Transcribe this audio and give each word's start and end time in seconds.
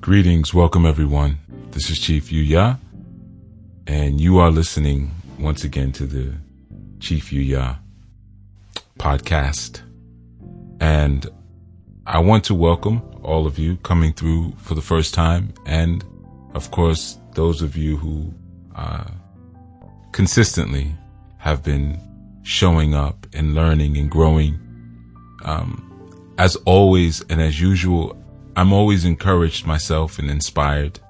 Greetings, 0.00 0.54
welcome 0.54 0.86
everyone. 0.86 1.38
This 1.72 1.90
is 1.90 1.98
Chief 1.98 2.30
Yuya, 2.30 2.78
and 3.86 4.18
you 4.18 4.38
are 4.38 4.50
listening 4.50 5.10
once 5.38 5.62
again 5.62 5.92
to 5.92 6.06
the 6.06 6.32
Chief 7.00 7.30
Yuya 7.30 7.76
podcast. 8.98 9.82
And 10.80 11.28
I 12.06 12.18
want 12.20 12.44
to 12.44 12.54
welcome 12.54 13.02
all 13.22 13.46
of 13.46 13.58
you 13.58 13.76
coming 13.76 14.14
through 14.14 14.54
for 14.56 14.74
the 14.74 14.80
first 14.80 15.12
time, 15.12 15.52
and 15.66 16.02
of 16.54 16.70
course, 16.70 17.18
those 17.34 17.60
of 17.60 17.76
you 17.76 17.98
who 17.98 18.32
uh, 18.74 19.04
consistently 20.12 20.96
have 21.36 21.62
been 21.62 22.00
showing 22.42 22.94
up 22.94 23.26
and 23.34 23.54
learning 23.54 23.98
and 23.98 24.10
growing. 24.10 24.58
Um, 25.44 25.86
as 26.38 26.56
always 26.64 27.20
and 27.28 27.38
as 27.42 27.60
usual, 27.60 28.16
I'm 28.60 28.74
always 28.74 29.06
encouraged 29.06 29.66
myself 29.66 30.18
and 30.18 30.30
inspired 30.30 31.00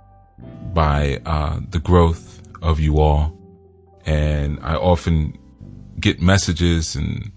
by 0.72 1.20
uh, 1.26 1.58
the 1.68 1.80
growth 1.80 2.40
of 2.62 2.78
you 2.78 3.00
all. 3.00 3.36
And 4.06 4.60
I 4.62 4.76
often 4.76 5.36
get 5.98 6.22
messages 6.22 6.94
and, 6.94 7.32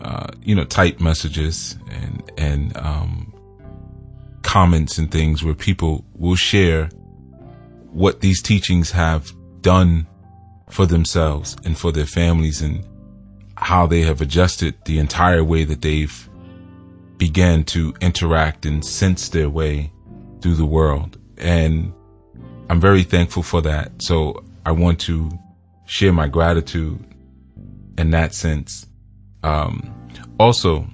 uh, 0.00 0.26
you 0.42 0.56
know, 0.56 0.64
type 0.64 0.98
messages 0.98 1.78
and, 1.88 2.28
and, 2.36 2.76
um, 2.76 3.32
comments 4.42 4.98
and 4.98 5.12
things 5.12 5.44
where 5.44 5.54
people 5.54 6.04
will 6.14 6.34
share 6.34 6.86
what 7.92 8.22
these 8.22 8.42
teachings 8.42 8.90
have 8.90 9.30
done 9.60 10.08
for 10.70 10.86
themselves 10.86 11.56
and 11.64 11.78
for 11.78 11.92
their 11.92 12.06
families 12.06 12.62
and 12.62 12.84
how 13.56 13.86
they 13.86 14.00
have 14.00 14.20
adjusted 14.20 14.74
the 14.86 14.98
entire 14.98 15.44
way 15.44 15.62
that 15.62 15.82
they've 15.82 16.28
began 17.18 17.64
to 17.64 17.94
interact 18.00 18.66
and 18.66 18.84
sense 18.84 19.28
their 19.28 19.48
way 19.48 19.92
through 20.40 20.54
the 20.54 20.66
world. 20.66 21.18
And 21.38 21.92
I'm 22.68 22.80
very 22.80 23.02
thankful 23.02 23.42
for 23.42 23.62
that. 23.62 24.02
So 24.02 24.44
I 24.64 24.72
want 24.72 25.00
to 25.00 25.30
share 25.86 26.12
my 26.12 26.28
gratitude 26.28 27.04
in 27.96 28.10
that 28.10 28.34
sense. 28.34 28.86
Um, 29.42 29.94
also, 30.38 30.86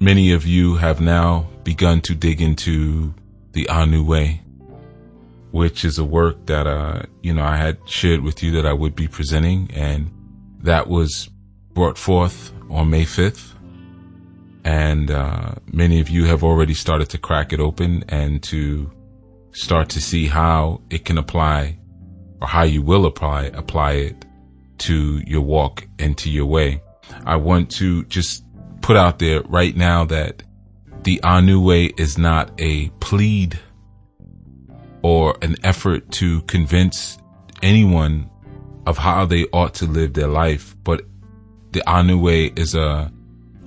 many 0.00 0.32
of 0.32 0.46
you 0.46 0.76
have 0.76 1.00
now 1.00 1.46
begun 1.62 2.00
to 2.02 2.14
dig 2.14 2.42
into 2.42 3.14
the 3.52 3.68
Anu 3.68 4.04
Way, 4.04 4.42
which 5.52 5.84
is 5.84 5.98
a 5.98 6.04
work 6.04 6.46
that, 6.46 6.66
uh, 6.66 7.02
you 7.22 7.32
know, 7.32 7.44
I 7.44 7.56
had 7.56 7.78
shared 7.88 8.20
with 8.20 8.42
you 8.42 8.50
that 8.52 8.66
I 8.66 8.72
would 8.72 8.94
be 8.94 9.08
presenting 9.08 9.70
and 9.72 10.10
that 10.60 10.88
was 10.88 11.30
brought 11.72 11.96
forth 11.96 12.52
on 12.68 12.90
May 12.90 13.04
5th 13.04 13.53
and 14.64 15.10
uh, 15.10 15.52
many 15.72 16.00
of 16.00 16.08
you 16.08 16.24
have 16.24 16.42
already 16.42 16.74
started 16.74 17.10
to 17.10 17.18
crack 17.18 17.52
it 17.52 17.60
open 17.60 18.04
and 18.08 18.42
to 18.44 18.90
start 19.52 19.88
to 19.90 20.00
see 20.00 20.26
how 20.26 20.80
it 20.90 21.04
can 21.04 21.18
apply 21.18 21.78
or 22.40 22.48
how 22.48 22.62
you 22.62 22.82
will 22.82 23.06
apply 23.06 23.44
apply 23.54 23.92
it 23.92 24.24
to 24.78 25.22
your 25.26 25.42
walk 25.42 25.86
and 25.98 26.16
to 26.18 26.30
your 26.30 26.46
way. 26.46 26.82
I 27.24 27.36
want 27.36 27.70
to 27.72 28.04
just 28.06 28.44
put 28.80 28.96
out 28.96 29.18
there 29.18 29.42
right 29.42 29.76
now 29.76 30.04
that 30.06 30.42
the 31.04 31.22
Anu 31.22 31.60
way 31.60 31.86
is 31.96 32.16
not 32.18 32.50
a 32.58 32.88
plead 33.00 33.58
or 35.02 35.36
an 35.42 35.56
effort 35.62 36.10
to 36.12 36.40
convince 36.42 37.18
anyone 37.62 38.30
of 38.86 38.98
how 38.98 39.26
they 39.26 39.44
ought 39.52 39.74
to 39.74 39.86
live 39.86 40.14
their 40.14 40.28
life, 40.28 40.74
but 40.82 41.02
the 41.72 41.86
Anu 41.88 42.18
way 42.18 42.46
is 42.56 42.74
a 42.74 43.12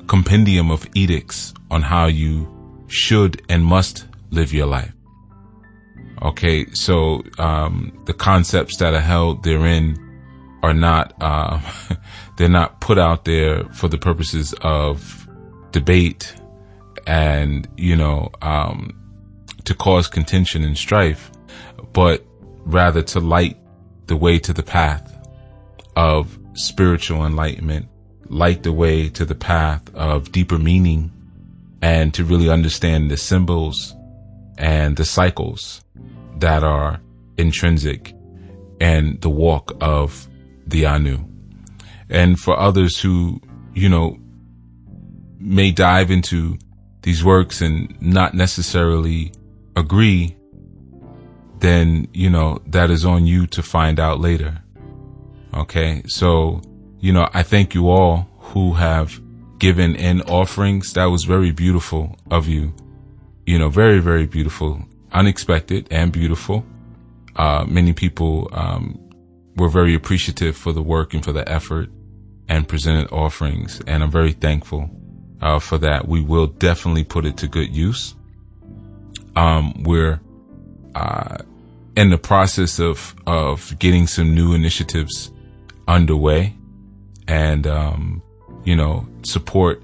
compendium 0.07 0.71
of 0.71 0.87
edicts 0.95 1.53
on 1.69 1.81
how 1.81 2.07
you 2.07 2.47
should 2.87 3.41
and 3.49 3.65
must 3.65 4.05
live 4.31 4.53
your 4.53 4.67
life. 4.67 4.93
Okay, 6.21 6.65
so 6.73 7.23
um, 7.37 7.97
the 8.05 8.13
concepts 8.13 8.77
that 8.77 8.93
are 8.93 9.01
held 9.01 9.43
therein 9.43 9.97
are 10.63 10.73
not 10.73 11.13
uh, 11.21 11.59
they're 12.37 12.49
not 12.49 12.81
put 12.81 12.97
out 12.97 13.25
there 13.25 13.63
for 13.65 13.87
the 13.87 13.97
purposes 13.97 14.53
of 14.61 15.27
debate 15.71 16.35
and 17.05 17.67
you 17.77 17.95
know 17.95 18.31
um, 18.41 18.89
to 19.65 19.75
cause 19.75 20.07
contention 20.07 20.63
and 20.63 20.77
strife, 20.77 21.31
but 21.93 22.25
rather 22.65 23.03
to 23.03 23.19
light 23.19 23.57
the 24.07 24.17
way 24.17 24.39
to 24.39 24.53
the 24.53 24.63
path 24.63 25.13
of 25.95 26.39
spiritual 26.53 27.25
enlightenment 27.25 27.87
light 28.29 28.63
the 28.63 28.73
way 28.73 29.09
to 29.09 29.25
the 29.25 29.35
path 29.35 29.93
of 29.95 30.31
deeper 30.31 30.57
meaning 30.57 31.11
and 31.81 32.13
to 32.13 32.23
really 32.23 32.49
understand 32.49 33.09
the 33.11 33.17
symbols 33.17 33.95
and 34.57 34.97
the 34.97 35.05
cycles 35.05 35.83
that 36.37 36.63
are 36.63 36.99
intrinsic 37.37 38.13
and 38.79 39.21
the 39.21 39.29
walk 39.29 39.75
of 39.81 40.27
the 40.65 40.85
Anu. 40.85 41.19
And 42.09 42.39
for 42.39 42.57
others 42.57 42.99
who, 42.99 43.41
you 43.73 43.89
know, 43.89 44.17
may 45.39 45.71
dive 45.71 46.09
into 46.09 46.57
these 47.01 47.23
works 47.23 47.61
and 47.61 47.99
not 48.01 48.33
necessarily 48.33 49.31
agree, 49.75 50.35
then, 51.59 52.07
you 52.13 52.29
know, 52.29 52.59
that 52.67 52.89
is 52.89 53.05
on 53.05 53.25
you 53.25 53.47
to 53.47 53.63
find 53.63 53.99
out 53.99 54.19
later. 54.19 54.61
Okay. 55.53 56.03
So 56.07 56.61
you 57.07 57.13
know, 57.13 57.29
I 57.33 57.41
thank 57.41 57.73
you 57.73 57.87
all 57.87 58.27
who 58.51 58.73
have 58.73 59.21
given 59.59 59.95
in 59.95 60.21
offerings. 60.23 60.91
That 60.91 61.05
was 61.05 61.23
very 61.23 61.51
beautiful 61.51 62.17
of 62.29 62.49
you. 62.49 62.73
You 63.45 63.57
know, 63.57 63.69
very, 63.69 63.99
very 63.99 64.25
beautiful, 64.25 64.83
unexpected 65.13 65.87
and 65.89 66.11
beautiful. 66.11 66.65
Uh, 67.37 67.63
many 67.65 67.93
people, 67.93 68.49
um, 68.51 68.99
were 69.55 69.69
very 69.69 69.95
appreciative 69.95 70.57
for 70.57 70.73
the 70.73 70.81
work 70.81 71.13
and 71.13 71.23
for 71.23 71.31
the 71.31 71.49
effort 71.49 71.89
and 72.49 72.67
presented 72.67 73.09
offerings. 73.09 73.81
And 73.87 74.03
I'm 74.03 74.11
very 74.11 74.33
thankful, 74.33 74.89
uh, 75.41 75.59
for 75.59 75.77
that. 75.77 76.09
We 76.09 76.19
will 76.19 76.47
definitely 76.47 77.05
put 77.05 77.25
it 77.25 77.37
to 77.37 77.47
good 77.47 77.73
use. 77.73 78.15
Um, 79.37 79.81
we're, 79.83 80.19
uh, 80.93 81.37
in 81.95 82.09
the 82.09 82.17
process 82.17 82.81
of, 82.81 83.15
of 83.25 83.79
getting 83.79 84.07
some 84.07 84.35
new 84.35 84.53
initiatives 84.53 85.31
underway 85.87 86.56
and, 87.27 87.67
um, 87.67 88.21
you 88.63 88.75
know, 88.75 89.07
support 89.23 89.83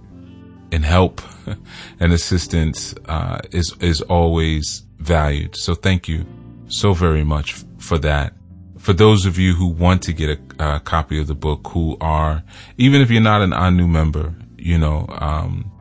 and 0.72 0.84
help 0.84 1.22
and 2.00 2.14
assistance, 2.14 2.96
uh, 3.06 3.40
is, 3.52 3.76
is 3.80 4.02
always 4.02 4.84
valued. 4.98 5.56
So 5.56 5.76
thank 5.76 6.08
you 6.08 6.26
so 6.68 6.94
very 6.94 7.24
much 7.24 7.64
for 7.78 7.98
that. 8.00 8.34
For 8.78 8.94
those 8.94 9.26
of 9.26 9.38
you 9.38 9.54
who 9.54 9.68
want 9.68 10.02
to 10.04 10.14
get 10.14 10.40
a, 10.59 10.76
a 10.76 10.80
copy 10.80 11.20
of 11.20 11.28
the 11.28 11.36
book, 11.36 11.70
who 11.70 11.98
are, 12.02 12.44
even 12.78 13.02
if 13.02 13.09
you're 13.09 13.22
not 13.22 13.42
an 13.42 13.54
Anu 13.54 13.88
member, 13.88 14.36
you 14.58 14.78
know, 14.78 15.06
um, 15.10 15.72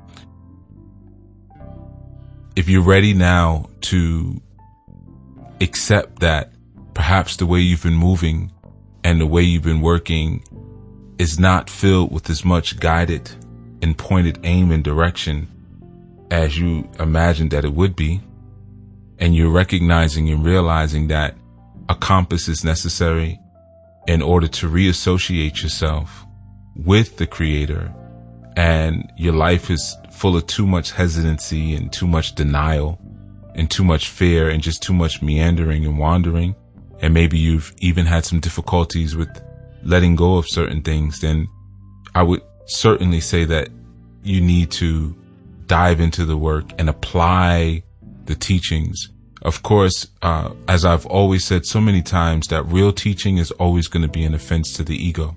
if 2.55 2.69
you're 2.69 2.83
ready 2.83 3.15
now 3.15 3.71
to 3.83 4.41
accept 5.61 6.21
that 6.21 6.53
perhaps 6.95 7.37
the 7.37 7.47
way 7.47 7.61
you've 7.61 7.83
been 7.83 7.95
moving 7.95 8.53
and 9.05 9.21
the 9.21 9.27
way 9.27 9.43
you've 9.43 9.63
been 9.63 9.81
working 9.81 10.45
is 11.23 11.39
not 11.39 11.71
filled 11.71 12.11
with 12.11 12.29
as 12.29 12.45
much 12.45 12.81
guided 12.81 13.31
and 13.81 13.97
pointed 13.97 14.41
aim 14.43 14.73
and 14.73 14.83
direction 14.83 15.47
as 16.33 16.59
you 16.59 16.91
imagined 16.99 17.53
that 17.53 17.65
it 17.65 17.73
would 17.73 17.95
be. 17.95 18.21
And 19.21 19.33
you're 19.33 19.53
recognizing 19.53 20.29
and 20.31 20.45
realizing 20.45 21.07
that 21.09 21.37
a 21.89 21.95
compass 21.95 22.49
is 22.49 22.65
necessary 22.65 23.39
in 24.09 24.21
order 24.21 24.49
to 24.49 24.69
reassociate 24.69 25.63
yourself 25.63 26.27
with 26.75 27.19
the 27.19 27.27
creator 27.29 27.95
and 28.57 29.09
your 29.17 29.33
life 29.33 29.71
is 29.71 29.97
full 30.11 30.37
of 30.37 30.49
too 30.49 30.67
much 30.67 30.91
hesitancy 30.91 31.77
and 31.77 31.93
too 31.93 32.09
much 32.09 32.35
denial 32.35 32.99
and 33.55 33.71
too 33.71 33.85
much 33.85 34.09
fear 34.09 34.51
and 34.51 34.61
just 34.61 34.83
too 34.83 34.93
much 34.93 35.23
meandering 35.23 35.87
and 35.87 35.99
wandering. 35.99 36.57
And 37.01 37.15
maybe 37.15 37.39
you've 37.39 37.73
even 37.79 38.07
had 38.07 38.25
some 38.25 38.41
difficulties 38.41 39.15
with 39.15 39.31
letting 39.83 40.17
go 40.17 40.37
of 40.37 40.49
certain 40.49 40.83
things, 40.83 41.21
then 41.21 41.49
I 42.15 42.23
would 42.23 42.43
certainly 42.67 43.21
say 43.21 43.45
that 43.45 43.69
you 44.23 44.41
need 44.41 44.71
to 44.73 45.17
dive 45.67 46.01
into 46.01 46.25
the 46.25 46.37
work 46.37 46.71
and 46.79 46.89
apply 46.89 47.83
the 48.25 48.35
teachings. 48.35 49.09
Of 49.43 49.63
course, 49.63 50.07
uh, 50.23 50.53
as 50.69 50.85
I've 50.85 51.07
always 51.07 51.45
said 51.45 51.67
so 51.67 51.81
many 51.81 52.03
times, 52.03 52.47
that 52.49 52.63
real 52.65 52.93
teaching 52.93 53.39
is 53.39 53.51
always 53.53 53.89
going 53.89 54.03
to 54.03 54.09
be 54.09 54.25
an 54.25 54.35
offense 54.35 54.73
to 54.75 54.85
the 54.85 54.97
ego. 54.97 55.37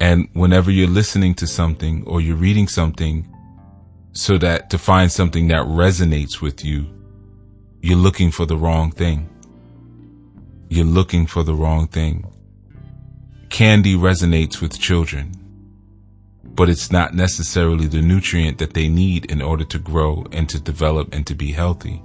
And 0.00 0.28
whenever 0.32 0.70
you're 0.70 0.88
listening 0.88 1.34
to 1.36 1.46
something 1.46 2.04
or 2.06 2.20
you're 2.20 2.36
reading 2.36 2.68
something 2.68 3.28
so 4.12 4.38
that 4.38 4.70
to 4.70 4.78
find 4.78 5.10
something 5.10 5.48
that 5.48 5.64
resonates 5.66 6.40
with 6.40 6.64
you, 6.64 6.86
you're 7.80 7.96
looking 7.96 8.30
for 8.30 8.46
the 8.46 8.56
wrong 8.56 8.92
thing. 8.92 9.28
You're 10.68 10.84
looking 10.84 11.26
for 11.26 11.42
the 11.42 11.54
wrong 11.54 11.88
thing 11.88 12.26
candy 13.52 13.94
resonates 13.94 14.62
with 14.62 14.80
children, 14.80 15.30
but 16.42 16.70
it's 16.70 16.90
not 16.90 17.14
necessarily 17.14 17.86
the 17.86 18.00
nutrient 18.00 18.56
that 18.58 18.72
they 18.72 18.88
need 18.88 19.30
in 19.30 19.42
order 19.42 19.64
to 19.64 19.78
grow 19.78 20.26
and 20.32 20.48
to 20.48 20.58
develop 20.58 21.14
and 21.14 21.26
to 21.26 21.34
be 21.34 21.52
healthy. 21.52 22.02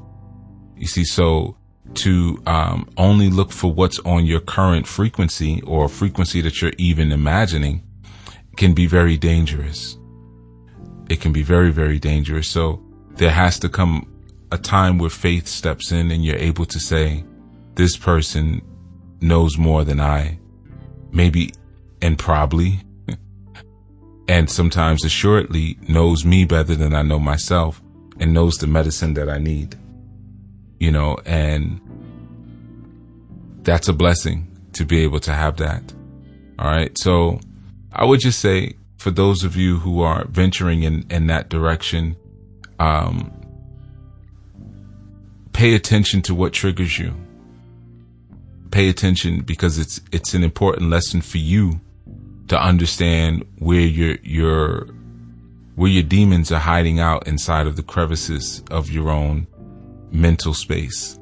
You 0.75 0.87
see, 0.87 1.05
so 1.05 1.55
to 1.95 2.43
um, 2.45 2.89
only 2.97 3.29
look 3.29 3.53
for 3.53 3.71
what's 3.71 3.97
on 3.99 4.25
your 4.25 4.41
current 4.41 4.85
frequency 4.87 5.61
or 5.61 5.87
frequency 5.87 6.41
that 6.41 6.61
you're 6.61 6.73
even 6.77 7.13
imagining 7.13 7.81
can 8.57 8.73
be 8.73 8.85
very 8.85 9.17
dangerous. 9.17 9.97
It 11.09 11.21
can 11.21 11.31
be 11.31 11.43
very, 11.43 11.71
very 11.71 11.97
dangerous. 11.97 12.49
So 12.49 12.83
there 13.15 13.31
has 13.31 13.57
to 13.59 13.69
come 13.69 14.13
a 14.51 14.57
time 14.57 14.97
where 14.97 15.09
faith 15.09 15.47
steps 15.47 15.93
in 15.93 16.11
and 16.11 16.25
you're 16.25 16.35
able 16.35 16.65
to 16.65 16.79
say, 16.79 17.23
this 17.75 17.95
person 17.95 18.61
knows 19.21 19.57
more 19.57 19.85
than 19.85 20.01
I, 20.01 20.39
maybe 21.11 21.53
and 22.01 22.17
probably, 22.17 22.81
and 24.27 24.49
sometimes 24.49 25.03
assuredly 25.03 25.77
knows 25.87 26.25
me 26.25 26.45
better 26.45 26.75
than 26.75 26.93
I 26.93 27.01
know 27.01 27.19
myself 27.19 27.81
and 28.19 28.33
knows 28.33 28.57
the 28.57 28.67
medicine 28.67 29.13
that 29.15 29.29
I 29.29 29.37
need. 29.37 29.75
You 30.79 30.91
know, 30.91 31.17
and 31.25 31.81
that's 33.63 33.87
a 33.87 33.93
blessing 33.93 34.47
to 34.73 34.85
be 34.85 34.99
able 35.03 35.19
to 35.21 35.33
have 35.33 35.57
that. 35.57 35.93
All 36.59 36.67
right. 36.67 36.95
So 36.97 37.39
I 37.91 38.05
would 38.05 38.19
just 38.19 38.39
say 38.39 38.75
for 38.97 39.11
those 39.11 39.43
of 39.43 39.55
you 39.55 39.79
who 39.79 40.01
are 40.01 40.25
venturing 40.25 40.83
in, 40.83 41.05
in 41.09 41.27
that 41.27 41.49
direction, 41.49 42.15
um, 42.79 43.31
pay 45.53 45.73
attention 45.75 46.21
to 46.23 46.35
what 46.35 46.53
triggers 46.53 46.97
you. 46.99 47.13
Pay 48.71 48.89
attention 48.89 49.41
because 49.41 49.77
it's, 49.77 50.01
it's 50.11 50.33
an 50.33 50.43
important 50.43 50.89
lesson 50.89 51.21
for 51.21 51.37
you 51.37 51.79
to 52.47 52.61
understand 52.61 53.45
where 53.59 53.81
your, 53.81 54.17
your, 54.23 54.87
where 55.75 55.89
your 55.89 56.03
demons 56.03 56.51
are 56.51 56.59
hiding 56.59 56.99
out 56.99 57.27
inside 57.27 57.67
of 57.67 57.75
the 57.75 57.83
crevices 57.83 58.63
of 58.71 58.89
your 58.89 59.09
own 59.09 59.47
mental 60.11 60.53
space. 60.53 61.19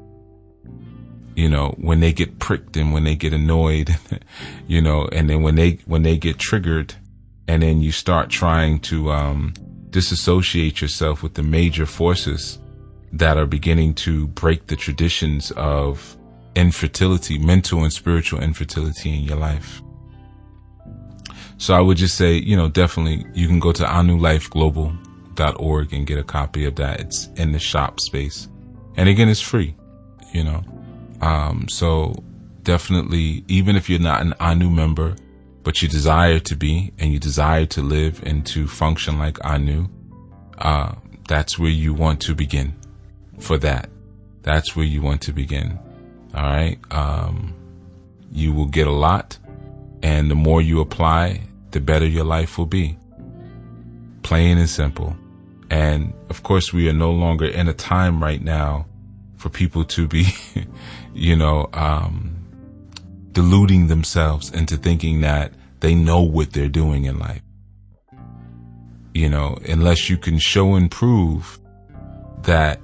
You 1.34 1.50
know, 1.50 1.74
when 1.78 2.00
they 2.00 2.12
get 2.12 2.38
pricked 2.38 2.76
and 2.76 2.92
when 2.92 3.04
they 3.04 3.14
get 3.14 3.32
annoyed, 3.32 3.96
you 4.66 4.80
know, 4.80 5.08
and 5.12 5.28
then 5.28 5.42
when 5.42 5.56
they, 5.56 5.78
when 5.84 6.02
they 6.02 6.16
get 6.16 6.38
triggered 6.38 6.94
and 7.46 7.62
then 7.62 7.80
you 7.82 7.92
start 7.92 8.30
trying 8.30 8.80
to, 8.80 9.10
um, 9.10 9.52
disassociate 9.96 10.82
yourself 10.82 11.22
with 11.22 11.34
the 11.34 11.42
major 11.42 11.86
forces 11.86 12.58
that 13.12 13.38
are 13.38 13.46
beginning 13.46 13.94
to 13.94 14.26
break 14.28 14.66
the 14.66 14.76
traditions 14.76 15.50
of 15.52 16.15
infertility, 16.56 17.38
mental 17.38 17.84
and 17.84 17.92
spiritual 17.92 18.40
infertility 18.40 19.16
in 19.16 19.22
your 19.22 19.36
life. 19.36 19.80
So 21.58 21.74
I 21.74 21.80
would 21.80 21.96
just 21.96 22.16
say, 22.16 22.34
you 22.34 22.56
know, 22.56 22.68
definitely 22.68 23.24
you 23.34 23.46
can 23.46 23.60
go 23.60 23.72
to 23.72 23.84
anulifeglobal.org 23.84 25.92
and 25.92 26.06
get 26.06 26.18
a 26.18 26.24
copy 26.24 26.64
of 26.64 26.76
that. 26.76 27.00
It's 27.00 27.28
in 27.36 27.52
the 27.52 27.58
shop 27.58 28.00
space. 28.00 28.48
And 28.96 29.08
again, 29.08 29.28
it's 29.28 29.40
free, 29.40 29.76
you 30.32 30.44
know. 30.44 30.64
Um, 31.20 31.68
so 31.68 32.14
definitely, 32.62 33.44
even 33.48 33.76
if 33.76 33.88
you're 33.88 34.00
not 34.00 34.22
an 34.22 34.34
Anu 34.40 34.70
member, 34.70 35.16
but 35.62 35.82
you 35.82 35.88
desire 35.88 36.38
to 36.40 36.56
be 36.56 36.92
and 36.98 37.12
you 37.12 37.18
desire 37.18 37.66
to 37.66 37.82
live 37.82 38.22
and 38.24 38.46
to 38.46 38.66
function 38.66 39.18
like 39.18 39.44
Anu, 39.44 39.88
uh, 40.58 40.94
that's 41.28 41.58
where 41.58 41.70
you 41.70 41.92
want 41.92 42.20
to 42.22 42.34
begin 42.34 42.74
for 43.40 43.58
that. 43.58 43.90
That's 44.42 44.76
where 44.76 44.86
you 44.86 45.02
want 45.02 45.22
to 45.22 45.32
begin. 45.32 45.78
All 46.36 46.44
right. 46.44 46.78
Um, 46.90 47.54
you 48.30 48.52
will 48.52 48.66
get 48.66 48.86
a 48.86 48.92
lot 48.92 49.38
and 50.02 50.30
the 50.30 50.34
more 50.34 50.62
you 50.62 50.80
apply, 50.80 51.40
the 51.72 51.80
better 51.80 52.06
your 52.06 52.24
life 52.24 52.58
will 52.58 52.66
be. 52.66 52.96
Plain 54.22 54.58
and 54.58 54.68
simple. 54.68 55.16
And 55.70 56.12
of 56.30 56.42
course, 56.42 56.72
we 56.72 56.88
are 56.88 56.92
no 56.92 57.10
longer 57.10 57.46
in 57.46 57.68
a 57.68 57.72
time 57.72 58.22
right 58.22 58.42
now 58.42 58.86
for 59.36 59.48
people 59.48 59.84
to 59.84 60.06
be, 60.06 60.26
you 61.14 61.34
know, 61.34 61.68
um, 61.72 62.36
deluding 63.32 63.88
themselves 63.88 64.50
into 64.52 64.76
thinking 64.76 65.22
that 65.22 65.52
they 65.80 65.94
know 65.94 66.22
what 66.22 66.52
they're 66.52 66.68
doing 66.68 67.04
in 67.04 67.18
life. 67.18 67.42
You 69.12 69.28
know, 69.28 69.58
unless 69.68 70.08
you 70.08 70.18
can 70.18 70.38
show 70.38 70.74
and 70.74 70.90
prove 70.90 71.58
that 72.42 72.80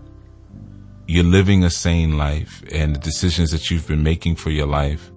you're 1.12 1.24
living 1.24 1.62
a 1.62 1.68
sane 1.68 2.16
life 2.16 2.64
and 2.72 2.96
the 2.96 2.98
decisions 2.98 3.50
that 3.50 3.70
you've 3.70 3.86
been 3.86 4.02
making 4.02 4.34
for 4.34 4.48
your 4.48 4.66
life 4.66 5.10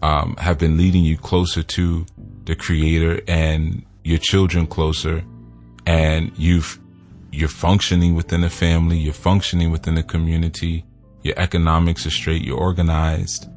um, 0.00 0.34
have 0.38 0.58
been 0.58 0.78
leading 0.78 1.04
you 1.04 1.18
closer 1.18 1.62
to 1.62 2.06
the 2.44 2.56
creator 2.56 3.20
and 3.28 3.84
your 4.04 4.16
children 4.16 4.66
closer 4.66 5.22
and 5.84 6.32
you've 6.38 6.78
you're 7.30 7.46
functioning 7.46 8.14
within 8.14 8.42
a 8.42 8.48
family 8.48 8.96
you're 8.96 9.12
functioning 9.12 9.70
within 9.70 9.98
a 9.98 10.02
community 10.02 10.82
your 11.22 11.38
economics 11.38 12.06
are 12.06 12.10
straight 12.10 12.42
you're 12.42 12.56
organized 12.56 13.50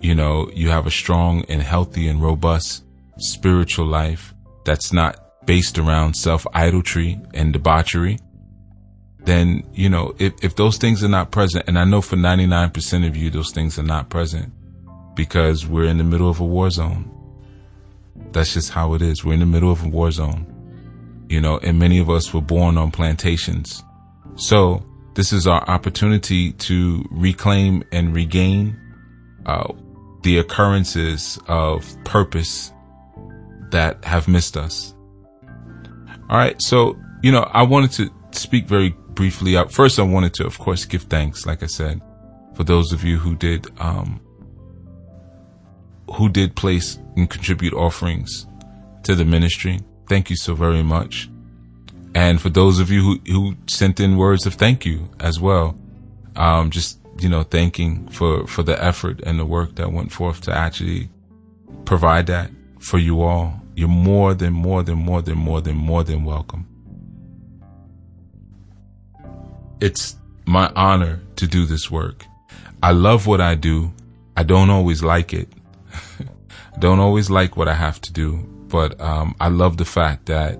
you 0.00 0.14
know 0.14 0.48
you 0.54 0.68
have 0.68 0.86
a 0.86 0.92
strong 0.92 1.44
and 1.48 1.60
healthy 1.60 2.06
and 2.06 2.22
robust 2.22 2.84
spiritual 3.18 3.86
life 3.86 4.32
that's 4.64 4.92
not 4.92 5.44
based 5.44 5.76
around 5.76 6.14
self 6.14 6.46
idolatry 6.54 7.20
and 7.34 7.52
debauchery 7.52 8.16
then, 9.26 9.64
you 9.74 9.88
know, 9.88 10.14
if, 10.18 10.32
if 10.42 10.54
those 10.56 10.78
things 10.78 11.02
are 11.02 11.08
not 11.08 11.32
present, 11.32 11.64
and 11.68 11.78
I 11.78 11.84
know 11.84 12.00
for 12.00 12.16
99% 12.16 13.06
of 13.06 13.16
you, 13.16 13.28
those 13.28 13.50
things 13.50 13.78
are 13.78 13.82
not 13.82 14.08
present 14.08 14.52
because 15.14 15.66
we're 15.66 15.86
in 15.86 15.98
the 15.98 16.04
middle 16.04 16.30
of 16.30 16.38
a 16.38 16.44
war 16.44 16.70
zone. 16.70 17.10
That's 18.32 18.54
just 18.54 18.70
how 18.70 18.94
it 18.94 19.02
is. 19.02 19.24
We're 19.24 19.34
in 19.34 19.40
the 19.40 19.46
middle 19.46 19.72
of 19.72 19.84
a 19.84 19.88
war 19.88 20.12
zone, 20.12 20.46
you 21.28 21.40
know, 21.40 21.58
and 21.58 21.78
many 21.78 21.98
of 21.98 22.08
us 22.08 22.32
were 22.32 22.40
born 22.40 22.78
on 22.78 22.92
plantations. 22.92 23.82
So 24.36 24.84
this 25.14 25.32
is 25.32 25.46
our 25.46 25.62
opportunity 25.68 26.52
to 26.52 27.04
reclaim 27.10 27.82
and 27.90 28.14
regain, 28.14 28.78
uh, 29.44 29.72
the 30.22 30.38
occurrences 30.38 31.38
of 31.48 31.84
purpose 32.04 32.72
that 33.70 34.04
have 34.04 34.28
missed 34.28 34.56
us. 34.56 34.94
All 36.28 36.36
right. 36.36 36.60
So, 36.62 36.96
you 37.22 37.32
know, 37.32 37.42
I 37.52 37.62
wanted 37.62 37.92
to 37.92 38.10
speak 38.32 38.66
very 38.66 38.94
briefly 39.16 39.56
out. 39.56 39.72
First, 39.72 39.98
I 39.98 40.02
wanted 40.02 40.34
to, 40.34 40.46
of 40.46 40.58
course, 40.58 40.84
give 40.84 41.02
thanks, 41.04 41.44
like 41.44 41.64
I 41.64 41.66
said, 41.66 42.00
for 42.54 42.62
those 42.62 42.92
of 42.92 43.02
you 43.02 43.18
who 43.18 43.34
did, 43.34 43.66
um, 43.80 44.20
who 46.14 46.28
did 46.28 46.54
place 46.54 46.98
and 47.16 47.28
contribute 47.28 47.74
offerings 47.74 48.46
to 49.02 49.16
the 49.16 49.24
ministry. 49.24 49.80
Thank 50.08 50.30
you 50.30 50.36
so 50.36 50.54
very 50.54 50.84
much. 50.84 51.28
And 52.14 52.40
for 52.40 52.48
those 52.48 52.78
of 52.78 52.90
you 52.90 53.02
who, 53.02 53.20
who 53.26 53.56
sent 53.66 53.98
in 53.98 54.16
words 54.16 54.46
of 54.46 54.54
thank 54.54 54.86
you 54.86 55.08
as 55.18 55.40
well, 55.40 55.76
um, 56.36 56.70
just, 56.70 57.00
you 57.18 57.28
know, 57.28 57.42
thanking 57.42 58.08
for, 58.08 58.46
for 58.46 58.62
the 58.62 58.82
effort 58.82 59.20
and 59.22 59.38
the 59.38 59.44
work 59.44 59.74
that 59.76 59.92
went 59.92 60.12
forth 60.12 60.42
to 60.42 60.52
actually 60.52 61.10
provide 61.84 62.26
that 62.28 62.50
for 62.78 62.98
you 62.98 63.22
all. 63.22 63.60
You're 63.74 63.88
more 63.88 64.32
than, 64.34 64.52
more 64.52 64.82
than, 64.82 64.98
more 64.98 65.20
than, 65.20 65.36
more 65.36 65.60
than, 65.60 65.76
more 65.76 66.04
than 66.04 66.24
welcome. 66.24 66.66
It's 69.80 70.16
my 70.46 70.70
honor 70.74 71.20
to 71.36 71.46
do 71.46 71.66
this 71.66 71.90
work. 71.90 72.24
I 72.82 72.92
love 72.92 73.26
what 73.26 73.40
I 73.40 73.54
do. 73.54 73.92
I 74.36 74.42
don't 74.42 74.70
always 74.70 75.02
like 75.02 75.34
it. 75.34 75.48
don't 76.78 77.00
always 77.00 77.28
like 77.30 77.56
what 77.56 77.68
I 77.68 77.74
have 77.74 78.00
to 78.02 78.12
do, 78.12 78.36
but 78.68 78.98
um, 79.00 79.34
I 79.40 79.48
love 79.48 79.76
the 79.76 79.84
fact 79.84 80.26
that 80.26 80.58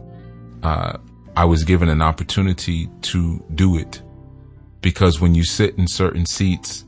uh, 0.62 0.98
I 1.36 1.44
was 1.44 1.64
given 1.64 1.88
an 1.88 2.02
opportunity 2.02 2.88
to 3.02 3.44
do 3.54 3.76
it. 3.78 4.02
Because 4.82 5.20
when 5.20 5.34
you 5.34 5.44
sit 5.44 5.76
in 5.78 5.88
certain 5.88 6.26
seats, 6.26 6.84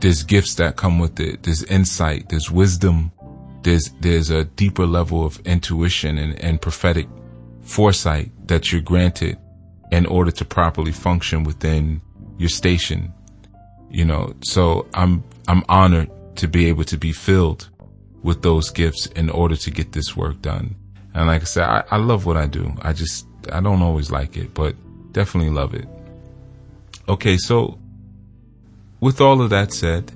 there's 0.00 0.22
gifts 0.22 0.54
that 0.56 0.76
come 0.76 0.98
with 0.98 1.20
it. 1.20 1.42
There's 1.42 1.62
insight. 1.64 2.28
There's 2.28 2.50
wisdom. 2.50 3.12
There's 3.62 3.90
there's 4.00 4.30
a 4.30 4.44
deeper 4.44 4.86
level 4.86 5.24
of 5.24 5.40
intuition 5.40 6.16
and, 6.18 6.38
and 6.42 6.60
prophetic 6.60 7.08
foresight 7.62 8.30
that 8.46 8.72
you're 8.72 8.80
granted 8.80 9.36
in 9.90 10.06
order 10.06 10.30
to 10.30 10.44
properly 10.44 10.92
function 10.92 11.44
within 11.44 12.00
your 12.36 12.48
station. 12.48 13.12
You 13.90 14.04
know, 14.04 14.34
so 14.42 14.86
I'm, 14.94 15.24
I'm 15.46 15.64
honored 15.68 16.10
to 16.36 16.46
be 16.46 16.66
able 16.66 16.84
to 16.84 16.98
be 16.98 17.12
filled 17.12 17.68
with 18.22 18.42
those 18.42 18.70
gifts 18.70 19.06
in 19.06 19.30
order 19.30 19.56
to 19.56 19.70
get 19.70 19.92
this 19.92 20.16
work 20.16 20.40
done. 20.42 20.76
And 21.14 21.26
like 21.26 21.42
I 21.42 21.44
said, 21.44 21.64
I, 21.64 21.84
I 21.90 21.96
love 21.96 22.26
what 22.26 22.36
I 22.36 22.46
do. 22.46 22.74
I 22.82 22.92
just, 22.92 23.26
I 23.50 23.60
don't 23.60 23.82
always 23.82 24.10
like 24.10 24.36
it, 24.36 24.52
but 24.52 24.74
definitely 25.12 25.50
love 25.50 25.74
it. 25.74 25.88
Okay. 27.08 27.38
So 27.38 27.78
with 29.00 29.20
all 29.20 29.40
of 29.40 29.50
that 29.50 29.72
said, 29.72 30.12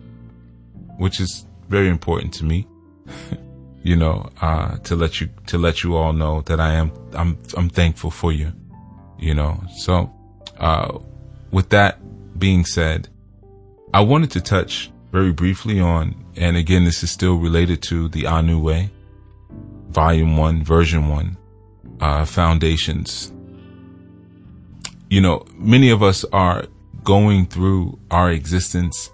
which 0.99 1.19
is 1.19 1.47
very 1.69 1.89
important 1.89 2.35
to 2.35 2.45
me, 2.45 2.67
you 3.83 3.97
know, 3.97 4.29
uh, 4.43 4.77
to 4.79 4.95
let 4.95 5.21
you, 5.21 5.31
to 5.47 5.57
let 5.57 5.83
you 5.83 5.97
all 5.97 6.13
know 6.13 6.43
that 6.43 6.61
I 6.61 6.75
am, 6.75 6.93
I'm, 7.15 7.39
I'm 7.57 7.71
thankful 7.71 8.11
for 8.11 8.33
you 8.33 8.53
you 9.23 9.35
know. 9.35 9.63
So, 9.77 10.13
uh, 10.59 10.99
with 11.51 11.71
that 11.71 11.99
being 12.39 12.65
said, 12.65 13.09
I 13.95 14.01
wanted 14.01 14.31
to 14.33 14.41
touch 14.41 14.91
very 15.13 15.33
briefly 15.33 15.81
on, 15.81 16.25
and 16.37 16.57
again, 16.57 16.85
this 16.85 17.03
is 17.03 17.11
still 17.11 17.37
related 17.37 17.83
to 17.85 18.09
the 18.09 18.27
Anu 18.27 18.59
Way, 18.59 18.91
Volume 19.91 20.37
1, 20.37 20.65
Version 20.65 21.09
1, 21.09 21.37
uh, 22.01 22.25
Foundations. 22.25 23.33
You 25.09 25.21
know, 25.21 25.45
many 25.55 25.91
of 25.91 26.03
us 26.03 26.25
are 26.33 26.65
going 27.05 27.47
through 27.47 27.99
our 28.11 28.31
existence 28.31 29.11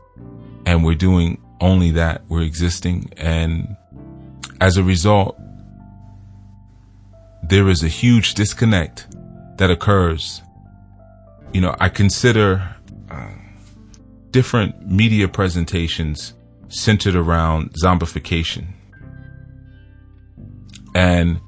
and 0.65 0.85
we're 0.85 0.95
doing 0.95 1.43
only 1.61 1.91
that. 1.93 2.23
We're 2.29 2.43
existing. 2.43 3.13
And 3.17 3.77
as 4.61 4.77
a 4.77 4.85
result, 4.85 5.37
there 7.43 7.69
is 7.69 7.83
a 7.83 7.89
huge 7.89 8.35
disconnect 8.35 9.08
that 9.59 9.71
occurs. 9.71 10.43
You 11.53 11.61
know, 11.61 11.75
I 11.79 11.89
consider 11.89 12.77
uh, 13.11 13.31
different 14.31 14.91
media 14.91 15.29
presentations 15.29 16.35
centered 16.69 17.15
around 17.15 17.73
zombification. 17.83 18.67
And 20.95 21.41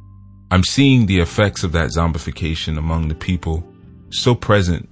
I'm 0.50 0.64
seeing 0.64 1.07
the 1.07 1.21
effects 1.21 1.64
of 1.64 1.73
that 1.73 1.90
zombification 1.90 2.79
among 2.79 3.09
the 3.09 3.14
people 3.14 3.67
so 4.11 4.35
present 4.35 4.88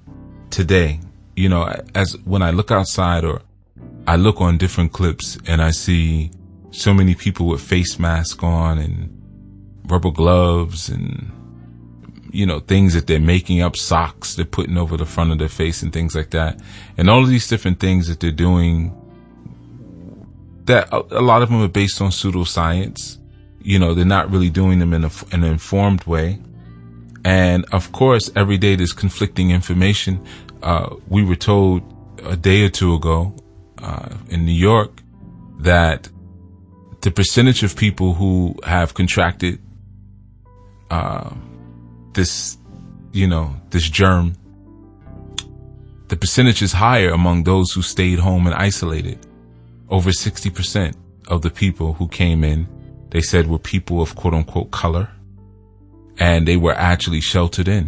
today. 0.50 1.00
You 1.36 1.48
know, 1.48 1.72
as 1.94 2.16
when 2.24 2.42
I 2.42 2.50
look 2.50 2.70
outside 2.70 3.24
or 3.24 3.42
I 4.06 4.16
look 4.16 4.40
on 4.40 4.58
different 4.58 4.92
clips 4.92 5.38
and 5.46 5.62
I 5.62 5.70
see 5.70 6.30
so 6.70 6.92
many 6.92 7.14
people 7.14 7.46
with 7.46 7.60
face 7.60 7.98
masks 7.98 8.42
on 8.42 8.78
and 8.78 9.14
rubber 9.86 10.10
gloves 10.10 10.88
and 10.88 11.30
you 12.30 12.46
know 12.46 12.60
things 12.60 12.94
that 12.94 13.06
they're 13.06 13.20
making 13.20 13.60
up 13.62 13.76
socks 13.76 14.34
they're 14.34 14.44
putting 14.44 14.76
over 14.76 14.96
the 14.96 15.06
front 15.06 15.32
of 15.32 15.38
their 15.38 15.48
face 15.48 15.82
and 15.82 15.92
things 15.92 16.14
like 16.14 16.30
that. 16.30 16.60
And 16.96 17.08
all 17.08 17.22
of 17.22 17.28
these 17.28 17.48
different 17.48 17.80
things 17.80 18.08
that 18.08 18.20
they're 18.20 18.30
doing 18.30 18.94
that 20.64 20.88
a, 20.92 21.22
lot 21.22 21.42
of 21.42 21.48
them 21.48 21.62
are 21.62 21.68
based 21.68 22.02
on 22.02 22.10
pseudoscience. 22.10 23.18
You 23.60 23.78
know 23.78 23.94
they're 23.94 24.04
not 24.04 24.30
really 24.30 24.50
doing 24.50 24.78
them 24.78 24.92
in, 24.92 25.04
a, 25.04 25.10
in 25.32 25.44
an 25.44 25.52
informed 25.52 26.04
way. 26.04 26.38
And 27.24 27.64
of 27.72 27.92
course 27.92 28.30
every 28.36 28.58
day 28.58 28.76
there's 28.76 28.92
conflicting 28.92 29.50
information. 29.50 30.24
Uh, 30.62 30.96
we 31.08 31.24
were 31.24 31.36
told 31.36 31.82
a 32.24 32.36
day 32.36 32.64
or 32.64 32.68
two 32.68 32.94
ago 32.94 33.34
uh, 33.82 34.08
in 34.28 34.44
new 34.44 34.50
york 34.52 35.02
that 35.60 36.08
the 37.02 37.10
percentage 37.10 37.62
of 37.62 37.76
people 37.76 38.14
who 38.14 38.54
have 38.64 38.94
contracted 38.94 39.60
uh, 40.90 41.30
this, 42.18 42.58
you 43.12 43.28
know, 43.28 43.54
this 43.70 43.88
germ, 43.88 44.34
the 46.08 46.16
percentage 46.16 46.62
is 46.62 46.72
higher 46.72 47.10
among 47.10 47.44
those 47.44 47.70
who 47.72 47.80
stayed 47.80 48.18
home 48.18 48.46
and 48.46 48.56
isolated. 48.56 49.24
Over 49.88 50.10
60% 50.10 50.96
of 51.28 51.42
the 51.42 51.50
people 51.50 51.92
who 51.92 52.08
came 52.08 52.42
in, 52.42 52.66
they 53.10 53.20
said 53.20 53.46
were 53.46 53.60
people 53.60 54.02
of 54.02 54.16
quote 54.16 54.34
unquote 54.34 54.72
color 54.72 55.08
and 56.18 56.48
they 56.48 56.56
were 56.56 56.74
actually 56.74 57.20
sheltered 57.20 57.68
in. 57.68 57.86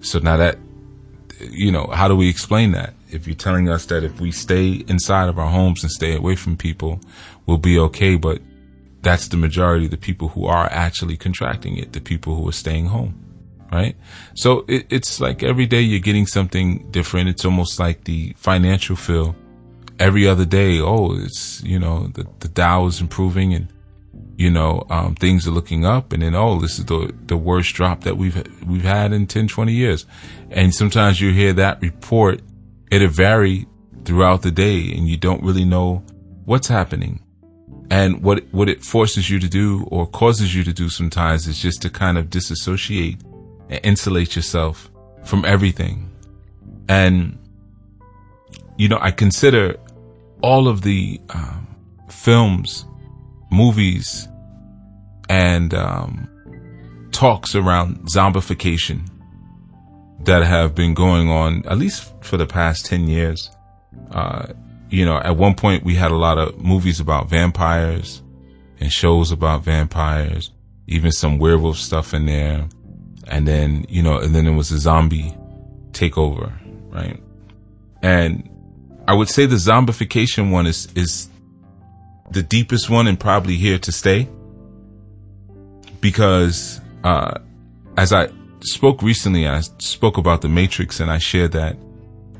So 0.00 0.18
now 0.18 0.36
that, 0.38 0.58
you 1.40 1.70
know, 1.70 1.86
how 1.86 2.08
do 2.08 2.16
we 2.16 2.28
explain 2.28 2.72
that? 2.72 2.94
If 3.12 3.28
you're 3.28 3.36
telling 3.36 3.68
us 3.68 3.86
that 3.86 4.02
if 4.02 4.20
we 4.20 4.32
stay 4.32 4.84
inside 4.88 5.28
of 5.28 5.38
our 5.38 5.50
homes 5.50 5.84
and 5.84 5.92
stay 5.92 6.16
away 6.16 6.34
from 6.34 6.56
people, 6.56 7.00
we'll 7.46 7.58
be 7.58 7.78
okay, 7.78 8.16
but 8.16 8.42
that's 9.04 9.28
the 9.28 9.36
majority 9.36 9.84
of 9.84 9.90
the 9.90 9.96
people 9.96 10.28
who 10.28 10.46
are 10.46 10.66
actually 10.72 11.16
contracting 11.16 11.76
it, 11.76 11.92
the 11.92 12.00
people 12.00 12.34
who 12.34 12.48
are 12.48 12.52
staying 12.52 12.86
home. 12.86 13.20
Right. 13.70 13.96
So 14.34 14.64
it, 14.68 14.86
it's 14.90 15.20
like 15.20 15.42
every 15.42 15.66
day 15.66 15.80
you're 15.80 15.98
getting 15.98 16.26
something 16.26 16.90
different. 16.90 17.28
It's 17.28 17.44
almost 17.44 17.80
like 17.80 18.04
the 18.04 18.34
financial 18.36 18.94
feel 18.94 19.34
every 19.98 20.28
other 20.28 20.44
day. 20.44 20.80
Oh, 20.80 21.16
it's, 21.16 21.62
you 21.64 21.78
know, 21.78 22.06
the, 22.08 22.26
the 22.38 22.48
Dow 22.48 22.86
is 22.86 23.00
improving 23.00 23.52
and, 23.52 23.68
you 24.36 24.50
know, 24.50 24.86
um, 24.90 25.16
things 25.16 25.48
are 25.48 25.50
looking 25.50 25.84
up 25.84 26.12
and 26.12 26.22
then, 26.22 26.36
oh, 26.36 26.60
this 26.60 26.78
is 26.78 26.84
the, 26.84 27.12
the 27.26 27.36
worst 27.36 27.74
drop 27.74 28.04
that 28.04 28.16
we've, 28.16 28.36
we've 28.64 28.84
had 28.84 29.12
in 29.12 29.26
10, 29.26 29.48
20 29.48 29.72
years. 29.72 30.06
And 30.50 30.72
sometimes 30.72 31.20
you 31.20 31.32
hear 31.32 31.52
that 31.54 31.80
report. 31.82 32.42
It'll 32.92 33.08
vary 33.08 33.66
throughout 34.04 34.42
the 34.42 34.52
day 34.52 34.92
and 34.92 35.08
you 35.08 35.16
don't 35.16 35.42
really 35.42 35.64
know 35.64 36.04
what's 36.44 36.68
happening. 36.68 37.23
And 37.90 38.22
what, 38.22 38.44
what 38.52 38.68
it 38.68 38.82
forces 38.82 39.28
you 39.28 39.38
to 39.38 39.48
do 39.48 39.86
or 39.90 40.06
causes 40.06 40.54
you 40.54 40.64
to 40.64 40.72
do 40.72 40.88
sometimes 40.88 41.46
is 41.46 41.60
just 41.60 41.82
to 41.82 41.90
kind 41.90 42.18
of 42.18 42.30
disassociate 42.30 43.20
and 43.68 43.80
insulate 43.84 44.36
yourself 44.36 44.90
from 45.24 45.44
everything. 45.44 46.10
And, 46.88 47.38
you 48.76 48.88
know, 48.88 48.98
I 49.00 49.10
consider 49.10 49.76
all 50.42 50.68
of 50.68 50.82
the 50.82 51.20
um, 51.30 51.66
films, 52.08 52.86
movies, 53.50 54.28
and 55.28 55.72
um, 55.74 56.28
talks 57.12 57.54
around 57.54 58.06
zombification 58.08 59.08
that 60.24 60.44
have 60.44 60.74
been 60.74 60.94
going 60.94 61.30
on 61.30 61.64
at 61.66 61.78
least 61.78 62.12
for 62.22 62.36
the 62.36 62.46
past 62.46 62.86
10 62.86 63.08
years. 63.08 63.50
Uh, 64.10 64.48
you 64.94 65.04
know, 65.04 65.16
at 65.16 65.36
one 65.36 65.56
point 65.56 65.82
we 65.82 65.96
had 65.96 66.12
a 66.12 66.16
lot 66.16 66.38
of 66.38 66.56
movies 66.60 67.00
about 67.00 67.28
vampires 67.28 68.22
and 68.78 68.92
shows 68.92 69.32
about 69.32 69.64
vampires, 69.64 70.52
even 70.86 71.10
some 71.10 71.38
werewolf 71.38 71.78
stuff 71.78 72.14
in 72.14 72.26
there. 72.26 72.68
And 73.26 73.48
then, 73.48 73.86
you 73.88 74.04
know, 74.04 74.18
and 74.18 74.32
then 74.32 74.46
it 74.46 74.54
was 74.54 74.70
a 74.70 74.78
zombie 74.78 75.36
takeover, 75.90 76.52
right? 76.92 77.20
And 78.02 78.48
I 79.08 79.14
would 79.14 79.28
say 79.28 79.46
the 79.46 79.56
zombification 79.56 80.52
one 80.52 80.68
is, 80.68 80.86
is 80.94 81.28
the 82.30 82.44
deepest 82.44 82.88
one 82.88 83.08
and 83.08 83.18
probably 83.18 83.56
here 83.56 83.80
to 83.80 83.90
stay 83.90 84.28
because, 86.00 86.80
uh, 87.02 87.40
as 87.96 88.12
I 88.12 88.28
spoke 88.60 89.02
recently, 89.02 89.48
I 89.48 89.60
spoke 89.78 90.18
about 90.18 90.42
the 90.42 90.48
Matrix 90.48 91.00
and 91.00 91.10
I 91.10 91.18
shared 91.18 91.50
that 91.52 91.76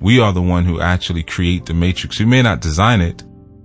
we 0.00 0.20
are 0.20 0.32
the 0.32 0.42
one 0.42 0.64
who 0.64 0.80
actually 0.80 1.22
create 1.22 1.66
the 1.66 1.74
matrix. 1.74 2.18
We 2.18 2.26
may 2.26 2.42
not 2.42 2.60
design 2.60 3.00
it, 3.00 3.22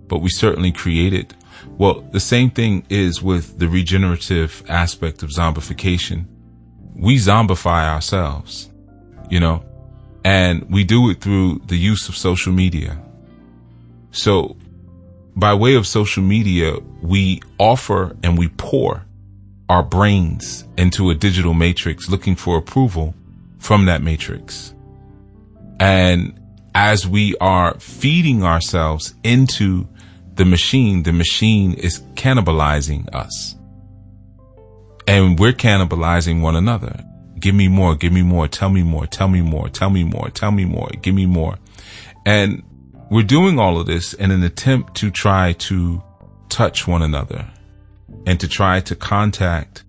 but 0.08 0.20
we 0.20 0.30
certainly 0.30 0.72
create 0.72 1.14
it. 1.14 1.34
Well, 1.78 2.02
the 2.12 2.20
same 2.20 2.50
thing 2.50 2.86
is 2.90 3.22
with 3.22 3.60
the 3.60 3.68
regenerative 3.68 4.64
aspect 4.68 5.24
of 5.24 5.30
zombification. 5.30 6.26
We 6.96 7.18
zombify 7.18 7.88
ourselves, 7.88 8.70
you 9.30 9.40
know, 9.40 9.64
and 10.24 10.70
we 10.70 10.84
do 10.84 11.10
it 11.10 11.22
through 11.22 11.62
the 11.68 11.78
use 11.78 12.10
of 12.10 12.18
social 12.18 12.52
media. 12.54 13.02
So 14.12 14.58
by 15.36 15.54
way 15.54 15.76
of 15.76 15.88
social 15.88 16.24
media, 16.24 16.78
we 17.02 17.42
offer 17.58 18.16
and 18.24 18.38
we 18.38 18.50
pour 18.50 19.06
our 19.70 19.84
brains 19.84 20.66
into 20.78 21.10
a 21.12 21.16
digital 21.16 21.54
matrix 21.54 22.10
looking 22.10 22.36
for 22.36 22.58
approval 22.58 23.14
from 23.60 23.86
that 23.86 24.02
matrix. 24.02 24.74
And 25.80 26.40
as 26.76 27.08
we 27.08 27.36
are 27.38 27.80
feeding 27.80 28.44
ourselves 28.44 29.14
into 29.24 29.88
the 30.36 30.46
machine, 30.46 31.04
the 31.04 31.14
machine 31.14 31.74
is 31.74 32.00
cannibalizing 32.16 33.14
us. 33.14 33.56
And 35.08 35.40
we're 35.40 35.54
cannibalizing 35.54 36.42
one 36.42 36.56
another. 36.56 37.04
Give 37.40 37.56
me 37.56 37.68
more, 37.68 37.96
give 37.96 38.14
me 38.14 38.22
more, 38.22 38.48
tell 38.48 38.70
me 38.70 38.84
more, 38.84 39.08
tell 39.08 39.28
me 39.28 39.42
more, 39.42 39.70
tell 39.70 39.90
me 39.90 40.04
more, 40.04 40.30
tell 40.30 40.52
me 40.52 40.66
more, 40.66 40.90
give 41.02 41.16
me 41.16 41.26
more. 41.26 41.58
And 42.26 42.64
we're 43.10 43.24
doing 43.24 43.58
all 43.58 43.80
of 43.80 43.88
this 43.88 44.14
in 44.14 44.30
an 44.30 44.44
attempt 44.44 44.96
to 44.98 45.10
try 45.10 45.54
to 45.54 46.04
touch 46.50 46.88
one 46.88 47.02
another 47.02 47.50
and 48.26 48.40
to 48.40 48.48
try 48.48 48.82
to 48.82 48.96
contact 48.96 49.84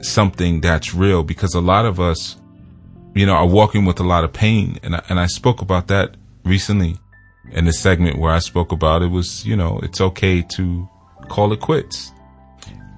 something 0.00 0.60
that's 0.60 0.94
real 0.94 1.22
because 1.22 1.54
a 1.54 1.60
lot 1.60 1.84
of 1.84 2.00
us 2.00 2.36
you 3.16 3.24
know, 3.24 3.34
are 3.34 3.46
walking 3.46 3.86
with 3.86 3.98
a 3.98 4.04
lot 4.04 4.24
of 4.24 4.32
pain. 4.32 4.78
And 4.82 4.94
I, 4.94 5.02
and 5.08 5.18
I 5.18 5.26
spoke 5.26 5.62
about 5.62 5.88
that 5.88 6.16
recently 6.44 6.96
in 7.50 7.64
the 7.64 7.72
segment 7.72 8.18
where 8.18 8.32
I 8.32 8.40
spoke 8.40 8.72
about 8.72 9.02
it 9.02 9.10
was, 9.10 9.44
you 9.46 9.56
know, 9.56 9.80
it's 9.82 10.00
okay 10.00 10.42
to 10.42 10.88
call 11.28 11.52
it 11.52 11.60
quits. 11.60 12.12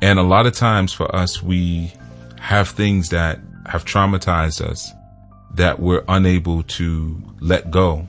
And 0.02 0.18
a 0.18 0.22
lot 0.22 0.46
of 0.46 0.54
times 0.54 0.92
for 0.92 1.14
us, 1.14 1.42
we 1.42 1.92
have 2.40 2.68
things 2.68 3.10
that 3.10 3.38
have 3.66 3.84
traumatized 3.84 4.60
us 4.60 4.92
that 5.54 5.78
we're 5.80 6.04
unable 6.08 6.62
to 6.64 7.22
let 7.40 7.70
go. 7.70 8.06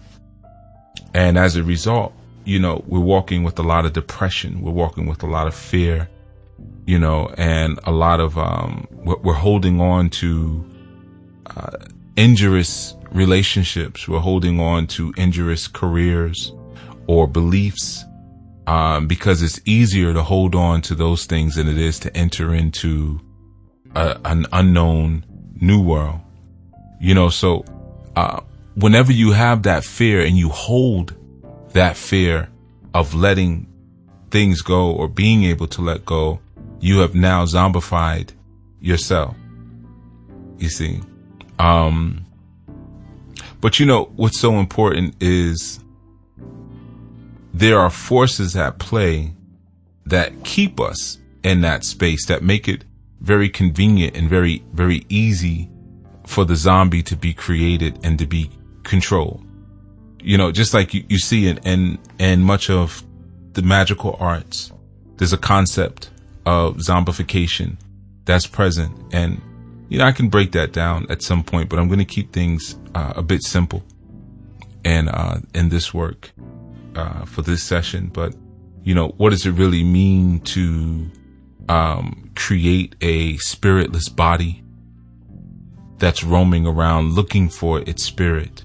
And 1.14 1.38
as 1.38 1.56
a 1.56 1.64
result, 1.64 2.14
you 2.44 2.60
know, 2.60 2.84
we're 2.88 3.00
walking 3.00 3.44
with 3.44 3.60
a 3.60 3.64
lot 3.64 3.86
of 3.86 3.94
depression. 3.94 4.62
We're 4.62 4.72
walking 4.72 5.06
with 5.06 5.22
a 5.22 5.28
lot 5.28 5.48
of 5.48 5.54
fear, 5.54 6.10
you 6.88 6.98
know, 6.98 7.34
and 7.38 7.80
a 7.84 7.92
lot 7.92 8.20
of, 8.20 8.38
um, 8.38 8.88
we're, 8.92 9.18
we're 9.18 9.34
holding 9.34 9.80
on 9.80 10.10
to, 10.12 10.66
uh, 11.56 11.72
injurious 12.20 12.98
relationships. 13.12 14.06
We're 14.06 14.20
holding 14.20 14.60
on 14.60 14.88
to 14.88 15.14
injurious 15.16 15.70
careers 15.70 16.54
or 17.08 17.28
beliefs 17.28 18.04
um, 18.68 19.08
because 19.08 19.42
it's 19.42 19.62
easier 19.64 20.14
to 20.14 20.22
hold 20.22 20.54
on 20.54 20.82
to 20.82 20.96
those 20.96 21.26
things 21.26 21.56
than 21.56 21.70
it 21.70 21.78
is 21.78 21.98
to 22.00 22.16
enter 22.16 22.54
into 22.54 23.22
a, 23.96 24.20
an 24.26 24.46
unknown 24.52 25.26
new 25.56 25.82
world. 25.82 26.20
You 27.00 27.16
know, 27.16 27.30
so 27.30 27.64
uh, 28.18 28.42
whenever 28.76 29.14
you 29.14 29.32
have 29.32 29.64
that 29.64 29.86
fear 29.86 30.20
and 30.20 30.38
you 30.38 30.50
hold 30.50 31.16
that 31.70 31.96
fear 31.96 32.50
of 32.94 33.16
letting 33.16 33.66
things 34.30 34.62
go 34.62 34.92
or 34.92 35.08
being 35.08 35.46
able 35.46 35.68
to 35.68 35.82
let 35.82 36.06
go, 36.06 36.42
you 36.82 37.00
have 37.00 37.16
now 37.16 37.46
zombified 37.46 38.32
yourself. 38.82 39.38
You 40.58 40.68
see, 40.68 41.00
um, 41.60 42.26
But 43.62 43.80
you 43.80 43.86
know, 43.86 44.06
what's 44.16 44.40
so 44.40 44.60
important 44.60 45.16
is 45.22 45.80
there 47.54 47.80
are 47.80 47.90
forces 47.90 48.56
at 48.56 48.80
play 48.80 49.34
that 50.06 50.44
keep 50.44 50.80
us 50.80 51.18
in 51.44 51.62
that 51.62 51.84
space 51.84 52.26
that 52.28 52.42
make 52.42 52.68
it 52.68 52.86
very 53.22 53.50
convenient 53.50 54.16
and 54.16 54.30
very, 54.30 54.64
very 54.74 55.06
easy 55.10 55.70
for 56.26 56.46
the 56.46 56.56
zombie 56.56 57.04
to 57.04 57.16
be 57.16 57.34
created 57.34 58.00
and 58.04 58.18
to 58.20 58.26
be 58.26 58.50
controlled. 58.84 59.46
You 60.22 60.38
know, 60.38 60.52
just 60.52 60.74
like 60.74 60.94
you, 60.94 61.04
you 61.10 61.18
see 61.18 61.48
in, 61.48 61.58
in, 61.60 62.00
in 62.18 62.44
much 62.44 62.70
of 62.70 63.04
the 63.54 63.62
magical 63.62 64.16
arts, 64.20 64.72
there's 65.18 65.34
a 65.34 65.38
concept 65.38 66.12
of 66.46 66.78
zombification 66.78 67.78
that's 68.26 68.48
present. 68.48 68.92
And, 69.12 69.42
you 69.90 69.98
know, 69.98 70.06
I 70.06 70.12
can 70.12 70.30
break 70.30 70.52
that 70.54 70.72
down 70.72 71.08
at 71.10 71.22
some 71.22 71.44
point, 71.44 71.68
but 71.68 71.80
I'm 71.80 71.88
going 71.88 72.00
to 72.00 72.06
keep 72.06 72.32
things 72.32 72.78
uh, 72.94 73.14
a 73.16 73.24
bit 73.24 73.42
simple 73.44 73.84
and, 74.86 75.10
uh, 75.10 75.40
in 75.56 75.70
this 75.70 75.94
work, 75.94 76.32
uh, 76.96 77.26
for 77.26 77.42
this 77.42 77.64
session. 77.64 78.08
But, 78.08 78.36
you 78.84 78.94
know, 78.94 79.10
what 79.18 79.32
does 79.32 79.46
it 79.46 79.52
really 79.52 79.84
mean 79.84 80.42
to, 80.42 81.10
um, 81.68 82.32
create 82.36 82.96
a 83.02 83.38
spiritless 83.38 84.10
body 84.10 84.64
that's 85.98 86.24
roaming 86.24 86.66
around 86.66 87.14
looking 87.14 87.50
for 87.50 87.80
its 87.82 88.04
spirit? 88.04 88.64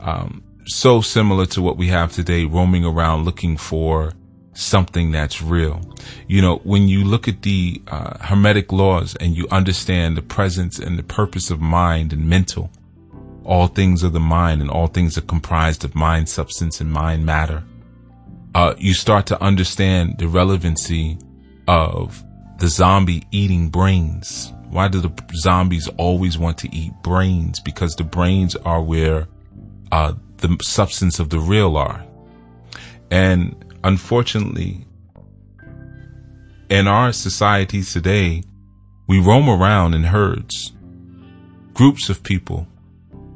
Um, 0.00 0.42
so 0.66 1.00
similar 1.00 1.46
to 1.46 1.62
what 1.62 1.76
we 1.76 1.88
have 1.88 2.12
today, 2.12 2.44
roaming 2.44 2.84
around 2.84 3.24
looking 3.24 3.56
for 3.56 4.12
something 4.54 5.10
that's 5.10 5.42
real. 5.42 5.80
You 6.28 6.40
know, 6.40 6.56
when 6.64 6.88
you 6.88 7.04
look 7.04 7.28
at 7.28 7.42
the 7.42 7.82
uh, 7.88 8.18
Hermetic 8.18 8.72
laws 8.72 9.16
and 9.16 9.36
you 9.36 9.46
understand 9.50 10.16
the 10.16 10.22
presence 10.22 10.78
and 10.78 10.98
the 10.98 11.02
purpose 11.02 11.50
of 11.50 11.60
mind 11.60 12.12
and 12.12 12.28
mental, 12.28 12.70
all 13.44 13.66
things 13.66 14.02
are 14.02 14.10
the 14.10 14.20
mind 14.20 14.62
and 14.62 14.70
all 14.70 14.86
things 14.86 15.18
are 15.18 15.22
comprised 15.22 15.84
of 15.84 15.94
mind 15.94 16.28
substance 16.28 16.80
and 16.80 16.90
mind 16.90 17.26
matter. 17.26 17.62
Uh, 18.54 18.74
you 18.78 18.94
start 18.94 19.26
to 19.26 19.42
understand 19.42 20.18
the 20.18 20.28
relevancy 20.28 21.18
of 21.66 22.22
the 22.58 22.68
zombie 22.68 23.24
eating 23.32 23.68
brains. 23.68 24.52
Why 24.70 24.88
do 24.88 25.00
the 25.00 25.12
zombies 25.34 25.88
always 25.98 26.38
want 26.38 26.58
to 26.58 26.74
eat 26.74 26.92
brains? 27.02 27.60
Because 27.60 27.94
the 27.96 28.04
brains 28.04 28.56
are 28.56 28.82
where 28.82 29.28
uh, 29.92 30.14
the 30.38 30.56
substance 30.62 31.18
of 31.18 31.30
the 31.30 31.38
real 31.38 31.76
are. 31.76 32.04
And 33.10 33.63
unfortunately, 33.84 34.86
in 36.70 36.88
our 36.88 37.12
societies 37.12 37.92
today, 37.92 38.42
we 39.06 39.20
roam 39.20 39.48
around 39.48 39.94
in 39.94 40.04
herds, 40.04 40.72
groups 41.74 42.08
of 42.08 42.22
people. 42.22 42.66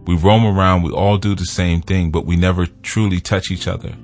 We 0.07 0.17
roam 0.17 0.47
around, 0.47 0.83
we 0.83 0.91
all 0.91 1.19
do 1.19 1.35
the 1.35 1.45
same 1.45 1.83
thing, 1.83 2.11
but 2.11 2.25
we 2.25 2.37
never 2.37 2.67
truly 2.83 3.21
touch 3.21 3.51
each 3.51 3.69
other. 3.69 3.95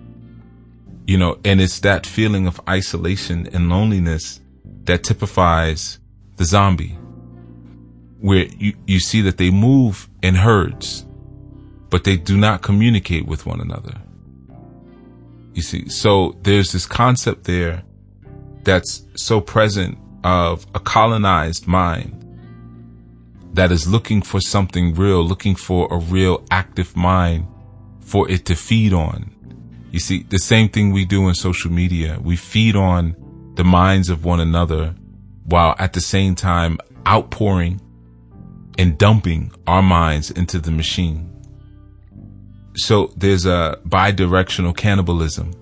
You 1.07 1.17
know, 1.17 1.39
and 1.45 1.63
it's 1.63 1.81
that 1.81 2.07
feeling 2.07 2.47
of 2.47 2.61
isolation 2.69 3.49
and 3.55 3.71
loneliness 3.71 4.41
that 4.85 5.03
typifies 5.03 5.99
the 6.37 6.45
zombie, 6.45 6.99
where 8.21 8.47
you, 8.59 8.75
you 8.87 9.01
see 9.01 9.23
that 9.23 9.39
they 9.39 9.51
move 9.51 10.11
in 10.23 10.35
herds, 10.35 11.07
but 11.89 12.05
they 12.05 12.19
do 12.19 12.37
not 12.37 12.61
communicate 12.61 13.27
with 13.27 13.47
one 13.47 13.61
another. 13.61 14.03
You 15.54 15.62
see, 15.62 15.88
so 15.88 16.37
there's 16.42 16.73
this 16.73 16.84
concept 16.84 17.44
there 17.44 17.82
that's 18.64 19.06
so 19.14 19.40
present 19.40 19.99
of 20.25 20.66
a 20.75 20.80
colonized 20.80 21.66
mind 21.66 22.20
that 23.52 23.70
is 23.70 23.87
looking 23.87 24.20
for 24.20 24.40
something 24.40 24.94
real, 24.94 25.23
looking 25.23 25.54
for 25.54 25.87
a 25.92 25.99
real 25.99 26.44
active 26.50 26.96
mind 26.96 27.46
for 28.00 28.28
it 28.28 28.44
to 28.46 28.56
feed 28.56 28.92
on. 28.92 29.30
You 29.93 30.00
see, 30.00 30.25
the 30.25 30.38
same 30.38 30.69
thing 30.69 30.93
we 30.93 31.04
do 31.04 31.28
in 31.28 31.34
social 31.34 31.71
media. 31.71 32.19
We 32.21 32.34
feed 32.34 32.75
on 32.75 33.14
the 33.54 33.62
minds 33.62 34.08
of 34.10 34.25
one 34.25 34.40
another 34.40 34.97
while 35.45 35.76
at 35.78 35.93
the 35.93 36.00
same 36.00 36.34
time 36.34 36.78
outpouring 37.06 37.80
and 38.76 38.99
dumping 38.99 39.52
our 39.69 39.82
minds 39.82 40.32
into 40.32 40.58
the 40.58 40.73
machine. 40.73 41.30
So 42.76 43.13
there's 43.17 43.47
a 43.47 43.78
bi-directional 43.84 44.73
cannibalism 44.75 45.52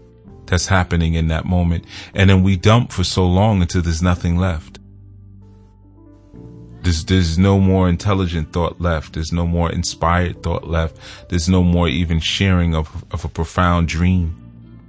that's 0.46 0.66
happening 0.66 1.14
in 1.14 1.28
that 1.28 1.44
moment. 1.44 1.84
And 2.14 2.28
then 2.28 2.42
we 2.42 2.56
dump 2.56 2.92
for 2.92 3.04
so 3.04 3.26
long 3.26 3.62
until 3.62 3.82
there's 3.82 4.02
nothing 4.02 4.36
left. 4.36 4.78
There's, 6.82 7.04
there's 7.04 7.38
no 7.38 7.60
more 7.60 7.88
intelligent 7.88 8.52
thought 8.52 8.80
left. 8.80 9.14
There's 9.14 9.32
no 9.32 9.46
more 9.46 9.70
inspired 9.70 10.42
thought 10.42 10.66
left. 10.66 10.98
There's 11.28 11.48
no 11.48 11.62
more 11.62 11.88
even 11.88 12.18
sharing 12.18 12.74
of, 12.74 13.04
of 13.12 13.24
a 13.24 13.28
profound 13.28 13.88
dream 13.88 14.36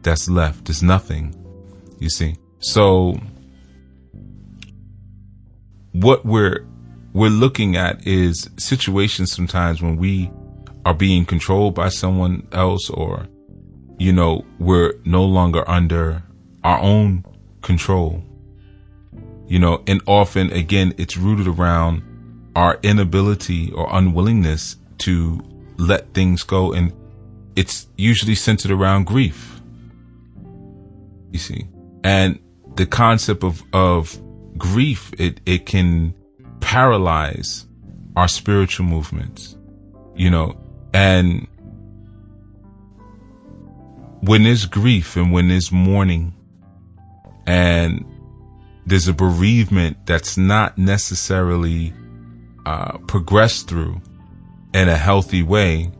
that's 0.01 0.27
left. 0.27 0.65
There's 0.65 0.83
nothing, 0.83 1.35
you 1.99 2.09
see. 2.09 2.35
So 2.59 3.19
what 5.91 6.25
we're, 6.25 6.65
we're 7.13 7.29
looking 7.29 7.77
at 7.77 8.07
is 8.07 8.49
situations 8.57 9.31
sometimes 9.31 9.81
when 9.81 9.97
we 9.97 10.31
are 10.85 10.93
being 10.93 11.25
controlled 11.25 11.75
by 11.75 11.89
someone 11.89 12.47
else 12.51 12.89
or, 12.89 13.27
you 13.97 14.11
know, 14.11 14.45
we're 14.59 14.93
no 15.05 15.23
longer 15.23 15.67
under 15.69 16.23
our 16.63 16.79
own 16.79 17.23
control. 17.61 18.23
You 19.47 19.59
know, 19.59 19.83
and 19.87 20.01
often 20.07 20.51
again, 20.51 20.93
it's 20.97 21.17
rooted 21.17 21.47
around 21.47 22.01
our 22.55 22.79
inability 22.83 23.71
or 23.71 23.87
unwillingness 23.91 24.77
to 24.99 25.39
let 25.77 26.13
things 26.13 26.43
go. 26.43 26.73
And 26.73 26.93
it's 27.55 27.87
usually 27.97 28.35
centered 28.35 28.71
around 28.71 29.05
grief. 29.05 29.61
You 31.31 31.39
see, 31.39 31.67
and 32.03 32.39
the 32.75 32.85
concept 32.85 33.43
of, 33.43 33.63
of 33.73 34.19
grief, 34.57 35.11
it, 35.17 35.39
it 35.45 35.65
can 35.65 36.13
paralyze 36.59 37.65
our 38.15 38.27
spiritual 38.27 38.85
movements, 38.85 39.57
you 40.15 40.29
know, 40.29 40.55
and 40.93 41.47
when 44.21 44.43
there's 44.43 44.65
grief 44.65 45.15
and 45.17 45.31
when 45.31 45.49
there's 45.49 45.71
mourning 45.71 46.33
and 47.45 48.05
there's 48.85 49.07
a 49.07 49.13
bereavement 49.13 49.97
that's 50.05 50.37
not 50.37 50.77
necessarily 50.77 51.93
uh, 52.65 52.97
progressed 52.99 53.67
through 53.67 54.01
in 54.73 54.87
a 54.87 54.97
healthy 54.97 55.43
way, 55.43 55.91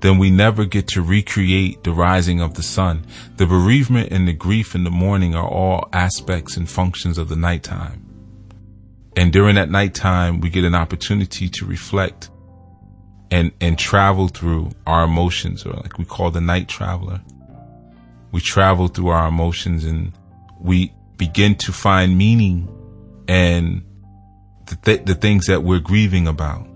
then 0.00 0.18
we 0.18 0.30
never 0.30 0.64
get 0.64 0.86
to 0.86 1.02
recreate 1.02 1.82
the 1.82 1.92
rising 1.92 2.40
of 2.40 2.54
the 2.54 2.62
sun. 2.62 3.06
The 3.36 3.46
bereavement 3.46 4.12
and 4.12 4.28
the 4.28 4.32
grief 4.32 4.74
and 4.74 4.84
the 4.84 4.90
mourning 4.90 5.34
are 5.34 5.48
all 5.48 5.88
aspects 5.92 6.56
and 6.56 6.68
functions 6.68 7.18
of 7.18 7.28
the 7.28 7.36
nighttime. 7.36 8.04
And 9.16 9.32
during 9.32 9.54
that 9.54 9.70
nighttime, 9.70 10.40
we 10.40 10.50
get 10.50 10.64
an 10.64 10.74
opportunity 10.74 11.48
to 11.48 11.64
reflect 11.64 12.30
and 13.30 13.52
and 13.60 13.78
travel 13.78 14.28
through 14.28 14.70
our 14.86 15.04
emotions 15.04 15.64
or 15.64 15.72
like 15.72 15.98
we 15.98 16.04
call 16.04 16.30
the 16.30 16.40
night 16.40 16.68
traveler. 16.68 17.20
We 18.32 18.40
travel 18.40 18.88
through 18.88 19.08
our 19.08 19.28
emotions 19.28 19.84
and 19.84 20.12
we 20.60 20.92
begin 21.16 21.54
to 21.56 21.72
find 21.72 22.18
meaning 22.18 22.68
and 23.28 23.84
the, 24.66 24.76
th- 24.76 25.04
the 25.04 25.14
things 25.14 25.46
that 25.46 25.62
we're 25.62 25.78
grieving 25.80 26.26
about. 26.26 26.66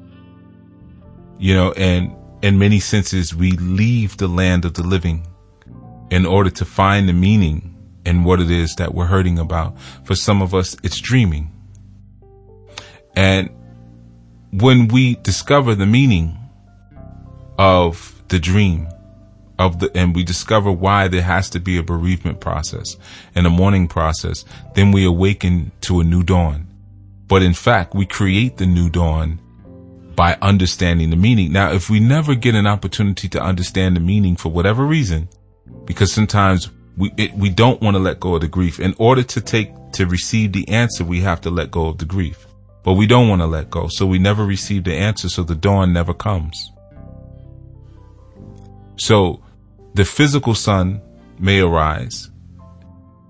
You 1.38 1.54
know 1.54 1.72
and 1.72 2.14
in 2.42 2.58
many 2.58 2.80
senses 2.80 3.34
we 3.34 3.52
leave 3.52 4.16
the 4.16 4.28
land 4.28 4.64
of 4.64 4.74
the 4.74 4.82
living 4.82 5.26
in 6.10 6.24
order 6.24 6.50
to 6.50 6.64
find 6.64 7.08
the 7.08 7.12
meaning 7.12 7.74
in 8.06 8.24
what 8.24 8.40
it 8.40 8.50
is 8.50 8.74
that 8.76 8.94
we're 8.94 9.06
hurting 9.06 9.38
about. 9.38 9.78
For 10.04 10.14
some 10.14 10.40
of 10.42 10.54
us 10.54 10.76
it's 10.82 11.00
dreaming. 11.00 11.52
And 13.14 13.50
when 14.52 14.88
we 14.88 15.16
discover 15.16 15.74
the 15.74 15.86
meaning 15.86 16.36
of 17.58 18.22
the 18.28 18.38
dream 18.38 18.88
of 19.58 19.80
the, 19.80 19.90
and 19.96 20.14
we 20.14 20.22
discover 20.22 20.70
why 20.70 21.08
there 21.08 21.22
has 21.22 21.50
to 21.50 21.60
be 21.60 21.78
a 21.78 21.82
bereavement 21.82 22.40
process 22.40 22.96
and 23.34 23.46
a 23.46 23.50
mourning 23.50 23.88
process, 23.88 24.44
then 24.74 24.92
we 24.92 25.04
awaken 25.04 25.72
to 25.82 26.00
a 26.00 26.04
new 26.04 26.22
dawn. 26.22 26.66
But 27.26 27.42
in 27.42 27.54
fact, 27.54 27.94
we 27.94 28.06
create 28.06 28.56
the 28.56 28.66
new 28.66 28.88
dawn 28.88 29.40
by 30.14 30.36
understanding 30.40 31.10
the 31.10 31.16
meaning. 31.16 31.52
Now, 31.52 31.72
if 31.72 31.90
we 31.90 32.00
never 32.00 32.34
get 32.34 32.54
an 32.54 32.66
opportunity 32.66 33.28
to 33.30 33.42
understand 33.42 33.96
the 33.96 34.00
meaning 34.00 34.36
for 34.36 34.48
whatever 34.48 34.84
reason, 34.84 35.28
because 35.84 36.12
sometimes 36.12 36.70
we, 36.96 37.12
it, 37.16 37.34
we 37.34 37.50
don't 37.50 37.80
want 37.80 37.94
to 37.94 38.00
let 38.00 38.18
go 38.18 38.34
of 38.34 38.40
the 38.40 38.48
grief. 38.48 38.80
In 38.80 38.94
order 38.98 39.22
to 39.22 39.40
take, 39.40 39.72
to 39.92 40.06
receive 40.06 40.52
the 40.52 40.68
answer, 40.68 41.04
we 41.04 41.20
have 41.20 41.40
to 41.42 41.50
let 41.50 41.70
go 41.70 41.86
of 41.86 41.98
the 41.98 42.04
grief, 42.04 42.47
but 42.88 42.94
we 42.94 43.06
don't 43.06 43.28
want 43.28 43.42
to 43.42 43.46
let 43.46 43.68
go. 43.68 43.86
So 43.88 44.06
we 44.06 44.18
never 44.18 44.46
receive 44.46 44.84
the 44.84 44.94
answer. 44.94 45.28
So 45.28 45.42
the 45.42 45.54
dawn 45.54 45.92
never 45.92 46.14
comes. 46.14 46.72
So 48.96 49.42
the 49.92 50.06
physical 50.06 50.54
sun 50.54 51.02
may 51.38 51.60
arise, 51.60 52.30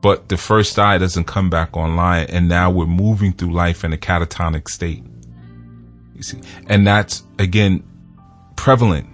but 0.01 0.29
the 0.29 0.37
first 0.37 0.79
eye 0.79 0.97
doesn't 0.99 1.25
come 1.25 1.51
back 1.51 1.77
online. 1.77 2.27
And 2.27 2.49
now 2.49 2.71
we're 2.71 2.87
moving 2.87 3.33
through 3.33 3.53
life 3.53 3.83
in 3.83 3.93
a 3.93 3.97
catatonic 3.97 4.69
state. 4.69 5.03
You 6.15 6.23
see, 6.23 6.41
and 6.69 6.87
that's 6.87 7.25
again 7.41 7.83
prevalent 8.55 9.09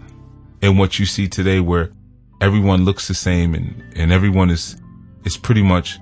in 0.60 0.76
what 0.76 0.98
you 0.98 1.06
see 1.06 1.26
today 1.26 1.60
where 1.60 1.90
everyone 2.42 2.84
looks 2.84 3.08
the 3.08 3.14
same 3.14 3.54
and, 3.54 3.82
and 3.96 4.12
everyone 4.12 4.50
is, 4.50 4.76
is 5.24 5.38
pretty 5.38 5.62
much 5.62 5.98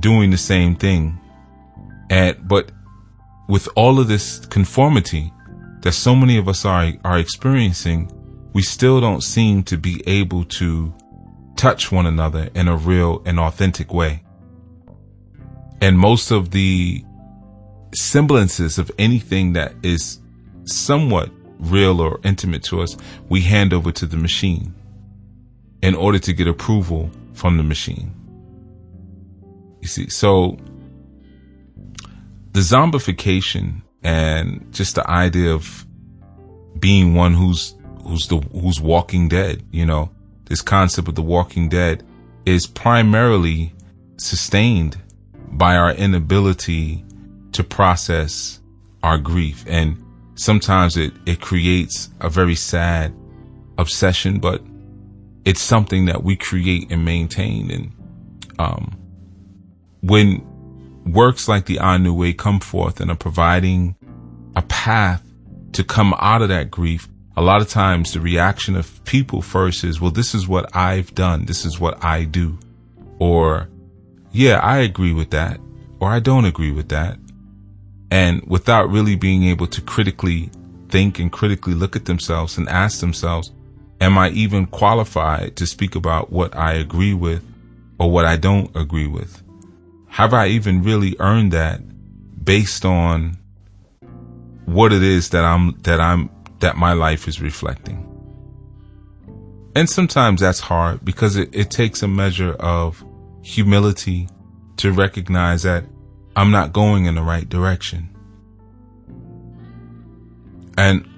doing 0.00 0.30
the 0.30 0.38
same 0.38 0.76
thing. 0.76 1.20
And, 2.08 2.48
but 2.48 2.70
with 3.48 3.68
all 3.76 4.00
of 4.00 4.08
this 4.08 4.38
conformity 4.46 5.32
that 5.80 5.92
so 5.92 6.14
many 6.14 6.36
of 6.36 6.48
us 6.48 6.64
are, 6.64 6.92
are 7.04 7.18
experiencing, 7.18 8.10
we 8.52 8.62
still 8.62 9.00
don't 9.00 9.22
seem 9.22 9.62
to 9.64 9.76
be 9.76 10.02
able 10.06 10.44
to 10.44 10.92
touch 11.56 11.92
one 11.92 12.06
another 12.06 12.48
in 12.54 12.68
a 12.68 12.76
real 12.76 13.22
and 13.24 13.38
authentic 13.38 13.92
way. 13.92 14.22
And 15.80 15.98
most 15.98 16.30
of 16.30 16.50
the 16.50 17.04
semblances 17.94 18.78
of 18.78 18.90
anything 18.98 19.52
that 19.54 19.74
is 19.82 20.20
somewhat 20.64 21.30
real 21.58 22.00
or 22.00 22.20
intimate 22.24 22.62
to 22.64 22.80
us, 22.80 22.96
we 23.28 23.40
hand 23.40 23.72
over 23.72 23.92
to 23.92 24.06
the 24.06 24.16
machine 24.16 24.74
in 25.82 25.94
order 25.94 26.18
to 26.18 26.32
get 26.32 26.46
approval 26.46 27.10
from 27.34 27.56
the 27.56 27.62
machine. 27.62 28.12
You 29.80 29.88
see, 29.88 30.08
so 30.08 30.58
the 32.56 32.62
zombification 32.62 33.82
and 34.02 34.72
just 34.72 34.94
the 34.94 35.10
idea 35.10 35.52
of 35.52 35.84
being 36.78 37.14
one 37.14 37.34
who's 37.34 37.74
who's 38.02 38.28
the 38.28 38.38
who's 38.50 38.80
walking 38.80 39.28
dead, 39.28 39.62
you 39.72 39.84
know, 39.84 40.10
this 40.46 40.62
concept 40.62 41.06
of 41.06 41.14
the 41.16 41.20
walking 41.20 41.68
dead 41.68 42.02
is 42.46 42.66
primarily 42.66 43.74
sustained 44.16 44.96
by 45.52 45.76
our 45.76 45.92
inability 45.92 47.04
to 47.52 47.62
process 47.62 48.58
our 49.02 49.18
grief 49.18 49.62
and 49.66 50.02
sometimes 50.34 50.96
it, 50.96 51.12
it 51.26 51.42
creates 51.42 52.08
a 52.22 52.30
very 52.30 52.54
sad 52.54 53.14
obsession, 53.76 54.40
but 54.40 54.62
it's 55.44 55.60
something 55.60 56.06
that 56.06 56.22
we 56.24 56.36
create 56.36 56.90
and 56.90 57.04
maintain. 57.04 57.70
And, 57.70 57.92
um, 58.58 58.96
when 60.00 60.45
works 61.06 61.48
like 61.48 61.66
the 61.66 61.78
Anu 61.78 62.12
Way 62.12 62.32
come 62.32 62.60
forth 62.60 63.00
and 63.00 63.10
are 63.10 63.16
providing 63.16 63.96
a 64.54 64.62
path 64.62 65.22
to 65.72 65.84
come 65.84 66.14
out 66.18 66.42
of 66.42 66.48
that 66.48 66.70
grief, 66.70 67.08
a 67.36 67.42
lot 67.42 67.60
of 67.60 67.68
times 67.68 68.12
the 68.12 68.20
reaction 68.20 68.76
of 68.76 69.04
people 69.04 69.42
first 69.42 69.84
is, 69.84 70.00
well, 70.00 70.10
this 70.10 70.34
is 70.34 70.48
what 70.48 70.74
I've 70.74 71.14
done. 71.14 71.44
This 71.44 71.64
is 71.64 71.78
what 71.78 72.02
I 72.04 72.24
do. 72.24 72.58
Or, 73.18 73.68
yeah, 74.32 74.58
I 74.58 74.78
agree 74.78 75.12
with 75.12 75.30
that. 75.30 75.60
Or 76.00 76.10
I 76.10 76.20
don't 76.20 76.44
agree 76.44 76.72
with 76.72 76.88
that 76.90 77.18
and 78.10 78.42
without 78.46 78.90
really 78.90 79.16
being 79.16 79.44
able 79.44 79.66
to 79.66 79.80
critically 79.80 80.50
think 80.88 81.18
and 81.18 81.32
critically 81.32 81.74
look 81.74 81.96
at 81.96 82.04
themselves 82.04 82.56
and 82.56 82.68
ask 82.68 83.00
themselves, 83.00 83.52
am 84.00 84.16
I 84.16 84.30
even 84.30 84.66
qualified 84.66 85.56
to 85.56 85.66
speak 85.66 85.94
about 85.94 86.30
what 86.30 86.56
I 86.56 86.74
agree 86.74 87.14
with 87.14 87.44
or 87.98 88.10
what 88.10 88.24
I 88.24 88.36
don't 88.36 88.74
agree 88.76 89.06
with? 89.06 89.42
Have 90.08 90.32
I 90.32 90.48
even 90.48 90.82
really 90.82 91.16
earned 91.18 91.52
that 91.52 91.80
based 92.44 92.84
on 92.84 93.38
what 94.64 94.92
it 94.92 95.02
is 95.02 95.30
that 95.30 95.44
I'm, 95.44 95.78
that 95.82 96.00
I'm, 96.00 96.30
that 96.60 96.76
my 96.76 96.92
life 96.92 97.28
is 97.28 97.40
reflecting? 97.40 98.02
And 99.74 99.90
sometimes 99.90 100.40
that's 100.40 100.60
hard 100.60 101.04
because 101.04 101.36
it, 101.36 101.54
it 101.54 101.70
takes 101.70 102.02
a 102.02 102.08
measure 102.08 102.54
of 102.54 103.04
humility 103.42 104.28
to 104.78 104.90
recognize 104.90 105.64
that 105.64 105.84
I'm 106.34 106.50
not 106.50 106.72
going 106.72 107.04
in 107.04 107.14
the 107.14 107.22
right 107.22 107.46
direction. 107.46 108.08
And 110.78 111.08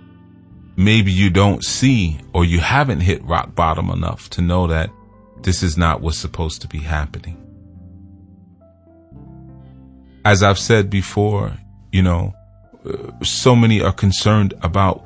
maybe 0.76 1.10
you 1.10 1.30
don't 1.30 1.64
see 1.64 2.18
or 2.32 2.44
you 2.44 2.60
haven't 2.60 3.00
hit 3.00 3.22
rock 3.24 3.54
bottom 3.54 3.90
enough 3.90 4.30
to 4.30 4.42
know 4.42 4.66
that 4.68 4.90
this 5.42 5.62
is 5.62 5.76
not 5.76 6.00
what's 6.00 6.18
supposed 6.18 6.60
to 6.62 6.68
be 6.68 6.78
happening. 6.78 7.47
As 10.24 10.42
I've 10.42 10.58
said 10.58 10.90
before, 10.90 11.56
you 11.92 12.02
know, 12.02 12.34
so 13.22 13.56
many 13.56 13.80
are 13.80 13.92
concerned 13.92 14.54
about 14.62 15.04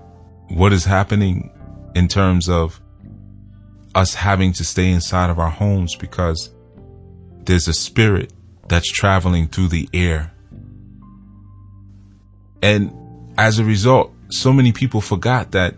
what 0.48 0.72
is 0.72 0.84
happening 0.84 1.50
in 1.94 2.08
terms 2.08 2.48
of 2.48 2.80
us 3.94 4.14
having 4.14 4.52
to 4.54 4.64
stay 4.64 4.90
inside 4.90 5.30
of 5.30 5.38
our 5.38 5.50
homes 5.50 5.96
because 5.96 6.50
there's 7.44 7.68
a 7.68 7.74
spirit 7.74 8.32
that's 8.68 8.90
traveling 8.90 9.48
through 9.48 9.68
the 9.68 9.88
air. 9.92 10.32
And 12.62 12.92
as 13.36 13.58
a 13.58 13.64
result, 13.64 14.12
so 14.30 14.52
many 14.52 14.72
people 14.72 15.00
forgot 15.00 15.50
that 15.52 15.74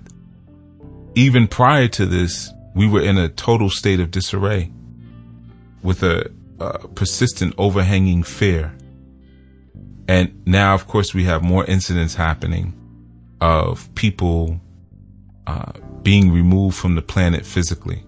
even 1.14 1.48
prior 1.48 1.88
to 1.88 2.06
this, 2.06 2.52
we 2.74 2.88
were 2.88 3.02
in 3.02 3.18
a 3.18 3.28
total 3.28 3.70
state 3.70 4.00
of 4.00 4.10
disarray 4.10 4.70
with 5.82 6.02
a, 6.02 6.30
a 6.60 6.88
persistent 6.88 7.54
overhanging 7.56 8.22
fear. 8.22 8.76
And 10.08 10.46
now, 10.46 10.74
of 10.74 10.86
course, 10.86 11.14
we 11.14 11.24
have 11.24 11.42
more 11.42 11.64
incidents 11.64 12.14
happening 12.14 12.74
of 13.40 13.94
people 13.94 14.60
uh, 15.46 15.72
being 16.02 16.32
removed 16.32 16.76
from 16.76 16.94
the 16.94 17.02
planet 17.02 17.44
physically 17.44 18.04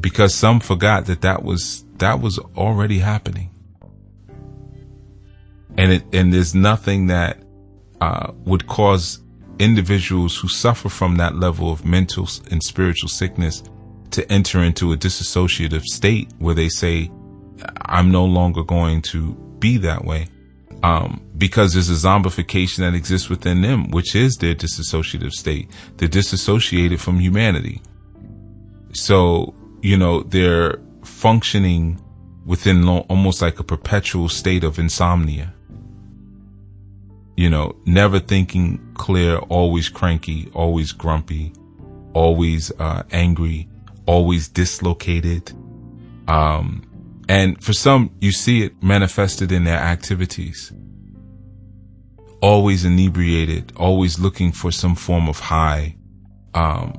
because 0.00 0.34
some 0.34 0.60
forgot 0.60 1.06
that 1.06 1.22
that 1.22 1.42
was 1.42 1.84
that 1.98 2.20
was 2.20 2.38
already 2.56 2.98
happening. 2.98 3.50
And 5.76 5.92
it 5.92 6.04
and 6.12 6.32
there's 6.32 6.54
nothing 6.54 7.06
that 7.08 7.42
uh, 8.00 8.32
would 8.44 8.66
cause 8.66 9.22
individuals 9.58 10.36
who 10.36 10.48
suffer 10.48 10.88
from 10.88 11.16
that 11.16 11.36
level 11.36 11.70
of 11.70 11.84
mental 11.84 12.28
and 12.50 12.62
spiritual 12.62 13.08
sickness 13.08 13.62
to 14.10 14.30
enter 14.32 14.62
into 14.62 14.92
a 14.92 14.96
disassociative 14.96 15.82
state 15.82 16.32
where 16.38 16.54
they 16.54 16.68
say, 16.68 17.10
"I'm 17.82 18.10
no 18.10 18.24
longer 18.24 18.64
going 18.64 19.02
to 19.02 19.34
be 19.58 19.76
that 19.78 20.04
way," 20.04 20.28
um, 20.82 21.20
because 21.36 21.72
there's 21.72 21.90
a 21.90 22.08
zombification 22.08 22.78
that 22.78 22.94
exists 22.94 23.28
within 23.28 23.62
them, 23.62 23.90
which 23.90 24.14
is 24.14 24.36
their 24.36 24.54
disassociative 24.54 25.32
state. 25.32 25.70
They're 25.96 26.08
disassociated 26.08 27.00
from 27.00 27.20
humanity, 27.20 27.82
so 28.92 29.54
you 29.82 29.96
know 29.96 30.22
they're 30.22 30.80
functioning 31.02 32.00
within 32.46 32.86
lo- 32.86 33.06
almost 33.08 33.42
like 33.42 33.58
a 33.60 33.64
perpetual 33.64 34.28
state 34.28 34.64
of 34.64 34.78
insomnia 34.78 35.54
you 37.40 37.48
know, 37.48 37.74
never 37.86 38.20
thinking 38.20 38.78
clear, 38.92 39.38
always 39.48 39.88
cranky, 39.88 40.50
always 40.52 40.92
grumpy, 40.92 41.54
always 42.12 42.70
uh, 42.78 43.02
angry, 43.12 43.66
always 44.04 44.46
dislocated. 44.46 45.50
Um, 46.28 46.82
and 47.30 47.62
for 47.62 47.72
some, 47.72 48.10
you 48.20 48.32
see 48.32 48.64
it 48.64 48.82
manifested 48.82 49.52
in 49.52 49.62
their 49.62 49.78
activities. 49.78 50.72
Always 52.42 52.84
inebriated, 52.84 53.72
always 53.76 54.18
looking 54.18 54.50
for 54.50 54.72
some 54.72 54.96
form 54.96 55.28
of 55.28 55.38
high, 55.38 55.96
um, 56.54 56.92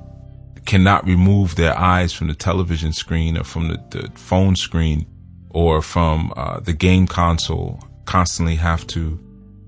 cannot 0.66 1.06
remove 1.06 1.58
their 1.58 1.78
eyes 1.78 2.14
from 2.14 2.30
the 2.30 2.34
television 2.34 2.94
screen 2.94 3.38
or 3.38 3.44
from 3.44 3.68
the, 3.68 3.84
the 3.90 4.10
phone 4.16 4.56
screen 4.56 5.06
or 5.50 5.82
from 5.82 6.32
uh, 6.38 6.62
the 6.62 6.72
game 6.72 7.08
console, 7.08 7.84
constantly 8.06 8.56
have 8.56 8.88
to 8.88 9.20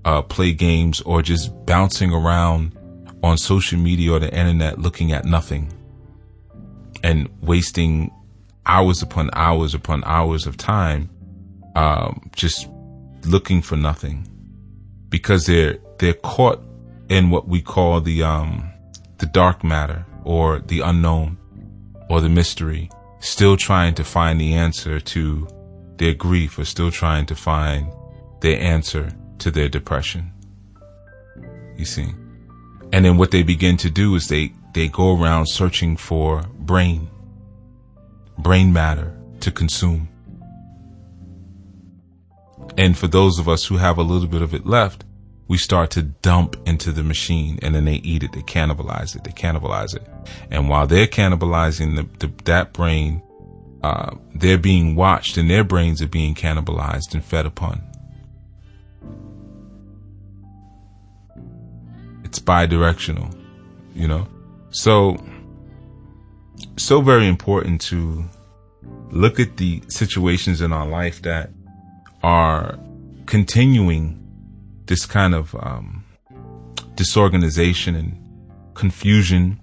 uh, 0.06 0.22
play 0.22 0.54
games 0.54 1.02
or 1.02 1.20
just 1.20 1.52
bouncing 1.66 2.10
around 2.10 2.74
on 3.22 3.36
social 3.36 3.78
media 3.78 4.12
or 4.12 4.18
the 4.18 4.34
internet 4.34 4.78
looking 4.78 5.12
at 5.12 5.26
nothing 5.26 5.70
and 7.02 7.28
wasting 7.42 8.10
hours 8.66 9.02
upon 9.02 9.30
hours 9.34 9.74
upon 9.74 10.02
hours 10.04 10.46
of 10.46 10.56
time 10.56 11.10
um, 11.76 12.30
just 12.34 12.68
looking 13.24 13.62
for 13.62 13.76
nothing 13.76 14.28
because 15.08 15.46
they're 15.46 15.78
they're 15.98 16.14
caught 16.14 16.62
in 17.08 17.30
what 17.30 17.48
we 17.48 17.60
call 17.60 18.00
the 18.00 18.22
um, 18.22 18.70
the 19.18 19.26
dark 19.26 19.62
matter 19.62 20.04
or 20.24 20.60
the 20.60 20.80
unknown 20.80 21.36
or 22.08 22.20
the 22.20 22.28
mystery 22.28 22.90
still 23.20 23.56
trying 23.56 23.94
to 23.94 24.04
find 24.04 24.40
the 24.40 24.54
answer 24.54 25.00
to 25.00 25.48
their 25.96 26.14
grief 26.14 26.58
or 26.58 26.64
still 26.64 26.90
trying 26.90 27.26
to 27.26 27.34
find 27.34 27.90
their 28.40 28.60
answer 28.60 29.10
to 29.38 29.50
their 29.50 29.68
depression. 29.68 30.30
You 31.76 31.84
see? 31.84 32.08
And 32.92 33.04
then 33.04 33.16
what 33.16 33.30
they 33.30 33.42
begin 33.42 33.76
to 33.78 33.90
do 33.90 34.14
is 34.14 34.28
they, 34.28 34.52
they 34.74 34.88
go 34.88 35.18
around 35.20 35.46
searching 35.46 35.96
for 35.96 36.42
brain, 36.58 37.08
brain 38.38 38.72
matter 38.72 39.16
to 39.40 39.50
consume. 39.50 40.08
And 42.76 42.96
for 42.96 43.06
those 43.06 43.38
of 43.38 43.48
us 43.48 43.66
who 43.66 43.76
have 43.76 43.98
a 43.98 44.02
little 44.02 44.28
bit 44.28 44.42
of 44.42 44.54
it 44.54 44.66
left, 44.66 45.04
we 45.46 45.58
start 45.58 45.90
to 45.92 46.02
dump 46.02 46.56
into 46.66 46.90
the 46.90 47.02
machine 47.02 47.58
and 47.62 47.74
then 47.74 47.84
they 47.84 47.96
eat 47.96 48.22
it, 48.22 48.32
they 48.32 48.42
cannibalize 48.42 49.14
it, 49.14 49.24
they 49.24 49.30
cannibalize 49.30 49.94
it. 49.94 50.02
And 50.50 50.68
while 50.68 50.86
they're 50.86 51.06
cannibalizing 51.06 51.96
the, 51.96 52.26
the, 52.26 52.32
that 52.44 52.72
brain, 52.72 53.22
uh, 53.82 54.16
they're 54.34 54.58
being 54.58 54.96
watched 54.96 55.36
and 55.36 55.50
their 55.50 55.62
brains 55.64 56.00
are 56.00 56.08
being 56.08 56.34
cannibalized 56.34 57.12
and 57.12 57.22
fed 57.22 57.46
upon. 57.46 57.82
it's 62.34 62.40
bi-directional, 62.40 63.30
you 63.94 64.08
know? 64.08 64.26
So 64.70 65.16
so 66.76 67.00
very 67.00 67.28
important 67.28 67.80
to 67.80 68.24
look 69.10 69.38
at 69.38 69.56
the 69.56 69.82
situations 69.88 70.60
in 70.60 70.72
our 70.72 70.86
life 70.86 71.22
that 71.22 71.50
are 72.22 72.78
continuing 73.26 74.20
this 74.86 75.06
kind 75.06 75.34
of 75.34 75.54
um, 75.56 76.04
disorganization 76.94 77.94
and 77.94 78.20
confusion 78.74 79.58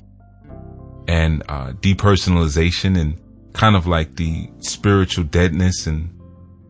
and 1.08 1.44
uh, 1.50 1.74
depersonalization 1.74 3.00
and 3.00 3.20
kind 3.54 3.76
of 3.76 3.86
like 3.86 4.16
the 4.16 4.50
spiritual 4.60 5.26
deadness 5.26 5.86
and 5.88 6.18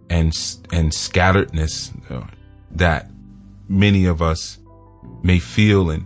and 0.10 0.34
and 0.72 0.92
scatteredness 0.92 1.94
uh, 2.12 2.26
that 2.72 3.10
many 3.70 4.06
of 4.06 4.22
us 4.22 4.58
may 5.24 5.40
feel. 5.40 5.92
And 5.92 6.06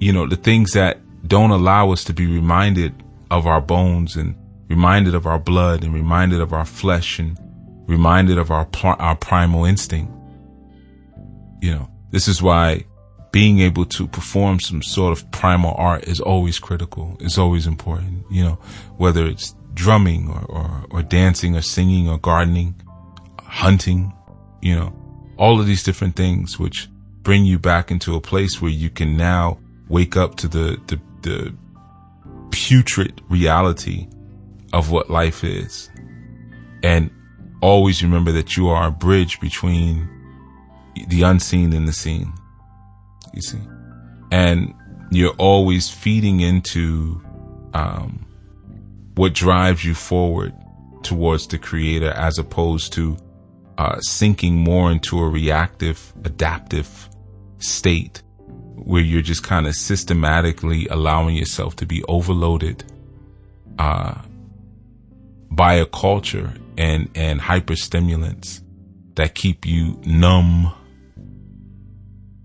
you 0.00 0.12
know 0.12 0.26
the 0.26 0.36
things 0.36 0.72
that 0.72 0.98
don't 1.26 1.50
allow 1.50 1.92
us 1.92 2.04
to 2.04 2.12
be 2.12 2.26
reminded 2.26 2.94
of 3.30 3.46
our 3.46 3.60
bones 3.60 4.16
and 4.16 4.34
reminded 4.68 5.14
of 5.14 5.26
our 5.26 5.38
blood 5.38 5.84
and 5.84 5.94
reminded 5.94 6.40
of 6.40 6.52
our 6.52 6.64
flesh 6.64 7.18
and 7.18 7.38
reminded 7.86 8.38
of 8.38 8.50
our 8.50 8.68
our 8.84 9.16
primal 9.16 9.64
instinct. 9.64 10.12
You 11.62 11.72
know 11.72 11.90
this 12.10 12.28
is 12.28 12.42
why 12.42 12.84
being 13.32 13.60
able 13.60 13.84
to 13.84 14.06
perform 14.06 14.60
some 14.60 14.82
sort 14.82 15.12
of 15.12 15.30
primal 15.30 15.74
art 15.76 16.04
is 16.04 16.20
always 16.20 16.58
critical 16.58 17.16
It's 17.20 17.38
always 17.38 17.66
important. 17.66 18.24
You 18.30 18.44
know 18.44 18.58
whether 18.96 19.26
it's 19.26 19.54
drumming 19.74 20.30
or, 20.30 20.44
or, 20.46 20.84
or 20.90 21.02
dancing 21.02 21.54
or 21.54 21.60
singing 21.60 22.08
or 22.08 22.18
gardening 22.18 22.74
hunting 23.38 24.10
you 24.62 24.74
know 24.74 24.92
all 25.36 25.60
of 25.60 25.66
these 25.66 25.82
different 25.82 26.16
things 26.16 26.58
which 26.58 26.88
bring 27.22 27.44
you 27.44 27.58
back 27.58 27.90
into 27.90 28.14
a 28.14 28.20
place 28.20 28.60
where 28.62 28.70
you 28.70 28.88
can 28.88 29.16
now 29.16 29.58
wake 29.88 30.16
up 30.16 30.36
to 30.36 30.48
the, 30.48 30.80
the, 30.86 31.00
the 31.22 31.54
putrid 32.56 33.20
reality 33.28 34.08
of 34.72 34.90
what 34.90 35.10
life 35.10 35.44
is. 35.44 35.90
And 36.82 37.10
always 37.60 38.02
remember 38.02 38.32
that 38.32 38.56
you 38.56 38.68
are 38.68 38.88
a 38.88 38.90
bridge 38.90 39.38
between 39.40 40.08
the 41.08 41.22
unseen 41.22 41.74
and 41.74 41.86
the 41.86 41.92
seen. 41.92 42.32
You 43.34 43.42
see? 43.42 43.60
And 44.32 44.72
you're 45.10 45.34
always 45.34 45.90
feeding 45.90 46.40
into, 46.40 47.22
um, 47.74 48.24
what 49.16 49.34
drives 49.34 49.84
you 49.84 49.94
forward 49.94 50.54
towards 51.02 51.46
the 51.48 51.58
creator 51.58 52.10
as 52.12 52.38
opposed 52.38 52.94
to, 52.94 53.18
uh, 53.76 54.00
sinking 54.00 54.56
more 54.56 54.90
into 54.90 55.18
a 55.18 55.28
reactive, 55.28 56.14
adaptive 56.24 57.10
state 57.58 58.22
where 58.76 59.02
you're 59.02 59.22
just 59.22 59.42
kind 59.42 59.66
of 59.66 59.74
systematically 59.74 60.86
allowing 60.88 61.36
yourself 61.36 61.76
to 61.76 61.86
be 61.86 62.02
overloaded 62.04 62.84
uh, 63.78 64.20
by 65.50 65.74
a 65.74 65.86
culture 65.86 66.52
and 66.78 67.08
and 67.14 67.40
hyperstimulants 67.40 68.62
that 69.14 69.34
keep 69.34 69.66
you 69.66 70.00
numb 70.04 70.72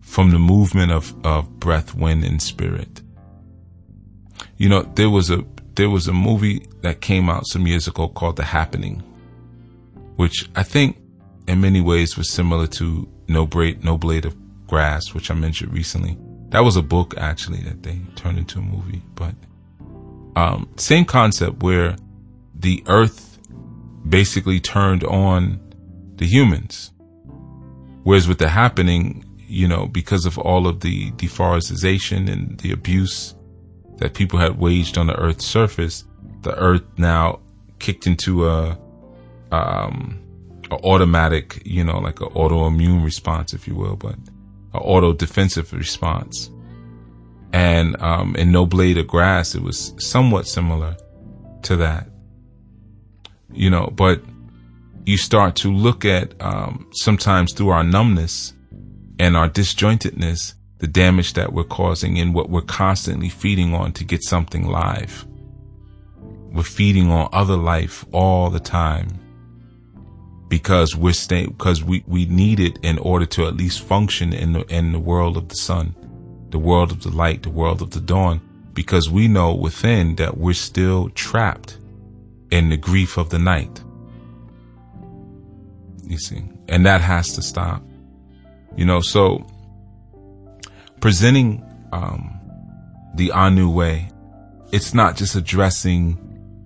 from 0.01 0.31
the 0.31 0.39
movement 0.39 0.91
of, 0.91 1.13
of 1.25 1.59
breath, 1.59 1.95
wind, 1.95 2.23
and 2.23 2.41
spirit. 2.41 3.01
You 4.57 4.67
know, 4.67 4.83
there 4.95 5.09
was 5.09 5.29
a 5.29 5.45
there 5.75 5.89
was 5.89 6.07
a 6.07 6.13
movie 6.13 6.65
that 6.81 7.01
came 7.01 7.29
out 7.29 7.47
some 7.47 7.65
years 7.65 7.87
ago 7.87 8.09
called 8.09 8.35
The 8.35 8.43
Happening, 8.43 9.01
which 10.17 10.49
I 10.55 10.63
think 10.63 10.97
in 11.47 11.61
many 11.61 11.81
ways 11.81 12.17
was 12.17 12.29
similar 12.29 12.67
to 12.67 13.07
No 13.27 13.45
Blade, 13.45 13.83
No 13.83 13.97
Blade 13.97 14.25
of 14.25 14.35
Grass, 14.67 15.13
which 15.13 15.31
I 15.31 15.33
mentioned 15.33 15.73
recently. 15.73 16.17
That 16.51 16.63
was 16.65 16.75
a 16.75 16.81
book 16.81 17.15
actually 17.17 17.61
that 17.61 17.83
they 17.83 17.99
turned 18.15 18.37
into 18.37 18.59
a 18.59 18.61
movie, 18.61 19.01
but 19.15 19.33
um, 20.35 20.69
same 20.75 21.05
concept 21.05 21.63
where 21.63 21.95
the 22.53 22.83
earth 22.87 23.39
basically 24.07 24.59
turned 24.59 25.03
on 25.03 25.59
the 26.15 26.25
humans. 26.25 26.91
Whereas 28.03 28.27
with 28.27 28.39
the 28.39 28.49
happening, 28.49 29.25
you 29.37 29.67
know, 29.67 29.87
because 29.87 30.25
of 30.25 30.37
all 30.37 30.67
of 30.67 30.81
the 30.81 31.11
deforestation 31.11 32.27
and 32.27 32.59
the 32.59 32.71
abuse 32.71 33.33
that 33.97 34.13
people 34.13 34.39
had 34.39 34.59
waged 34.59 34.97
on 34.97 35.07
the 35.07 35.15
earth's 35.15 35.45
surface, 35.45 36.03
the 36.41 36.55
earth 36.57 36.83
now 36.97 37.39
kicked 37.79 38.07
into 38.07 38.47
a, 38.47 38.77
um, 39.51 40.19
a 40.69 40.75
automatic, 40.83 41.61
you 41.65 41.83
know, 41.83 41.99
like 41.99 42.19
an 42.19 42.29
autoimmune 42.29 43.03
response, 43.03 43.53
if 43.53 43.67
you 43.67 43.75
will, 43.75 43.95
but 43.95 44.15
auto 44.77 45.13
defensive 45.13 45.73
response. 45.73 46.49
And 47.53 48.01
um, 48.01 48.35
in 48.35 48.51
No 48.51 48.65
Blade 48.65 48.97
of 48.97 49.07
Grass, 49.07 49.55
it 49.55 49.61
was 49.61 49.93
somewhat 49.97 50.47
similar 50.47 50.95
to 51.63 51.75
that. 51.77 52.07
You 53.51 53.69
know, 53.69 53.91
but 53.93 54.21
you 55.05 55.17
start 55.17 55.55
to 55.57 55.73
look 55.73 56.05
at 56.05 56.33
um, 56.41 56.87
sometimes 56.91 57.53
through 57.53 57.69
our 57.69 57.83
numbness 57.83 58.53
and 59.19 59.35
our 59.35 59.49
disjointedness, 59.49 60.53
the 60.77 60.87
damage 60.87 61.33
that 61.33 61.53
we're 61.53 61.63
causing 61.63 62.17
and 62.17 62.33
what 62.33 62.49
we're 62.49 62.61
constantly 62.61 63.29
feeding 63.29 63.73
on 63.73 63.91
to 63.93 64.03
get 64.03 64.23
something 64.23 64.67
live. 64.67 65.27
We're 66.51 66.63
feeding 66.63 67.11
on 67.11 67.29
other 67.33 67.55
life 67.55 68.05
all 68.11 68.49
the 68.49 68.59
time 68.59 69.20
because 70.51 70.97
we're 70.97 71.13
staying 71.13 71.47
because 71.47 71.81
we 71.81 72.03
we 72.07 72.25
need 72.25 72.59
it 72.59 72.77
in 72.83 72.97
order 72.97 73.25
to 73.25 73.47
at 73.47 73.55
least 73.55 73.81
function 73.83 74.33
in 74.33 74.51
the 74.51 74.65
in 74.65 74.91
the 74.91 74.99
world 74.99 75.37
of 75.37 75.47
the 75.47 75.55
sun, 75.55 75.95
the 76.49 76.59
world 76.59 76.91
of 76.91 77.01
the 77.03 77.09
light, 77.09 77.41
the 77.43 77.49
world 77.49 77.81
of 77.81 77.91
the 77.91 78.01
dawn. 78.01 78.41
Because 78.73 79.09
we 79.09 79.29
know 79.29 79.55
within 79.55 80.17
that 80.17 80.37
we're 80.37 80.53
still 80.53 81.07
trapped 81.11 81.77
in 82.51 82.67
the 82.67 82.75
grief 82.75 83.17
of 83.17 83.29
the 83.29 83.39
night. 83.39 83.81
You 86.03 86.17
see, 86.17 86.43
and 86.67 86.85
that 86.85 86.99
has 86.99 87.33
to 87.35 87.41
stop. 87.41 87.81
You 88.75 88.83
know, 88.83 88.99
so 88.99 89.47
presenting 90.99 91.63
um, 91.93 92.37
the 93.15 93.31
Anu 93.31 93.69
way, 93.69 94.09
it's 94.73 94.93
not 94.93 95.15
just 95.15 95.33
addressing 95.35 96.17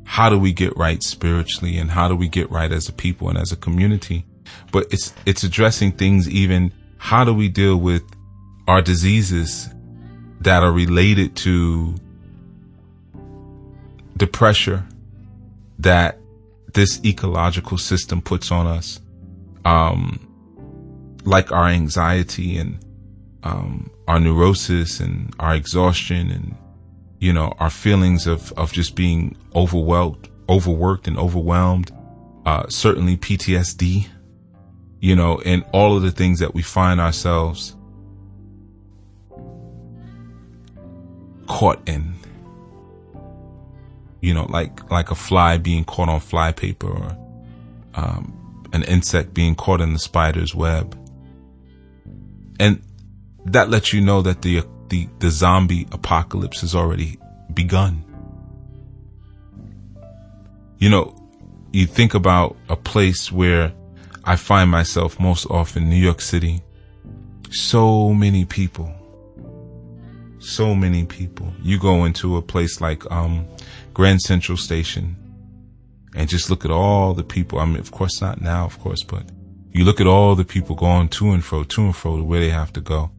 how 0.05 0.29
do 0.29 0.39
we 0.39 0.53
get 0.53 0.75
right 0.77 1.03
spiritually 1.03 1.77
and 1.77 1.91
how 1.91 2.07
do 2.07 2.15
we 2.15 2.29
get 2.29 2.49
right 2.49 2.71
as 2.71 2.87
a 2.87 2.93
people 2.93 3.27
and 3.27 3.37
as 3.37 3.51
a 3.51 3.55
community? 3.55 4.25
But 4.71 4.87
it's, 4.93 5.13
it's 5.25 5.43
addressing 5.43 5.93
things 5.93 6.29
even 6.29 6.71
how 6.97 7.25
do 7.25 7.33
we 7.33 7.49
deal 7.49 7.77
with 7.77 8.03
our 8.67 8.81
diseases 8.81 9.67
that 10.41 10.63
are 10.63 10.71
related 10.71 11.35
to 11.37 11.95
the 14.15 14.27
pressure 14.27 14.85
that 15.79 16.19
this 16.73 17.03
ecological 17.03 17.77
system 17.77 18.21
puts 18.21 18.51
on 18.51 18.67
us, 18.67 18.99
um, 19.65 20.19
like 21.23 21.51
our 21.51 21.67
anxiety 21.67 22.57
and 22.57 22.79
um, 23.43 23.91
our 24.07 24.19
neurosis 24.19 24.99
and 24.99 25.33
our 25.39 25.55
exhaustion 25.55 26.31
and 26.31 26.55
you 27.19 27.33
know, 27.33 27.53
our 27.59 27.69
feelings 27.69 28.27
of, 28.27 28.51
of 28.53 28.71
just 28.71 28.95
being 28.95 29.35
overwhelmed, 29.55 30.29
overworked 30.49 31.07
and 31.07 31.17
overwhelmed, 31.17 31.91
uh, 32.45 32.67
certainly 32.67 33.17
PTSD, 33.17 34.07
you 34.99 35.15
know, 35.15 35.39
and 35.45 35.63
all 35.71 35.95
of 35.95 36.03
the 36.03 36.11
things 36.11 36.39
that 36.39 36.53
we 36.53 36.61
find 36.61 36.99
ourselves 36.99 37.75
caught 41.47 41.87
in. 41.87 42.13
You 44.21 44.33
know, 44.33 44.45
like, 44.45 44.89
like 44.91 45.11
a 45.11 45.15
fly 45.15 45.57
being 45.57 45.85
caught 45.85 46.09
on 46.09 46.19
flypaper 46.19 46.87
or, 46.87 47.17
um, 47.93 48.67
an 48.73 48.83
insect 48.83 49.33
being 49.33 49.55
caught 49.55 49.81
in 49.81 49.93
the 49.93 49.99
spider's 49.99 50.53
web. 50.53 50.97
And 52.59 52.81
that 53.45 53.69
lets 53.69 53.93
you 53.93 54.01
know 54.01 54.21
that 54.23 54.41
the 54.41 54.63
the, 54.89 55.07
the 55.19 55.29
zombie 55.29 55.87
apocalypse 55.91 56.61
has 56.61 56.75
already 56.75 57.19
begun. 57.53 58.03
You 60.77 60.89
know, 60.89 61.15
you 61.71 61.85
think 61.85 62.13
about 62.13 62.55
a 62.69 62.75
place 62.75 63.31
where 63.31 63.73
I 64.23 64.35
find 64.35 64.69
myself 64.69 65.19
most 65.19 65.45
often, 65.49 65.89
New 65.89 65.95
York 65.95 66.21
City. 66.21 66.61
So 67.51 68.13
many 68.13 68.45
people. 68.45 68.93
So 70.39 70.75
many 70.75 71.05
people. 71.05 71.51
You 71.61 71.79
go 71.79 72.05
into 72.05 72.37
a 72.37 72.41
place 72.41 72.81
like, 72.81 73.09
um, 73.11 73.47
Grand 73.93 74.21
Central 74.21 74.57
Station 74.57 75.15
and 76.15 76.29
just 76.29 76.49
look 76.49 76.65
at 76.65 76.71
all 76.71 77.13
the 77.13 77.23
people. 77.23 77.59
I 77.59 77.65
mean, 77.65 77.77
of 77.77 77.91
course 77.91 78.21
not 78.21 78.41
now, 78.41 78.65
of 78.65 78.77
course, 78.79 79.03
but 79.03 79.23
you 79.71 79.83
look 79.83 79.99
at 79.99 80.07
all 80.07 80.35
the 80.35 80.45
people 80.45 80.75
going 80.75 81.09
to 81.09 81.31
and 81.31 81.43
fro, 81.43 81.63
to 81.63 81.81
and 81.81 81.95
fro 81.95 82.17
to 82.17 82.23
where 82.23 82.41
they 82.41 82.49
have 82.49 82.73
to 82.73 82.81
go. 82.81 83.11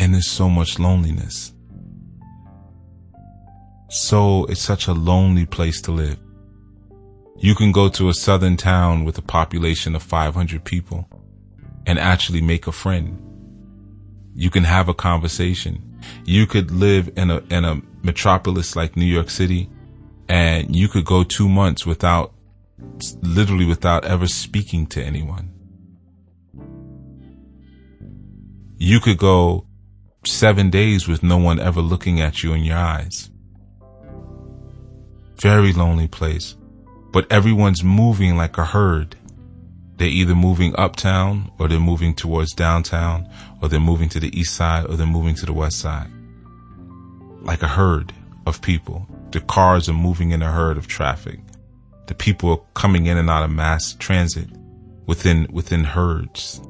And 0.00 0.14
there's 0.14 0.30
so 0.30 0.48
much 0.48 0.78
loneliness. 0.78 1.52
So 3.90 4.46
it's 4.46 4.62
such 4.62 4.86
a 4.86 4.94
lonely 4.94 5.44
place 5.44 5.82
to 5.82 5.92
live. 5.92 6.18
You 7.36 7.54
can 7.54 7.70
go 7.70 7.90
to 7.90 8.08
a 8.08 8.14
southern 8.14 8.56
town 8.56 9.04
with 9.04 9.18
a 9.18 9.22
population 9.22 9.94
of 9.94 10.02
500 10.02 10.64
people 10.64 11.06
and 11.84 11.98
actually 11.98 12.40
make 12.40 12.66
a 12.66 12.72
friend. 12.72 13.20
You 14.34 14.48
can 14.48 14.64
have 14.64 14.88
a 14.88 14.94
conversation. 14.94 16.00
You 16.24 16.46
could 16.46 16.70
live 16.70 17.10
in 17.18 17.30
a, 17.30 17.42
in 17.50 17.66
a 17.66 17.82
metropolis 18.02 18.74
like 18.74 18.96
New 18.96 19.04
York 19.04 19.28
City 19.28 19.68
and 20.30 20.74
you 20.74 20.88
could 20.88 21.04
go 21.04 21.24
two 21.24 21.48
months 21.48 21.84
without, 21.84 22.32
literally 23.20 23.66
without 23.66 24.06
ever 24.06 24.26
speaking 24.26 24.86
to 24.86 25.02
anyone. 25.02 25.52
You 28.78 28.98
could 29.00 29.18
go 29.18 29.66
seven 30.24 30.70
days 30.70 31.08
with 31.08 31.22
no 31.22 31.38
one 31.38 31.58
ever 31.58 31.80
looking 31.80 32.20
at 32.20 32.42
you 32.42 32.52
in 32.52 32.64
your 32.64 32.76
eyes. 32.76 33.30
Very 35.36 35.72
lonely 35.72 36.08
place. 36.08 36.56
But 37.12 37.30
everyone's 37.32 37.82
moving 37.82 38.36
like 38.36 38.58
a 38.58 38.64
herd. 38.64 39.16
They're 39.96 40.08
either 40.08 40.34
moving 40.34 40.74
uptown 40.78 41.50
or 41.58 41.68
they're 41.68 41.80
moving 41.80 42.14
towards 42.14 42.52
downtown 42.52 43.28
or 43.60 43.68
they're 43.68 43.80
moving 43.80 44.08
to 44.10 44.20
the 44.20 44.38
east 44.38 44.54
side 44.54 44.86
or 44.86 44.96
they're 44.96 45.06
moving 45.06 45.34
to 45.36 45.46
the 45.46 45.52
west 45.52 45.78
side. 45.78 46.10
Like 47.42 47.62
a 47.62 47.68
herd 47.68 48.12
of 48.46 48.62
people. 48.62 49.06
The 49.30 49.40
cars 49.40 49.88
are 49.88 49.94
moving 49.94 50.30
in 50.30 50.42
a 50.42 50.52
herd 50.52 50.76
of 50.76 50.86
traffic. 50.86 51.40
The 52.06 52.14
people 52.14 52.50
are 52.50 52.60
coming 52.74 53.06
in 53.06 53.16
and 53.16 53.30
out 53.30 53.44
of 53.44 53.50
mass 53.50 53.94
transit 53.94 54.48
within 55.06 55.46
within 55.52 55.84
herds. 55.84 56.60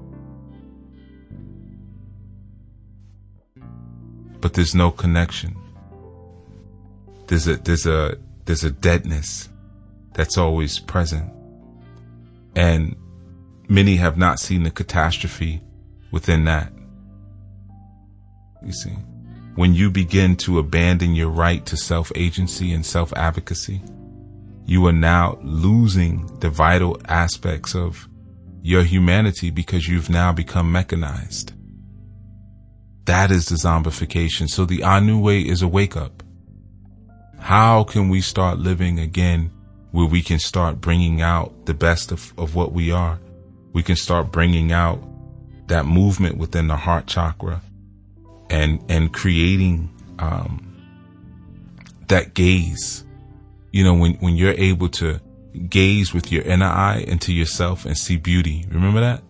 But 4.41 4.55
there's 4.55 4.75
no 4.75 4.91
connection. 4.91 5.57
There's 7.27 7.47
a 7.47 7.57
there's 7.57 7.87
a 7.87 8.17
there's 8.45 8.65
a 8.65 8.71
deadness 8.71 9.49
that's 10.15 10.39
always 10.39 10.79
present. 10.79 11.31
And 12.57 12.97
many 13.69 13.97
have 13.97 14.17
not 14.17 14.41
seen 14.41 14.65
the 14.65 14.71
catastrophe 14.71 15.63
within 16.11 16.45
that. 16.45 16.73
You 18.65 18.73
see 18.73 18.97
when 19.55 19.75
you 19.75 19.91
begin 19.91 20.37
to 20.37 20.59
abandon 20.59 21.15
your 21.15 21.29
right 21.29 21.67
to 21.67 21.77
self 21.77 22.11
agency 22.15 22.73
and 22.73 22.85
self 22.85 23.13
advocacy, 23.15 23.83
you 24.65 24.87
are 24.87 24.93
now 24.93 25.39
losing 25.43 26.39
the 26.39 26.51
vital 26.51 27.01
aspects 27.09 27.75
of 27.75 28.09
your 28.63 28.85
humanity 28.85 29.51
because 29.51 29.89
you've 29.89 30.11
now 30.11 30.33
become 30.33 30.71
mechanized. 30.71 31.53
That 33.11 33.33
is 33.33 33.47
the 33.47 33.57
zombification. 33.57 34.49
So 34.49 34.65
the 34.65 34.85
Anu 34.85 35.19
way 35.19 35.41
is 35.41 35.63
a 35.63 35.67
wake 35.67 35.97
up. 35.97 36.23
How 37.41 37.83
can 37.83 38.09
we 38.09 38.21
start 38.21 38.61
living 38.61 39.01
again 39.01 39.51
where 39.91 40.07
we 40.07 40.23
can 40.23 40.39
start 40.39 40.81
bringing 40.81 41.21
out 41.21 41.67
the 41.67 41.75
best 41.75 42.13
of, 42.13 42.33
of 42.39 42.55
what 42.55 42.71
we 42.71 42.93
are? 42.93 43.19
We 43.73 43.83
can 43.83 43.97
start 43.97 44.31
bringing 44.31 44.71
out 44.71 45.03
that 45.67 45.87
movement 45.87 46.39
within 46.39 46.69
the 46.69 46.77
heart 46.77 47.09
chakra 47.09 47.61
and 48.49 48.81
and 48.89 49.13
creating 49.13 49.91
um, 50.21 50.81
that 52.07 52.35
gaze. 52.35 53.05
You 53.73 53.83
know, 53.83 53.95
when 53.95 54.15
when 54.21 54.37
you're 54.37 54.53
able 54.53 54.89
to 55.01 55.21
gaze 55.69 56.15
with 56.15 56.31
your 56.31 56.45
inner 56.45 56.67
eye 56.67 57.05
into 57.09 57.33
yourself 57.33 57.87
and 57.87 57.99
see 57.99 58.19
beauty. 58.19 58.67
Remember 58.71 59.01
that? 59.01 59.25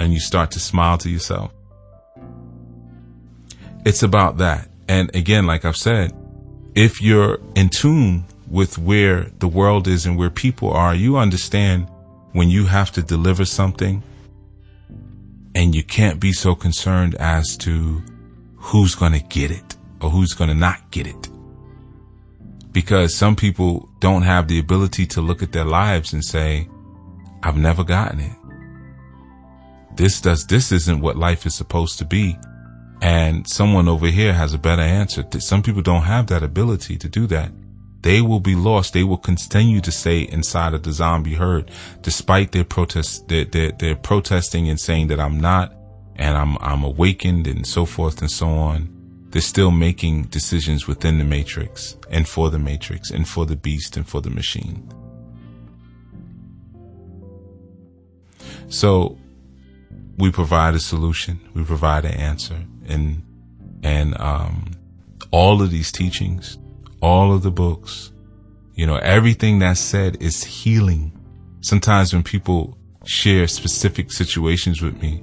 And 0.00 0.12
you 0.12 0.18
start 0.18 0.50
to 0.50 0.58
smile 0.58 0.98
to 0.98 1.08
yourself. 1.08 1.52
It's 3.84 4.02
about 4.02 4.38
that. 4.38 4.68
And 4.88 5.14
again, 5.14 5.46
like 5.46 5.64
I've 5.64 5.76
said, 5.76 6.12
if 6.74 7.00
you're 7.00 7.38
in 7.54 7.68
tune 7.68 8.24
with 8.48 8.78
where 8.78 9.24
the 9.38 9.48
world 9.48 9.88
is 9.88 10.06
and 10.06 10.18
where 10.18 10.30
people 10.30 10.72
are, 10.72 10.94
you 10.94 11.16
understand 11.16 11.88
when 12.32 12.50
you 12.50 12.66
have 12.66 12.92
to 12.92 13.02
deliver 13.02 13.44
something 13.44 14.02
and 15.54 15.74
you 15.74 15.82
can't 15.82 16.20
be 16.20 16.32
so 16.32 16.54
concerned 16.54 17.14
as 17.16 17.56
to 17.58 18.02
who's 18.56 18.94
going 18.94 19.12
to 19.12 19.20
get 19.20 19.50
it 19.50 19.76
or 20.00 20.10
who's 20.10 20.32
going 20.34 20.48
to 20.48 20.56
not 20.56 20.90
get 20.90 21.06
it. 21.06 21.28
Because 22.72 23.16
some 23.16 23.34
people 23.34 23.88
don't 23.98 24.22
have 24.22 24.46
the 24.46 24.58
ability 24.58 25.06
to 25.06 25.20
look 25.20 25.42
at 25.42 25.52
their 25.52 25.64
lives 25.64 26.12
and 26.12 26.24
say, 26.24 26.68
I've 27.42 27.56
never 27.56 27.82
gotten 27.82 28.20
it. 28.20 28.36
This 29.96 30.20
does, 30.20 30.46
this 30.46 30.70
isn't 30.70 31.00
what 31.00 31.16
life 31.16 31.46
is 31.46 31.54
supposed 31.54 31.98
to 31.98 32.04
be. 32.04 32.38
And 33.02 33.48
someone 33.48 33.88
over 33.88 34.08
here 34.08 34.32
has 34.32 34.52
a 34.52 34.58
better 34.58 34.82
answer. 34.82 35.24
Some 35.38 35.62
people 35.62 35.82
don't 35.82 36.02
have 36.02 36.26
that 36.26 36.42
ability 36.42 36.98
to 36.98 37.08
do 37.08 37.26
that 37.28 37.50
they 38.02 38.22
will 38.22 38.40
be 38.40 38.54
lost. 38.54 38.92
They 38.92 39.04
will 39.04 39.18
continue 39.18 39.80
to 39.82 39.92
stay 39.92 40.20
inside 40.20 40.74
of 40.74 40.82
the 40.82 40.92
zombie 40.92 41.34
herd, 41.34 41.70
despite 42.02 42.52
their 42.52 42.64
protests. 42.64 43.20
They're, 43.28 43.44
they're 43.44 43.96
protesting 43.96 44.68
and 44.68 44.80
saying 44.80 45.08
that 45.08 45.20
I'm 45.20 45.38
not, 45.38 45.74
and 46.16 46.36
I'm 46.36 46.56
I'm 46.58 46.82
awakened 46.82 47.46
and 47.46 47.66
so 47.66 47.84
forth 47.84 48.20
and 48.20 48.30
so 48.30 48.48
on. 48.48 48.96
They're 49.30 49.42
still 49.42 49.70
making 49.70 50.24
decisions 50.24 50.88
within 50.88 51.18
the 51.18 51.24
matrix 51.24 51.96
and 52.10 52.26
for 52.26 52.50
the 52.50 52.58
matrix 52.58 53.10
and 53.10 53.28
for 53.28 53.46
the 53.46 53.56
beast 53.56 53.96
and 53.96 54.08
for 54.08 54.20
the 54.20 54.30
machine. 54.30 54.90
So 58.68 59.18
we 60.18 60.32
provide 60.32 60.74
a 60.74 60.80
solution. 60.80 61.40
We 61.54 61.64
provide 61.64 62.04
an 62.04 62.14
answer, 62.14 62.64
and 62.90 63.22
and 63.82 64.20
um, 64.20 64.72
all 65.30 65.62
of 65.62 65.70
these 65.70 65.90
teachings 65.92 66.58
all 67.02 67.32
of 67.32 67.42
the 67.42 67.50
books, 67.50 68.12
you 68.74 68.86
know, 68.86 68.96
everything 68.96 69.58
that's 69.58 69.80
said 69.80 70.16
is 70.20 70.44
healing. 70.44 71.12
Sometimes 71.60 72.12
when 72.12 72.22
people 72.22 72.76
share 73.04 73.46
specific 73.46 74.12
situations 74.12 74.82
with 74.82 75.00
me 75.02 75.22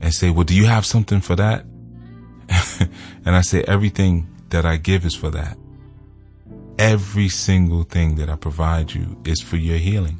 and 0.00 0.12
say, 0.12 0.30
well, 0.30 0.44
do 0.44 0.54
you 0.54 0.66
have 0.66 0.84
something 0.84 1.20
for 1.20 1.36
that? 1.36 1.64
and 3.24 3.34
I 3.36 3.40
say, 3.40 3.62
everything 3.64 4.28
that 4.50 4.64
I 4.64 4.76
give 4.76 5.04
is 5.04 5.14
for 5.14 5.30
that. 5.30 5.56
Every 6.78 7.28
single 7.28 7.84
thing 7.84 8.16
that 8.16 8.28
I 8.28 8.36
provide 8.36 8.92
you 8.92 9.20
is 9.24 9.40
for 9.40 9.56
your 9.56 9.78
healing. 9.78 10.18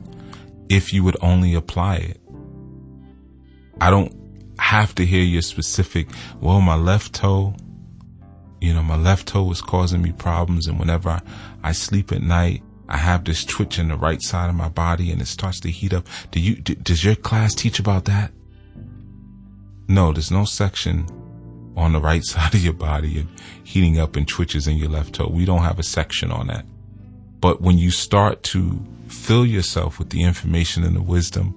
If 0.69 0.93
you 0.93 1.05
would 1.05 1.17
only 1.21 1.55
apply 1.55 1.97
it. 1.97 2.21
I 3.81 3.91
don't 3.91 4.16
have 4.59 4.95
to 4.97 5.07
hear 5.07 5.23
your 5.23 5.43
specific, 5.43 6.09
well, 6.41 6.61
my 6.61 6.77
left 6.77 7.15
toe, 7.15 7.55
you 8.61 8.73
know, 8.73 8.83
my 8.83 8.97
left 8.97 9.29
toe 9.29 9.51
is 9.51 9.61
causing 9.61 10.03
me 10.03 10.13
problems. 10.13 10.67
And 10.67 10.79
whenever 10.79 11.11
I, 11.11 11.23
I 11.63 11.73
sleep 11.73 12.13
at 12.13 12.23
night, 12.23 12.63
I 12.89 12.97
have 12.97 13.25
this 13.25 13.45
twitch 13.45 13.79
in 13.79 13.89
the 13.89 13.97
right 13.97 14.23
side 14.23 14.49
of 14.49 14.55
my 14.55 14.69
body 14.69 15.11
and 15.11 15.21
it 15.21 15.27
starts 15.27 15.61
to 15.61 15.71
heat 15.71 15.93
up. 15.93 16.07
Do 16.31 16.41
you, 16.41 16.57
do, 16.57 16.75
does 16.75 17.05
your 17.05 17.17
class 17.17 17.55
teach 17.55 17.79
about 17.79 18.05
that? 18.07 18.33
No, 19.89 20.13
there's 20.13 20.31
no 20.31 20.45
section 20.45 21.07
on 21.77 21.93
the 21.93 22.01
right 22.01 22.25
side 22.25 22.55
of 22.55 22.65
your 22.65 22.73
body 22.73 23.21
and 23.21 23.29
heating 23.65 23.99
up 23.99 24.17
and 24.17 24.27
twitches 24.27 24.67
in 24.67 24.77
your 24.77 24.89
left 24.89 25.15
toe. 25.15 25.29
We 25.29 25.45
don't 25.45 25.63
have 25.63 25.79
a 25.79 25.85
section 25.85 26.31
on 26.31 26.47
that. 26.49 26.65
But 27.41 27.61
when 27.61 27.79
you 27.79 27.91
start 27.91 28.43
to 28.45 28.85
fill 29.09 29.47
yourself 29.47 29.99
with 29.99 30.11
the 30.11 30.23
information 30.23 30.85
and 30.85 30.97
the 30.97 31.03
wisdom, 31.03 31.51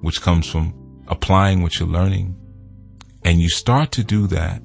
which 0.00 0.22
comes 0.22 0.48
from 0.48 0.74
applying 1.08 1.62
what 1.62 1.78
you're 1.78 1.88
learning, 1.88 2.36
and 3.24 3.40
you 3.40 3.48
start 3.48 3.90
to 3.92 4.04
do 4.04 4.26
that, 4.28 4.62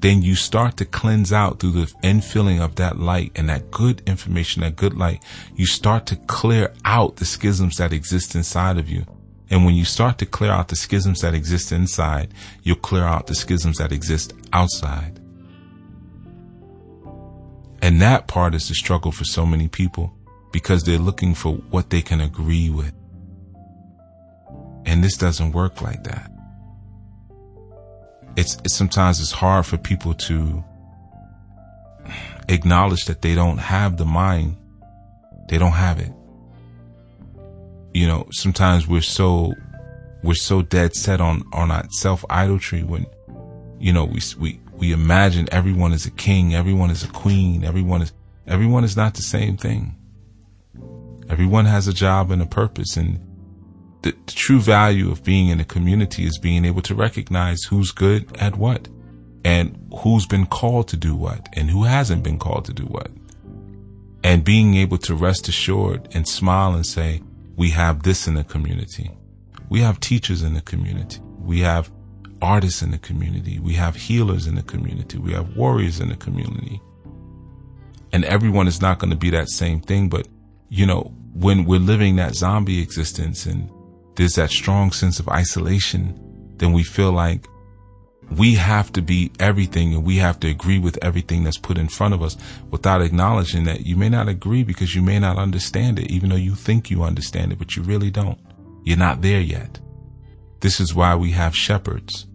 then 0.00 0.20
you 0.20 0.34
start 0.34 0.76
to 0.76 0.84
cleanse 0.84 1.32
out 1.32 1.58
through 1.58 1.72
the 1.72 1.86
infilling 2.02 2.60
of 2.60 2.74
that 2.76 2.98
light 2.98 3.32
and 3.34 3.48
that 3.48 3.70
good 3.70 4.02
information, 4.06 4.62
that 4.62 4.76
good 4.76 4.94
light. 4.94 5.22
You 5.54 5.66
start 5.66 6.06
to 6.06 6.16
clear 6.16 6.74
out 6.84 7.16
the 7.16 7.24
schisms 7.24 7.78
that 7.78 7.92
exist 7.92 8.34
inside 8.34 8.78
of 8.78 8.88
you. 8.88 9.06
And 9.48 9.64
when 9.64 9.74
you 9.74 9.84
start 9.84 10.18
to 10.18 10.26
clear 10.26 10.50
out 10.50 10.68
the 10.68 10.76
schisms 10.76 11.20
that 11.20 11.34
exist 11.34 11.72
inside, 11.72 12.34
you'll 12.62 12.76
clear 12.76 13.04
out 13.04 13.28
the 13.28 13.34
schisms 13.34 13.78
that 13.78 13.92
exist 13.92 14.34
outside. 14.52 15.20
And 17.80 18.02
that 18.02 18.26
part 18.26 18.54
is 18.54 18.68
the 18.68 18.74
struggle 18.74 19.12
for 19.12 19.24
so 19.24 19.46
many 19.46 19.68
people 19.68 20.12
because 20.52 20.82
they're 20.82 20.98
looking 20.98 21.34
for 21.34 21.54
what 21.70 21.90
they 21.90 22.02
can 22.02 22.20
agree 22.20 22.70
with. 22.70 22.92
And 24.84 25.02
this 25.02 25.16
doesn't 25.16 25.52
work 25.52 25.80
like 25.80 26.02
that 26.04 26.30
it's, 28.36 28.56
sometimes 28.66 29.20
it's 29.20 29.32
hard 29.32 29.66
for 29.66 29.78
people 29.78 30.14
to 30.14 30.62
acknowledge 32.48 33.06
that 33.06 33.22
they 33.22 33.34
don't 33.34 33.58
have 33.58 33.96
the 33.96 34.04
mind. 34.04 34.56
They 35.48 35.58
don't 35.58 35.72
have 35.72 35.98
it. 35.98 36.12
You 37.94 38.06
know, 38.06 38.28
sometimes 38.30 38.86
we're 38.86 39.00
so, 39.00 39.54
we're 40.22 40.34
so 40.34 40.62
dead 40.62 40.94
set 40.94 41.20
on, 41.20 41.44
on 41.52 41.70
our 41.70 41.88
self 41.90 42.24
idolatry 42.30 42.82
when, 42.82 43.06
you 43.78 43.92
know, 43.92 44.04
we, 44.04 44.20
we, 44.38 44.60
we 44.74 44.92
imagine 44.92 45.48
everyone 45.50 45.92
is 45.92 46.04
a 46.04 46.10
king, 46.10 46.54
everyone 46.54 46.90
is 46.90 47.02
a 47.02 47.08
queen, 47.08 47.64
everyone 47.64 48.02
is, 48.02 48.12
everyone 48.46 48.84
is 48.84 48.96
not 48.96 49.14
the 49.14 49.22
same 49.22 49.56
thing. 49.56 49.94
Everyone 51.28 51.64
has 51.64 51.88
a 51.88 51.92
job 51.92 52.30
and 52.30 52.40
a 52.42 52.46
purpose 52.46 52.96
and 52.96 53.18
the, 54.06 54.16
the 54.26 54.32
true 54.32 54.60
value 54.60 55.10
of 55.10 55.24
being 55.24 55.48
in 55.48 55.58
a 55.58 55.64
community 55.64 56.24
is 56.24 56.38
being 56.38 56.64
able 56.64 56.82
to 56.82 56.94
recognize 56.94 57.64
who's 57.64 57.90
good 57.90 58.36
at 58.36 58.56
what 58.56 58.88
and 59.44 59.76
who's 59.98 60.26
been 60.26 60.46
called 60.46 60.88
to 60.88 60.96
do 60.96 61.16
what 61.16 61.48
and 61.54 61.70
who 61.70 61.84
hasn't 61.84 62.22
been 62.22 62.38
called 62.38 62.64
to 62.66 62.72
do 62.72 62.84
what. 62.84 63.10
And 64.22 64.44
being 64.44 64.74
able 64.74 64.98
to 64.98 65.14
rest 65.14 65.48
assured 65.48 66.08
and 66.12 66.26
smile 66.26 66.74
and 66.74 66.86
say, 66.86 67.22
we 67.56 67.70
have 67.70 68.02
this 68.02 68.28
in 68.28 68.34
the 68.34 68.44
community. 68.44 69.10
We 69.68 69.80
have 69.80 69.98
teachers 70.00 70.42
in 70.42 70.54
the 70.54 70.60
community. 70.60 71.20
We 71.40 71.60
have 71.60 71.90
artists 72.42 72.82
in 72.82 72.90
the 72.90 72.98
community. 72.98 73.58
We 73.58 73.74
have 73.74 73.96
healers 73.96 74.46
in 74.46 74.54
the 74.54 74.62
community. 74.62 75.18
We 75.18 75.32
have 75.32 75.56
warriors 75.56 76.00
in 76.00 76.08
the 76.08 76.16
community. 76.16 76.80
And 78.12 78.24
everyone 78.24 78.68
is 78.68 78.80
not 78.80 78.98
going 78.98 79.10
to 79.10 79.16
be 79.16 79.30
that 79.30 79.48
same 79.48 79.80
thing. 79.80 80.08
But, 80.08 80.28
you 80.68 80.86
know, 80.86 81.12
when 81.34 81.64
we're 81.64 81.80
living 81.80 82.16
that 82.16 82.34
zombie 82.34 82.80
existence 82.80 83.46
and 83.46 83.70
there's 84.16 84.34
that 84.34 84.50
strong 84.50 84.92
sense 84.92 85.20
of 85.20 85.28
isolation, 85.28 86.18
then 86.56 86.72
we 86.72 86.82
feel 86.82 87.12
like 87.12 87.46
we 88.30 88.54
have 88.54 88.90
to 88.92 89.02
be 89.02 89.30
everything 89.38 89.94
and 89.94 90.04
we 90.04 90.16
have 90.16 90.40
to 90.40 90.48
agree 90.48 90.78
with 90.78 90.98
everything 91.02 91.44
that's 91.44 91.58
put 91.58 91.78
in 91.78 91.88
front 91.88 92.12
of 92.12 92.22
us 92.22 92.36
without 92.70 93.02
acknowledging 93.02 93.64
that 93.64 93.86
you 93.86 93.96
may 93.96 94.08
not 94.08 94.28
agree 94.28 94.64
because 94.64 94.94
you 94.94 95.02
may 95.02 95.18
not 95.18 95.38
understand 95.38 95.98
it, 95.98 96.10
even 96.10 96.30
though 96.30 96.36
you 96.36 96.54
think 96.54 96.90
you 96.90 97.04
understand 97.04 97.52
it, 97.52 97.58
but 97.58 97.76
you 97.76 97.82
really 97.82 98.10
don't. 98.10 98.38
You're 98.84 98.96
not 98.96 99.22
there 99.22 99.40
yet. 99.40 99.78
This 100.60 100.80
is 100.80 100.94
why 100.94 101.14
we 101.14 101.30
have 101.32 101.54
shepherds. 101.54 102.26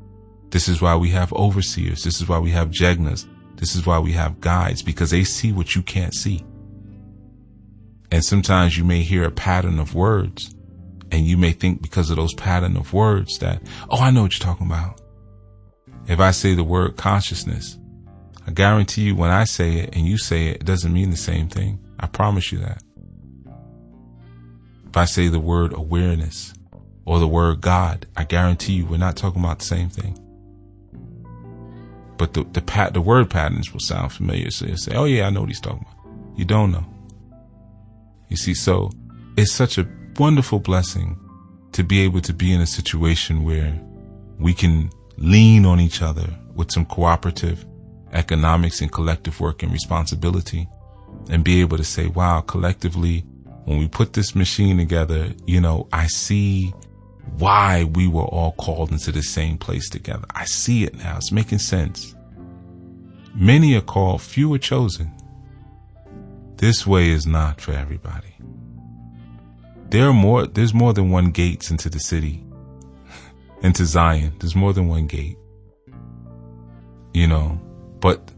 This 0.52 0.68
is 0.68 0.82
why 0.82 0.96
we 0.96 1.10
have 1.10 1.34
overseers. 1.34 2.04
This 2.04 2.22
is 2.22 2.28
why 2.28 2.40
we 2.40 2.52
have 2.52 2.70
jegnas. 2.70 3.26
This 3.56 3.76
is 3.76 3.86
why 3.86 4.00
we 4.00 4.12
have 4.14 4.40
guides 4.40 4.82
because 4.82 5.12
they 5.12 5.24
see 5.24 5.52
what 5.52 5.76
you 5.76 5.82
can't 5.82 6.14
see. 6.14 6.46
And 8.12 8.24
sometimes 8.24 8.78
you 8.78 8.84
may 8.84 9.02
hear 9.02 9.24
a 9.24 9.32
pattern 9.32 9.80
of 9.80 9.96
words 9.96 10.54
and 11.12 11.26
you 11.26 11.38
may 11.38 11.52
think 11.52 11.82
because 11.82 12.10
of 12.10 12.16
those 12.16 12.34
pattern 12.34 12.78
of 12.78 12.94
words 12.94 13.38
that, 13.40 13.62
oh, 13.90 14.00
I 14.00 14.12
know 14.12 14.24
what 14.24 14.38
you're 14.38 14.46
talking 14.46 14.68
about. 14.68 15.02
If 16.08 16.20
I 16.20 16.32
say 16.32 16.54
the 16.54 16.64
word 16.64 16.98
consciousness, 16.98 17.78
I 18.48 18.52
guarantee 18.52 19.04
you 19.04 19.16
when 19.16 19.30
I 19.30 19.44
say 19.44 19.80
it 19.80 19.96
and 19.96 20.08
you 20.08 20.18
say 20.18 20.48
it, 20.48 20.58
it 20.58 20.66
doesn't 20.66 20.94
mean 20.94 21.12
the 21.12 21.18
same 21.18 21.48
thing. 21.48 21.80
I 22.00 22.08
promise 22.08 22.52
you 22.52 22.60
that. 22.60 22.82
If 24.88 24.98
I 24.98 25.06
say 25.06 25.28
the 25.28 25.40
word 25.40 25.74
awareness 25.74 26.54
or 27.06 27.20
the 27.20 27.28
word 27.28 27.62
God, 27.62 28.08
I 28.18 28.24
guarantee 28.24 28.74
you 28.74 28.86
we're 28.86 28.98
not 28.98 29.16
talking 29.16 29.44
about 29.44 29.60
the 29.60 29.66
same 29.66 29.90
thing. 29.90 30.18
But 32.18 32.34
the 32.34 32.44
the 32.44 32.62
pat 32.62 32.94
the 32.94 33.02
word 33.02 33.30
patterns 33.30 33.74
will 33.74 33.80
sound 33.80 34.12
familiar. 34.12 34.52
So 34.52 34.68
you 34.68 34.78
say, 34.78 34.94
"Oh 34.96 35.06
yeah, 35.06 35.26
I 35.26 35.30
know 35.32 35.40
what 35.42 35.50
he's 35.50 35.62
talking 35.62 35.86
about." 35.88 36.38
You 36.38 36.46
don't 36.46 36.72
know. 36.72 36.86
You 38.30 38.38
see, 38.38 38.54
so 38.54 38.92
it's 39.38 39.52
such 39.52 39.78
a 39.78 39.88
wonderful 40.20 40.60
blessing 40.60 41.18
to 41.72 41.84
be 41.84 42.02
able 42.02 42.22
to 42.22 42.34
be 42.34 42.54
in 42.54 42.62
a 42.62 42.68
situation 42.68 43.44
where 43.44 43.80
we 44.40 44.54
can 44.54 44.90
lean 45.18 45.66
on 45.66 45.80
each 45.80 46.02
other 46.02 46.28
with 46.56 46.72
some 46.72 46.86
cooperative 46.86 47.66
economics 48.14 48.82
and 48.82 48.92
collective 48.92 49.40
work 49.40 49.64
and 49.64 49.72
responsibility 49.72 50.68
and 51.30 51.44
be 51.44 51.62
able 51.62 51.78
to 51.78 51.84
say, 51.84 52.08
wow, 52.08 52.42
collectively, 52.42 53.20
when 53.66 53.78
we 53.78 53.88
put 53.88 54.14
this 54.14 54.36
machine 54.36 54.78
together, 54.78 55.32
you 55.46 55.62
know, 55.62 55.88
I 55.94 56.08
see 56.08 56.74
why 57.38 57.86
we 57.86 58.08
were 58.08 58.24
all 58.24 58.54
called 58.54 58.92
into 58.92 59.12
the 59.12 59.22
same 59.22 59.58
place 59.58 59.90
together. 59.90 60.26
I 60.36 60.46
see 60.46 60.84
it 60.84 60.96
now. 60.96 61.18
It's 61.18 61.32
making 61.32 61.60
sense. 61.60 62.16
Many 63.34 63.76
are 63.76 63.82
called, 63.82 64.22
few 64.22 64.54
are 64.54 64.58
chosen. 64.58 65.12
This 66.58 66.86
way 66.86 67.10
is 67.10 67.26
not 67.26 67.62
for 67.62 67.72
everybody. 67.72 68.31
There 69.92 70.08
are 70.08 70.14
more, 70.14 70.48
there's 70.48 70.74
more 70.74 70.94
than 70.94 71.10
one 71.10 71.32
gates 71.32 71.70
into 71.70 71.90
the 71.90 72.00
city, 72.00 72.44
into 73.62 73.86
Zion. 73.86 74.32
There's 74.40 74.56
more 74.56 74.72
than 74.72 74.88
one 74.88 75.06
gate. 75.06 75.38
You 77.14 77.28
know, 77.28 77.60
but 78.00 78.32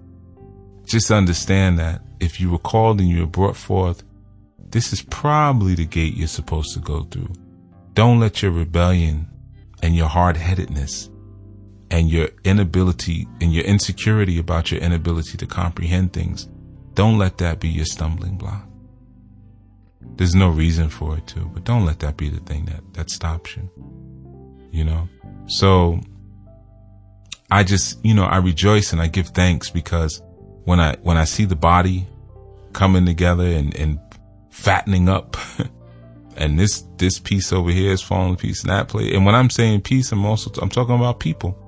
just 0.85 1.11
understand 1.11 1.77
that 1.77 2.01
if 2.19 2.41
you 2.41 2.49
were 2.49 2.57
called 2.57 2.99
and 2.99 3.07
you 3.07 3.19
were 3.19 3.27
brought 3.27 3.55
forth, 3.55 4.03
this 4.71 4.91
is 4.91 5.03
probably 5.03 5.75
the 5.75 5.85
gate 5.85 6.15
you're 6.15 6.27
supposed 6.27 6.73
to 6.73 6.79
go 6.79 7.03
through. 7.03 7.31
Don't 7.93 8.19
let 8.19 8.41
your 8.41 8.51
rebellion 8.51 9.27
and 9.83 9.95
your 9.95 10.07
hard 10.07 10.37
headedness 10.37 11.11
and 11.91 12.09
your 12.09 12.29
inability 12.43 13.27
and 13.41 13.53
your 13.53 13.63
insecurity 13.65 14.39
about 14.39 14.71
your 14.71 14.81
inability 14.81 15.37
to 15.37 15.45
comprehend 15.45 16.13
things, 16.13 16.49
don't 16.95 17.19
let 17.19 17.37
that 17.37 17.59
be 17.59 17.69
your 17.69 17.85
stumbling 17.85 18.37
block. 18.37 18.67
There's 20.15 20.35
no 20.35 20.49
reason 20.49 20.89
for 20.89 21.17
it 21.17 21.27
to, 21.27 21.39
but 21.39 21.63
don't 21.63 21.85
let 21.85 21.99
that 21.99 22.17
be 22.17 22.29
the 22.29 22.39
thing 22.41 22.65
that, 22.65 22.93
that 22.93 23.09
stops 23.09 23.55
you. 23.55 23.69
You 24.71 24.83
know? 24.83 25.09
So 25.47 25.99
I 27.51 27.63
just, 27.63 28.03
you 28.03 28.13
know, 28.13 28.25
I 28.25 28.37
rejoice 28.37 28.93
and 28.93 29.01
I 29.01 29.07
give 29.07 29.27
thanks 29.29 29.69
because 29.69 30.21
when 30.65 30.79
I, 30.79 30.95
when 31.01 31.17
I 31.17 31.25
see 31.25 31.45
the 31.45 31.55
body 31.55 32.07
coming 32.73 33.05
together 33.05 33.45
and, 33.45 33.75
and 33.75 33.99
fattening 34.49 35.09
up 35.09 35.37
and 36.37 36.59
this, 36.59 36.83
this 36.97 37.19
piece 37.19 37.51
over 37.51 37.69
here 37.69 37.91
is 37.91 38.01
falling 38.01 38.35
piece 38.35 38.61
and 38.61 38.69
that 38.71 38.87
play. 38.87 39.13
And 39.13 39.25
when 39.25 39.35
I'm 39.35 39.49
saying 39.49 39.81
peace, 39.81 40.11
I'm 40.11 40.25
also, 40.25 40.51
I'm 40.61 40.69
talking 40.69 40.95
about 40.95 41.19
people. 41.19 41.59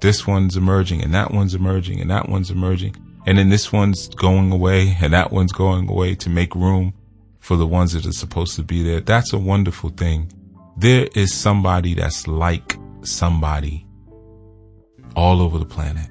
This 0.00 0.26
one's 0.26 0.56
emerging 0.56 1.02
and 1.02 1.14
that 1.14 1.32
one's 1.32 1.54
emerging 1.54 2.00
and 2.00 2.10
that 2.10 2.28
one's 2.28 2.50
emerging. 2.50 2.96
And 3.24 3.38
then 3.38 3.50
this 3.50 3.72
one's 3.72 4.08
going 4.08 4.50
away 4.50 4.96
and 5.00 5.12
that 5.12 5.30
one's 5.30 5.52
going 5.52 5.88
away 5.88 6.16
to 6.16 6.28
make 6.28 6.54
room 6.56 6.92
for 7.42 7.56
the 7.56 7.66
ones 7.66 7.92
that 7.92 8.06
are 8.06 8.12
supposed 8.12 8.54
to 8.54 8.62
be 8.62 8.84
there. 8.84 9.00
That's 9.00 9.32
a 9.32 9.38
wonderful 9.38 9.90
thing. 9.90 10.32
There 10.76 11.08
is 11.16 11.34
somebody 11.34 11.94
that's 11.94 12.28
like 12.28 12.78
somebody 13.02 13.84
all 15.16 15.42
over 15.42 15.58
the 15.58 15.66
planet. 15.66 16.08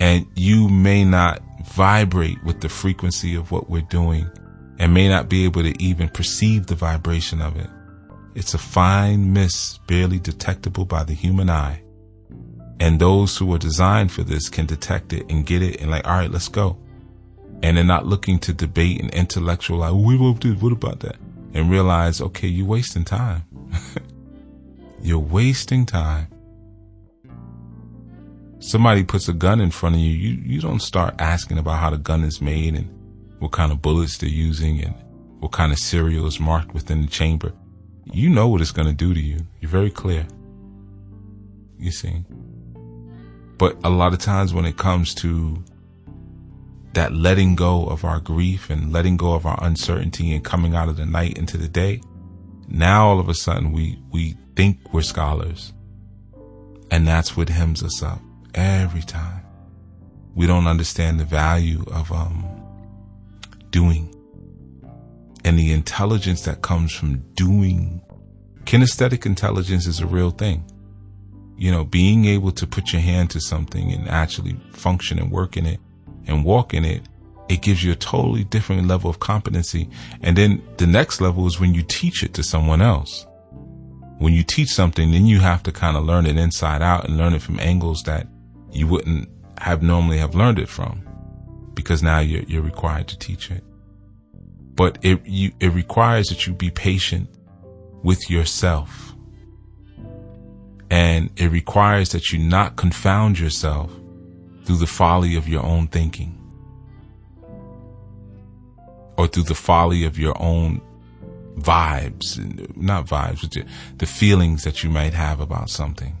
And 0.00 0.26
you 0.34 0.70
may 0.70 1.04
not 1.04 1.42
vibrate 1.66 2.42
with 2.44 2.62
the 2.62 2.70
frequency 2.70 3.34
of 3.34 3.50
what 3.50 3.68
we're 3.68 3.82
doing 3.82 4.30
and 4.78 4.94
may 4.94 5.06
not 5.06 5.28
be 5.28 5.44
able 5.44 5.62
to 5.62 5.82
even 5.82 6.08
perceive 6.08 6.66
the 6.66 6.74
vibration 6.74 7.42
of 7.42 7.58
it. 7.58 7.68
It's 8.34 8.54
a 8.54 8.58
fine 8.58 9.34
mist 9.34 9.86
barely 9.86 10.18
detectable 10.18 10.86
by 10.86 11.04
the 11.04 11.14
human 11.14 11.50
eye. 11.50 11.82
And 12.80 12.98
those 12.98 13.36
who 13.36 13.52
are 13.52 13.58
designed 13.58 14.12
for 14.12 14.22
this 14.22 14.48
can 14.48 14.64
detect 14.64 15.12
it 15.12 15.30
and 15.30 15.44
get 15.44 15.60
it 15.60 15.82
and 15.82 15.90
like, 15.90 16.06
all 16.06 16.16
right, 16.16 16.30
let's 16.30 16.48
go 16.48 16.78
and 17.62 17.76
they're 17.76 17.84
not 17.84 18.06
looking 18.06 18.38
to 18.40 18.52
debate 18.52 19.00
and 19.00 19.10
intellectualize. 19.10 19.92
What, 19.92 20.44
what 20.44 20.72
about 20.72 21.00
that? 21.00 21.16
And 21.54 21.70
realize, 21.70 22.20
okay, 22.20 22.46
you're 22.46 22.66
wasting 22.66 23.04
time. 23.04 23.44
you're 25.02 25.18
wasting 25.18 25.86
time. 25.86 26.28
Somebody 28.60 29.04
puts 29.04 29.28
a 29.28 29.32
gun 29.32 29.60
in 29.60 29.70
front 29.70 29.94
of 29.94 30.00
you, 30.00 30.10
you, 30.10 30.42
you 30.44 30.60
don't 30.60 30.82
start 30.82 31.14
asking 31.18 31.58
about 31.58 31.78
how 31.78 31.90
the 31.90 31.98
gun 31.98 32.24
is 32.24 32.40
made 32.40 32.74
and 32.74 32.90
what 33.38 33.52
kind 33.52 33.70
of 33.70 33.80
bullets 33.80 34.18
they're 34.18 34.28
using 34.28 34.82
and 34.82 34.94
what 35.38 35.52
kind 35.52 35.72
of 35.72 35.78
serial 35.78 36.26
is 36.26 36.40
marked 36.40 36.74
within 36.74 37.02
the 37.02 37.08
chamber. 37.08 37.52
You 38.12 38.30
know 38.30 38.48
what 38.48 38.60
it's 38.60 38.72
going 38.72 38.88
to 38.88 38.94
do 38.94 39.14
to 39.14 39.20
you. 39.20 39.46
You're 39.60 39.70
very 39.70 39.90
clear. 39.90 40.26
You 41.78 41.92
see? 41.92 42.24
But 43.58 43.76
a 43.84 43.90
lot 43.90 44.12
of 44.12 44.18
times 44.18 44.54
when 44.54 44.64
it 44.64 44.76
comes 44.76 45.14
to 45.16 45.62
that 46.94 47.12
letting 47.12 47.54
go 47.54 47.86
of 47.86 48.04
our 48.04 48.20
grief 48.20 48.70
and 48.70 48.92
letting 48.92 49.16
go 49.16 49.34
of 49.34 49.46
our 49.46 49.58
uncertainty 49.62 50.32
and 50.32 50.44
coming 50.44 50.74
out 50.74 50.88
of 50.88 50.96
the 50.96 51.06
night 51.06 51.38
into 51.38 51.56
the 51.56 51.68
day, 51.68 52.00
now 52.68 53.08
all 53.08 53.20
of 53.20 53.28
a 53.28 53.34
sudden 53.34 53.72
we, 53.72 53.98
we 54.10 54.36
think 54.56 54.78
we're 54.92 55.02
scholars. 55.02 55.72
And 56.90 57.06
that's 57.06 57.36
what 57.36 57.48
hems 57.48 57.82
us 57.82 58.02
up 58.02 58.20
every 58.54 59.02
time. 59.02 59.42
We 60.34 60.46
don't 60.46 60.66
understand 60.66 61.20
the 61.20 61.24
value 61.24 61.84
of, 61.92 62.10
um, 62.12 62.44
doing 63.70 64.14
and 65.44 65.58
the 65.58 65.72
intelligence 65.72 66.42
that 66.42 66.62
comes 66.62 66.92
from 66.92 67.18
doing. 67.34 68.02
Kinesthetic 68.64 69.24
intelligence 69.24 69.86
is 69.86 70.00
a 70.00 70.06
real 70.06 70.30
thing. 70.30 70.64
You 71.56 71.70
know, 71.72 71.84
being 71.84 72.26
able 72.26 72.52
to 72.52 72.66
put 72.66 72.92
your 72.92 73.02
hand 73.02 73.30
to 73.30 73.40
something 73.40 73.92
and 73.92 74.08
actually 74.08 74.56
function 74.72 75.18
and 75.18 75.30
work 75.30 75.56
in 75.56 75.66
it 75.66 75.80
and 76.28 76.44
walk 76.44 76.74
in 76.74 76.84
it, 76.84 77.02
it 77.48 77.62
gives 77.62 77.82
you 77.82 77.92
a 77.92 77.96
totally 77.96 78.44
different 78.44 78.86
level 78.86 79.08
of 79.08 79.20
competency. 79.20 79.88
And 80.22 80.36
then 80.36 80.62
the 80.76 80.86
next 80.86 81.20
level 81.20 81.46
is 81.46 81.58
when 81.58 81.74
you 81.74 81.82
teach 81.82 82.22
it 82.22 82.34
to 82.34 82.42
someone 82.42 82.82
else. 82.82 83.26
When 84.18 84.32
you 84.32 84.42
teach 84.42 84.68
something, 84.68 85.10
then 85.10 85.26
you 85.26 85.40
have 85.40 85.62
to 85.62 85.72
kind 85.72 85.96
of 85.96 86.04
learn 86.04 86.26
it 86.26 86.36
inside 86.36 86.82
out 86.82 87.08
and 87.08 87.16
learn 87.16 87.34
it 87.34 87.42
from 87.42 87.58
angles 87.60 88.02
that 88.02 88.26
you 88.72 88.86
wouldn't 88.86 89.28
have 89.58 89.82
normally 89.82 90.18
have 90.18 90.34
learned 90.34 90.58
it 90.58 90.68
from 90.68 91.02
because 91.74 92.02
now 92.02 92.18
you're, 92.18 92.42
you're 92.42 92.62
required 92.62 93.08
to 93.08 93.18
teach 93.18 93.50
it. 93.50 93.64
But 94.74 94.98
it, 95.02 95.24
you, 95.24 95.52
it 95.60 95.72
requires 95.72 96.28
that 96.28 96.46
you 96.46 96.52
be 96.52 96.70
patient 96.70 97.28
with 98.02 98.28
yourself. 98.28 99.14
And 100.90 101.30
it 101.36 101.50
requires 101.50 102.10
that 102.10 102.30
you 102.30 102.38
not 102.38 102.76
confound 102.76 103.38
yourself 103.38 103.92
through 104.68 104.76
the 104.76 104.86
folly 104.86 105.34
of 105.34 105.48
your 105.48 105.64
own 105.64 105.86
thinking 105.86 106.38
or 109.16 109.26
through 109.26 109.44
the 109.44 109.54
folly 109.54 110.04
of 110.04 110.18
your 110.18 110.36
own 110.42 110.82
vibes, 111.56 112.36
not 112.76 113.06
vibes, 113.06 113.40
but 113.40 113.64
the 113.96 114.04
feelings 114.04 114.64
that 114.64 114.84
you 114.84 114.90
might 114.90 115.14
have 115.14 115.40
about 115.40 115.70
something. 115.70 116.14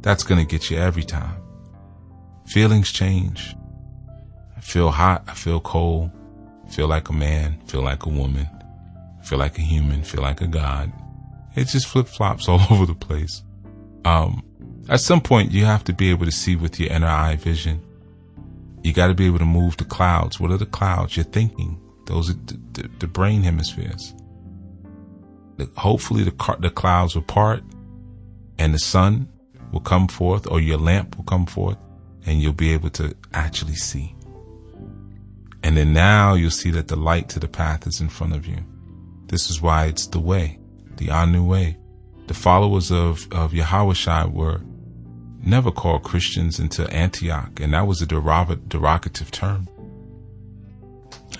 That's 0.00 0.24
going 0.24 0.44
to 0.44 0.50
get 0.50 0.72
you 0.72 0.78
every 0.78 1.04
time. 1.04 1.40
Feelings 2.48 2.90
change. 2.90 3.54
I 4.56 4.60
feel 4.60 4.90
hot. 4.90 5.22
I 5.28 5.34
feel 5.34 5.60
cold. 5.60 6.10
I 6.66 6.70
feel 6.70 6.88
like 6.88 7.10
a 7.10 7.12
man. 7.12 7.60
I 7.62 7.70
Feel 7.70 7.82
like 7.82 8.06
a 8.06 8.08
woman. 8.08 8.48
I 9.20 9.24
Feel 9.24 9.38
like 9.38 9.56
a 9.56 9.62
human. 9.62 10.02
Feel 10.02 10.22
like 10.22 10.40
a 10.40 10.48
god. 10.48 10.92
It 11.54 11.68
just 11.68 11.86
flip 11.86 12.08
flops 12.08 12.48
all 12.48 12.60
over 12.72 12.86
the 12.86 12.94
place. 12.96 13.44
Um, 14.04 14.42
at 14.88 15.00
some 15.00 15.20
point, 15.20 15.52
you 15.52 15.64
have 15.64 15.84
to 15.84 15.92
be 15.92 16.10
able 16.10 16.24
to 16.24 16.32
see 16.32 16.56
with 16.56 16.80
your 16.80 16.90
inner 16.90 17.06
eye 17.06 17.36
vision. 17.36 17.80
You 18.82 18.92
got 18.92 19.08
to 19.08 19.14
be 19.14 19.26
able 19.26 19.38
to 19.38 19.44
move 19.44 19.76
the 19.76 19.84
clouds. 19.84 20.40
What 20.40 20.50
are 20.50 20.56
the 20.56 20.66
clouds? 20.66 21.16
You're 21.16 21.24
thinking. 21.24 21.80
Those 22.06 22.30
are 22.30 22.34
the, 22.46 22.60
the, 22.72 22.90
the 23.00 23.06
brain 23.06 23.42
hemispheres. 23.42 24.14
Hopefully 25.76 26.22
the, 26.22 26.56
the 26.60 26.70
clouds 26.70 27.14
will 27.14 27.22
part 27.22 27.62
and 28.58 28.72
the 28.72 28.78
sun 28.78 29.28
will 29.72 29.80
come 29.80 30.08
forth 30.08 30.46
or 30.50 30.60
your 30.60 30.78
lamp 30.78 31.16
will 31.16 31.24
come 31.24 31.46
forth 31.46 31.76
and 32.24 32.40
you'll 32.40 32.52
be 32.52 32.72
able 32.72 32.90
to 32.90 33.14
actually 33.34 33.74
see. 33.74 34.14
And 35.62 35.76
then 35.76 35.92
now 35.92 36.34
you'll 36.34 36.50
see 36.50 36.70
that 36.70 36.88
the 36.88 36.96
light 36.96 37.28
to 37.30 37.40
the 37.40 37.48
path 37.48 37.86
is 37.86 38.00
in 38.00 38.08
front 38.08 38.34
of 38.34 38.46
you. 38.46 38.58
This 39.26 39.50
is 39.50 39.60
why 39.60 39.86
it's 39.86 40.06
the 40.06 40.20
way, 40.20 40.58
the 40.96 41.10
Anu 41.10 41.44
way. 41.44 41.76
The 42.28 42.34
followers 42.34 42.90
of, 42.90 43.26
of 43.32 43.52
Yahweh 43.52 44.26
were 44.26 44.60
never 45.44 45.70
called 45.70 46.02
Christians 46.02 46.58
until 46.58 46.88
Antioch, 46.90 47.60
and 47.60 47.72
that 47.74 47.86
was 47.86 48.02
a 48.02 48.06
derogative 48.06 49.30
term. 49.30 49.68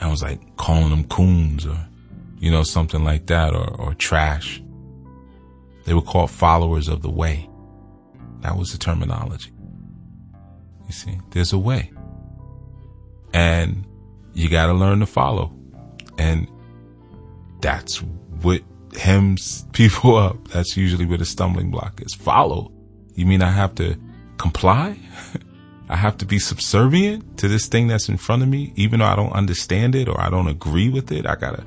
I 0.01 0.09
was 0.09 0.23
like 0.23 0.57
calling 0.57 0.91
them 0.91 1.05
coons 1.05 1.67
or, 1.67 1.89
you 2.39 2.51
know, 2.51 2.63
something 2.63 3.03
like 3.05 3.27
that 3.27 3.55
or, 3.55 3.69
or 3.81 3.95
trash. 3.95 4.63
They 5.85 5.95
were 5.95 6.03
called 6.03 6.31
followers 6.31 6.89
of 6.89 7.03
the 7.03 7.11
way. 7.11 7.49
That 8.41 8.57
was 8.57 8.71
the 8.71 8.79
terminology. 8.79 9.51
You 10.87 10.93
see, 10.93 11.19
there's 11.31 11.53
a 11.53 11.59
way. 11.59 11.91
And 13.33 13.85
you 14.35 14.49
got 14.49 14.67
to 14.67 14.73
learn 14.73 15.01
to 15.01 15.07
follow. 15.07 15.53
And 16.17 16.49
that's 17.61 17.99
what 18.43 18.63
hems 18.97 19.67
people 19.73 20.17
up. 20.17 20.49
That's 20.49 20.77
usually 20.77 21.07
where 21.07 21.19
the 21.19 21.25
stumbling 21.25 21.71
block 21.71 22.01
is. 22.01 22.15
Follow. 22.15 22.73
You 23.19 23.27
mean 23.27 23.43
I 23.43 23.51
have 23.51 23.75
to 23.75 23.97
comply? 24.37 24.97
I 25.89 25.97
have 25.97 26.19
to 26.19 26.25
be 26.25 26.39
subservient 26.39 27.39
to 27.39 27.49
this 27.49 27.67
thing 27.67 27.89
that's 27.89 28.09
in 28.09 28.17
front 28.17 28.45
of 28.45 28.49
me, 28.49 28.73
even 28.77 29.01
though 29.01 29.07
I 29.07 29.17
don't 29.17 29.33
understand 29.33 29.97
it 29.97 30.09
or 30.09 30.21
I 30.21 30.31
don't 30.31 30.47
agree 30.47 30.89
with 30.89 31.11
it. 31.11 31.27
I 31.27 31.35
gotta 31.35 31.67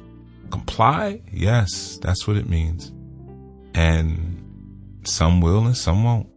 comply. 0.49 1.21
Yes, 1.29 1.97
that's 2.01 2.25
what 2.25 2.37
it 2.37 2.47
means. 2.47 2.93
And 3.73 5.01
some 5.03 5.41
will 5.41 5.65
and 5.65 5.75
some 5.75 6.05
won't. 6.05 6.29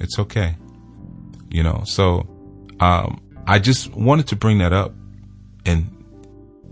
It's 0.00 0.18
okay. 0.18 0.56
You 1.50 1.62
know, 1.62 1.82
so, 1.84 2.26
um, 2.80 3.20
I 3.46 3.60
just 3.60 3.94
wanted 3.94 4.26
to 4.26 4.36
bring 4.36 4.58
that 4.58 4.72
up 4.72 4.92
and 5.66 5.86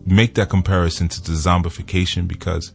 make 0.05 0.35
that 0.35 0.51
comparison 0.51 1.07
to 1.07 1.23
the 1.23 1.33
zombification 1.33 2.27
because 2.27 2.73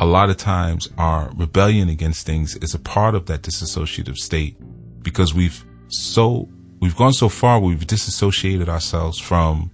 a 0.00 0.06
lot 0.06 0.30
of 0.30 0.36
times 0.36 0.88
our 0.96 1.30
rebellion 1.34 1.88
against 1.88 2.24
things 2.24 2.56
is 2.56 2.74
a 2.74 2.78
part 2.78 3.14
of 3.14 3.26
that 3.26 3.42
disassociative 3.42 4.16
state 4.16 4.56
because 5.02 5.34
we've 5.34 5.64
so 5.88 6.48
we've 6.80 6.96
gone 6.96 7.12
so 7.12 7.28
far 7.28 7.58
we've 7.60 7.86
disassociated 7.86 8.68
ourselves 8.68 9.18
from 9.18 9.70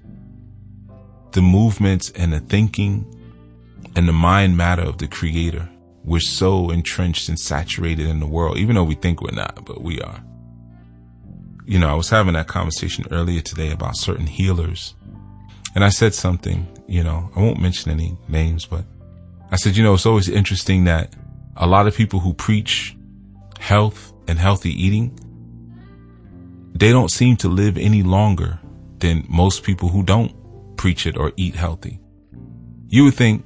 the 1.32 1.42
movements 1.42 2.10
and 2.12 2.32
the 2.32 2.40
thinking 2.40 3.04
and 3.96 4.08
the 4.08 4.12
mind 4.12 4.56
matter 4.56 4.82
of 4.82 4.98
the 4.98 5.08
creator. 5.08 5.68
We're 6.04 6.20
so 6.20 6.70
entrenched 6.70 7.28
and 7.28 7.38
saturated 7.38 8.06
in 8.06 8.20
the 8.20 8.26
world 8.26 8.56
even 8.58 8.76
though 8.76 8.84
we 8.84 8.94
think 8.94 9.20
we're 9.20 9.32
not 9.32 9.64
but 9.64 9.82
we 9.82 10.00
are. 10.00 10.22
You 11.66 11.78
know 11.78 11.88
i 11.88 11.94
was 11.94 12.10
having 12.10 12.34
that 12.34 12.46
conversation 12.46 13.06
earlier 13.10 13.40
today 13.40 13.70
about 13.70 13.96
certain 13.96 14.26
healers 14.26 14.94
and 15.74 15.82
i 15.82 15.88
said 15.88 16.12
something 16.12 16.68
you 16.86 17.02
know 17.02 17.30
i 17.34 17.40
won't 17.40 17.58
mention 17.58 17.90
any 17.90 18.18
names 18.28 18.66
but 18.66 18.84
I 19.50 19.56
said, 19.56 19.76
you 19.76 19.82
know, 19.82 19.94
it's 19.94 20.06
always 20.06 20.28
interesting 20.28 20.84
that 20.84 21.14
a 21.56 21.66
lot 21.66 21.86
of 21.86 21.94
people 21.94 22.20
who 22.20 22.34
preach 22.34 22.96
health 23.58 24.12
and 24.26 24.38
healthy 24.38 24.70
eating, 24.70 25.18
they 26.74 26.90
don't 26.90 27.10
seem 27.10 27.36
to 27.38 27.48
live 27.48 27.76
any 27.78 28.02
longer 28.02 28.58
than 28.98 29.24
most 29.28 29.62
people 29.62 29.88
who 29.88 30.02
don't 30.02 30.32
preach 30.76 31.06
it 31.06 31.16
or 31.16 31.32
eat 31.36 31.54
healthy. 31.54 32.00
You 32.88 33.04
would 33.04 33.14
think 33.14 33.44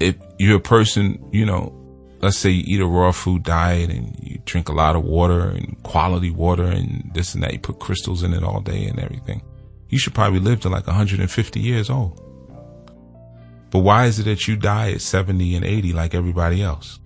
if 0.00 0.16
you're 0.38 0.56
a 0.56 0.60
person, 0.60 1.24
you 1.32 1.44
know, 1.44 1.72
let's 2.20 2.38
say 2.38 2.50
you 2.50 2.64
eat 2.66 2.80
a 2.80 2.86
raw 2.86 3.12
food 3.12 3.42
diet 3.42 3.90
and 3.90 4.16
you 4.22 4.40
drink 4.44 4.68
a 4.68 4.72
lot 4.72 4.96
of 4.96 5.04
water 5.04 5.48
and 5.48 5.80
quality 5.82 6.30
water 6.30 6.64
and 6.64 7.10
this 7.14 7.34
and 7.34 7.42
that, 7.42 7.52
you 7.52 7.58
put 7.58 7.78
crystals 7.78 8.22
in 8.22 8.32
it 8.32 8.42
all 8.42 8.60
day 8.60 8.86
and 8.86 8.98
everything. 8.98 9.42
You 9.88 9.98
should 9.98 10.14
probably 10.14 10.40
live 10.40 10.60
to 10.60 10.68
like 10.68 10.86
150 10.86 11.60
years 11.60 11.90
old. 11.90 12.23
But 13.74 13.80
why 13.80 14.06
is 14.06 14.20
it 14.20 14.22
that 14.26 14.46
you 14.46 14.54
die 14.54 14.92
at 14.92 15.00
70 15.00 15.56
and 15.56 15.64
80 15.64 15.94
like 15.94 16.14
everybody 16.14 16.62
else? 16.62 17.00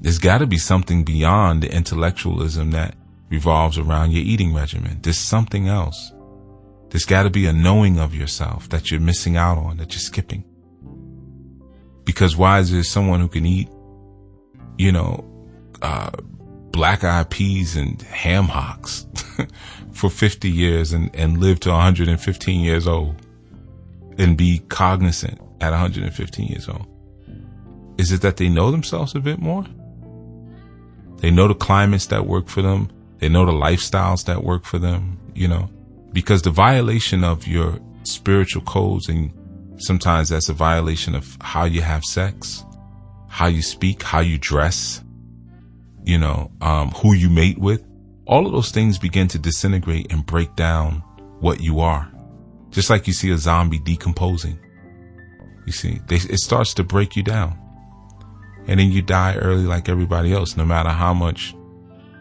There's 0.00 0.18
got 0.18 0.38
to 0.38 0.46
be 0.48 0.58
something 0.58 1.04
beyond 1.04 1.62
the 1.62 1.72
intellectualism 1.72 2.72
that 2.72 2.96
revolves 3.30 3.78
around 3.78 4.10
your 4.10 4.24
eating 4.24 4.52
regimen. 4.52 4.98
There's 5.02 5.18
something 5.18 5.68
else. 5.68 6.12
There's 6.90 7.04
got 7.04 7.22
to 7.22 7.30
be 7.30 7.46
a 7.46 7.52
knowing 7.52 8.00
of 8.00 8.12
yourself 8.12 8.68
that 8.70 8.90
you're 8.90 8.98
missing 8.98 9.36
out 9.36 9.56
on, 9.56 9.76
that 9.76 9.92
you're 9.92 10.00
skipping. 10.00 10.42
Because 12.02 12.36
why 12.36 12.58
is 12.58 12.72
there 12.72 12.82
someone 12.82 13.20
who 13.20 13.28
can 13.28 13.46
eat, 13.46 13.68
you 14.78 14.90
know, 14.90 15.24
uh, 15.80 16.10
black 16.72 17.04
eyed 17.04 17.30
peas 17.30 17.76
and 17.76 18.02
ham 18.02 18.46
hocks 18.46 19.06
for 19.92 20.10
50 20.10 20.50
years 20.50 20.92
and, 20.92 21.14
and 21.14 21.38
live 21.38 21.60
to 21.60 21.70
115 21.70 22.60
years 22.62 22.88
old? 22.88 23.14
And 24.18 24.36
be 24.36 24.58
cognizant 24.68 25.40
at 25.60 25.70
115 25.70 26.46
years 26.46 26.68
old? 26.68 26.86
Is 27.98 28.12
it 28.12 28.20
that 28.22 28.36
they 28.36 28.48
know 28.48 28.70
themselves 28.70 29.14
a 29.14 29.20
bit 29.20 29.38
more? 29.38 29.64
They 31.18 31.30
know 31.30 31.48
the 31.48 31.54
climates 31.54 32.06
that 32.06 32.26
work 32.26 32.48
for 32.48 32.62
them. 32.62 32.90
They 33.18 33.28
know 33.28 33.44
the 33.44 33.52
lifestyles 33.52 34.24
that 34.26 34.44
work 34.44 34.64
for 34.64 34.78
them, 34.78 35.18
you 35.34 35.48
know, 35.48 35.68
because 36.12 36.42
the 36.42 36.50
violation 36.50 37.24
of 37.24 37.46
your 37.46 37.80
spiritual 38.04 38.62
codes 38.62 39.08
and 39.08 39.32
sometimes 39.78 40.28
that's 40.28 40.48
a 40.48 40.52
violation 40.52 41.14
of 41.14 41.36
how 41.40 41.64
you 41.64 41.82
have 41.82 42.04
sex, 42.04 42.64
how 43.28 43.46
you 43.46 43.62
speak, 43.62 44.02
how 44.02 44.20
you 44.20 44.38
dress, 44.38 45.02
you 46.04 46.18
know, 46.18 46.50
um, 46.60 46.90
who 46.90 47.14
you 47.14 47.28
mate 47.28 47.58
with. 47.58 47.84
All 48.26 48.46
of 48.46 48.52
those 48.52 48.70
things 48.70 48.98
begin 48.98 49.26
to 49.28 49.38
disintegrate 49.38 50.12
and 50.12 50.24
break 50.24 50.54
down 50.54 51.02
what 51.40 51.60
you 51.60 51.80
are. 51.80 52.10
Just 52.78 52.90
like 52.90 53.08
you 53.08 53.12
see 53.12 53.32
a 53.32 53.36
zombie 53.36 53.80
decomposing. 53.80 54.56
You 55.66 55.72
see, 55.72 55.98
they, 56.06 56.14
it 56.14 56.38
starts 56.38 56.72
to 56.74 56.84
break 56.84 57.16
you 57.16 57.24
down. 57.24 57.58
And 58.68 58.78
then 58.78 58.92
you 58.92 59.02
die 59.02 59.34
early 59.34 59.64
like 59.64 59.88
everybody 59.88 60.32
else, 60.32 60.56
no 60.56 60.64
matter 60.64 60.90
how 60.90 61.12
much, 61.12 61.56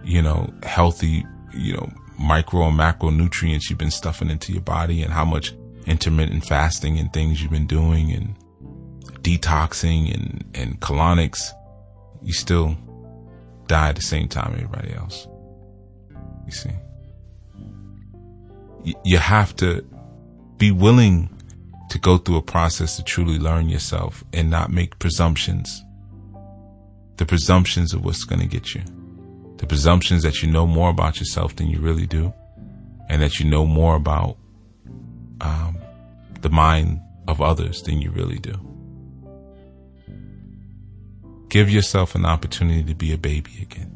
you 0.04 0.20
know, 0.20 0.52
healthy, 0.64 1.24
you 1.54 1.74
know, 1.74 1.88
micro 2.18 2.70
and 2.70 2.80
macronutrients 2.80 3.70
you've 3.70 3.78
been 3.78 3.92
stuffing 3.92 4.32
into 4.32 4.52
your 4.52 4.64
body 4.64 5.04
and 5.04 5.14
how 5.14 5.24
much 5.24 5.54
intermittent 5.86 6.44
fasting 6.44 6.98
and 6.98 7.14
things 7.14 7.40
you've 7.40 7.52
been 7.52 7.68
doing 7.68 8.12
and 8.12 8.36
detoxing 9.22 10.12
and, 10.12 10.44
and 10.56 10.82
colonics, 10.82 11.52
you 12.24 12.34
still 12.34 12.76
die 13.68 13.90
at 13.90 13.96
the 13.96 14.02
same 14.02 14.28
time 14.28 14.56
everybody 14.56 14.92
else. 14.96 15.28
You 16.48 16.52
see, 16.52 16.72
you 19.06 19.20
have 19.20 19.56
to 19.58 19.86
be 20.58 20.72
willing 20.72 21.30
to 21.90 22.00
go 22.00 22.18
through 22.18 22.38
a 22.38 22.42
process 22.42 22.98
to 22.98 23.04
truly 23.04 23.40
learn 23.40 23.70
yourself 23.70 24.24
and 24.34 24.50
not 24.50 24.72
make 24.72 25.00
presumptions. 25.00 25.84
The 27.18 27.26
presumptions 27.26 27.94
of 27.94 28.04
what's 28.04 28.24
going 28.24 28.42
to 28.42 28.48
get 28.48 28.76
you. 28.76 28.82
The 29.58 29.66
presumptions 29.66 30.24
that 30.24 30.42
you 30.42 30.52
know 30.52 30.68
more 30.68 30.90
about 30.90 31.20
yourself 31.20 31.56
than 31.56 31.68
you 31.68 31.80
really 31.80 32.06
do 32.06 32.34
and 33.10 33.22
that 33.22 33.40
you 33.40 33.50
know 33.50 33.66
more 33.66 33.96
about 33.96 34.38
um, 35.42 35.78
the 36.42 36.50
mind 36.50 37.02
of 37.28 37.42
others 37.42 37.82
than 37.84 38.02
you 38.02 38.12
really 38.12 38.40
do. 38.40 38.54
Give 41.50 41.70
yourself 41.70 42.16
an 42.16 42.26
opportunity 42.26 42.84
to 42.84 42.94
be 42.94 43.14
a 43.14 43.18
baby 43.18 43.60
again. 43.62 43.94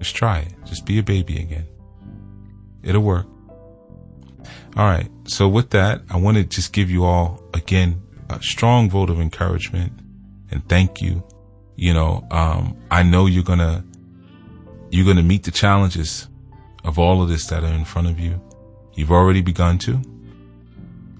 Just 0.00 0.16
try 0.16 0.40
it. 0.40 0.52
Just 0.64 0.84
be 0.84 0.98
a 0.98 1.02
baby 1.02 1.38
again. 1.38 1.66
It'll 2.82 3.02
work. 3.02 3.26
All 4.76 4.86
right. 4.86 5.08
So 5.26 5.48
with 5.48 5.70
that, 5.70 6.02
I 6.10 6.16
want 6.16 6.36
to 6.36 6.44
just 6.44 6.72
give 6.72 6.90
you 6.90 7.04
all 7.04 7.42
again 7.54 8.02
a 8.28 8.42
strong 8.42 8.90
vote 8.90 9.08
of 9.10 9.20
encouragement 9.20 9.92
and 10.50 10.68
thank 10.68 11.00
you. 11.00 11.22
You 11.76 11.94
know, 11.94 12.26
um, 12.30 12.76
I 12.90 13.02
know 13.02 13.26
you're 13.26 13.44
gonna 13.44 13.84
you're 14.90 15.06
gonna 15.06 15.22
meet 15.22 15.44
the 15.44 15.50
challenges 15.50 16.28
of 16.84 16.98
all 16.98 17.22
of 17.22 17.28
this 17.28 17.46
that 17.48 17.62
are 17.62 17.72
in 17.72 17.84
front 17.84 18.08
of 18.08 18.18
you. 18.18 18.40
You've 18.94 19.12
already 19.12 19.42
begun 19.42 19.78
to. 19.78 20.00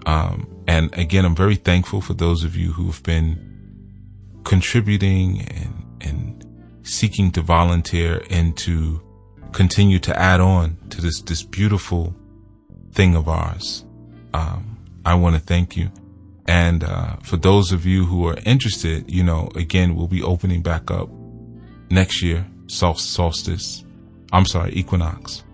Um, 0.07 0.48
and 0.66 0.96
again, 0.98 1.24
I'm 1.24 1.34
very 1.36 1.57
thankful 1.57 2.00
for 2.00 2.14
those 2.14 2.44
of 2.44 2.57
you 2.57 2.72
who 2.72 2.86
have 2.86 3.02
been 3.02 4.40
contributing 4.44 5.42
and 5.42 5.84
and 6.00 6.46
seeking 6.82 7.30
to 7.32 7.40
volunteer 7.40 8.22
and 8.30 8.57
to 8.59 9.00
continue 9.52 9.98
to 10.00 10.18
add 10.18 10.40
on 10.40 10.76
to 10.90 11.00
this 11.00 11.20
this 11.22 11.42
beautiful 11.42 12.14
thing 12.95 13.16
of 13.16 13.28
ours. 13.28 13.84
Um, 14.32 14.78
I 15.05 15.14
want 15.14 15.36
to 15.36 15.42
thank 15.42 15.76
you. 15.76 15.90
And 16.47 16.84
uh, 16.84 17.16
for 17.22 17.36
those 17.36 17.72
of 17.72 17.86
you 17.86 18.05
who 18.05 18.26
are 18.28 18.36
interested, 18.45 19.11
you 19.11 19.22
know, 19.22 19.49
again, 19.55 19.97
we'll 19.97 20.09
be 20.09 20.22
opening 20.22 20.62
back 20.62 20.90
up 20.90 21.09
next 21.90 22.22
year, 22.22 22.47
solstice, 22.66 23.84
I'm 24.32 24.47
sorry, 24.47 24.72
equinox. 24.74 25.45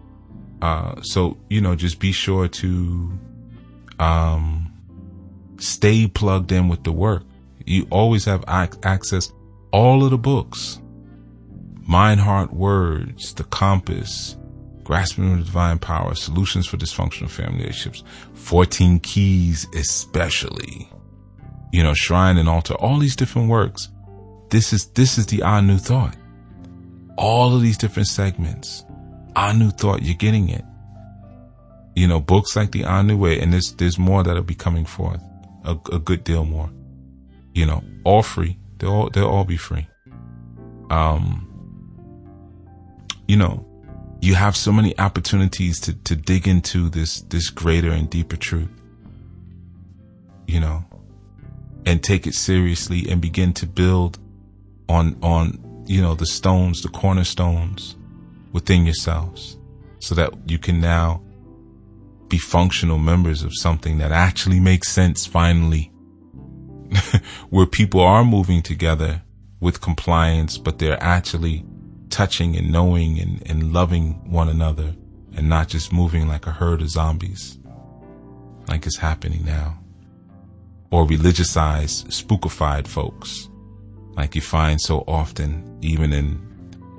Uh, 0.63 1.01
so, 1.03 1.37
you 1.49 1.61
know, 1.61 1.75
just 1.75 2.01
be 2.01 2.13
sure 2.13 2.49
to, 2.49 3.19
um, 3.99 4.73
stay 5.59 6.07
plugged 6.07 6.53
in 6.53 6.69
with 6.69 6.85
the 6.85 6.93
work. 6.93 7.23
You 7.67 7.87
always 7.91 8.25
have 8.25 8.45
ac- 8.49 8.79
access 8.83 9.33
all 9.73 10.05
of 10.05 10.11
the 10.11 10.19
books. 10.19 10.81
Mind, 11.87 12.21
Heart, 12.21 12.53
Words, 12.53 13.35
The 13.35 13.45
Compass, 13.45 14.37
Grasping 14.91 15.39
the 15.39 15.45
Divine 15.45 15.79
Power, 15.79 16.17
Solutions 16.17 16.67
for 16.67 16.77
Dysfunctional 16.77 17.31
Family 17.31 17.61
Relationships, 17.61 18.03
14 18.35 18.99
Keys 18.99 19.69
especially, 19.73 20.91
you 21.73 21.85
know, 21.85 21.95
Shrine 21.95 22.39
and 22.39 22.49
Altar, 22.49 22.75
all 22.75 22.99
these 22.99 23.15
different 23.15 23.49
works. 23.49 23.89
This 24.49 24.73
is, 24.73 24.87
this 24.87 25.17
is 25.17 25.27
the 25.27 25.45
Anu 25.45 25.79
Thought. 25.79 26.17
All 27.17 27.55
of 27.55 27.63
these 27.63 27.79
different 27.79 28.09
segments. 28.09 28.85
Anu 29.37 29.71
Thought, 29.71 30.03
you're 30.03 30.17
getting 30.17 30.49
it. 30.49 30.65
You 31.95 32.09
know, 32.09 32.19
books 32.19 32.57
like 32.57 32.73
the 32.73 32.85
Anu 32.85 33.17
Way, 33.17 33.39
and 33.39 33.53
there's, 33.53 33.73
there's 33.75 33.97
more 33.97 34.25
that'll 34.25 34.43
be 34.43 34.57
coming 34.57 34.85
forth. 34.85 35.23
A, 35.67 35.79
a 35.93 36.01
good 36.01 36.25
deal 36.25 36.45
more. 36.45 36.69
You 37.55 37.65
know, 37.65 37.85
all 38.03 38.25
free. 38.25 38.59
They'll 38.79 38.91
all, 38.91 39.11
they'll 39.11 39.29
all 39.29 39.45
be 39.45 39.57
free. 39.57 39.87
Um, 40.91 41.47
you 43.29 43.37
know, 43.37 43.70
you 44.21 44.35
have 44.35 44.57
so 44.57 44.71
many 44.71 44.99
opportunities 44.99 45.81
to, 45.81 45.95
to 46.05 46.15
dig 46.15 46.47
into 46.47 46.89
this, 46.89 47.23
this 47.23 47.49
greater 47.49 47.91
and 47.91 48.11
deeper 48.11 48.37
truth, 48.37 48.69
you 50.47 50.61
know, 50.61 50.85
and 51.87 52.03
take 52.03 52.27
it 52.27 52.35
seriously 52.35 53.07
and 53.09 53.21
begin 53.21 53.53
to 53.55 53.67
build 53.67 54.19
on, 54.89 55.17
on, 55.23 55.85
you 55.87 56.03
know, 56.03 56.15
the 56.15 56.27
stones, 56.27 56.83
the 56.83 56.89
cornerstones 56.89 57.97
within 58.53 58.85
yourselves 58.85 59.57
so 60.01 60.15
that 60.15 60.33
you 60.47 60.59
can 60.59 60.81
now 60.81 61.23
be 62.29 62.39
functional 62.39 62.99
members 62.99 63.43
of 63.43 63.55
something 63.55 63.99
that 63.99 64.13
actually 64.13 64.61
makes 64.61 64.89
sense 64.89 65.27
finally, 65.27 65.91
where 67.51 67.67
people 67.67 68.01
are 68.01 68.25
moving 68.25 68.63
together 68.63 69.23
with 69.61 69.81
compliance, 69.81 70.59
but 70.59 70.79
they're 70.79 71.03
actually 71.03 71.65
touching 72.11 72.57
and 72.57 72.71
knowing 72.71 73.19
and, 73.19 73.43
and 73.49 73.73
loving 73.73 74.13
one 74.31 74.49
another 74.49 74.95
and 75.37 75.49
not 75.49 75.69
just 75.69 75.93
moving 75.93 76.29
like 76.29 76.47
a 76.47 76.51
herd 76.51 76.83
of 76.83 76.91
zombies 76.91 77.59
like 78.69 78.87
it's 78.87 78.97
happening 78.97 79.45
now. 79.45 79.79
Or 80.91 81.07
religiousized, 81.07 82.07
spookified 82.09 82.87
folks 82.87 83.49
like 84.17 84.35
you 84.35 84.41
find 84.41 84.81
so 84.81 85.05
often, 85.07 85.79
even 85.83 86.13
in 86.13 86.41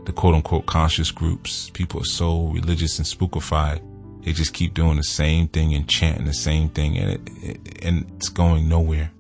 the 0.06 0.14
quote 0.14 0.36
unquote 0.36 0.66
conscious 0.66 1.12
groups. 1.12 1.70
People 1.72 2.02
are 2.02 2.06
so 2.06 2.48
religious 2.48 2.98
and 3.00 3.08
spookified. 3.08 3.82
They 4.24 4.34
just 4.34 4.54
keep 4.54 4.74
doing 4.74 4.98
the 4.98 5.04
same 5.04 5.48
thing 5.48 5.74
and 5.74 5.90
chanting 5.90 6.26
the 6.26 6.34
same 6.34 6.70
thing 6.70 6.98
and 6.98 7.12
it, 7.12 7.30
it 7.42 7.86
and 7.86 8.12
it's 8.16 8.30
going 8.30 8.70
nowhere. 8.70 9.12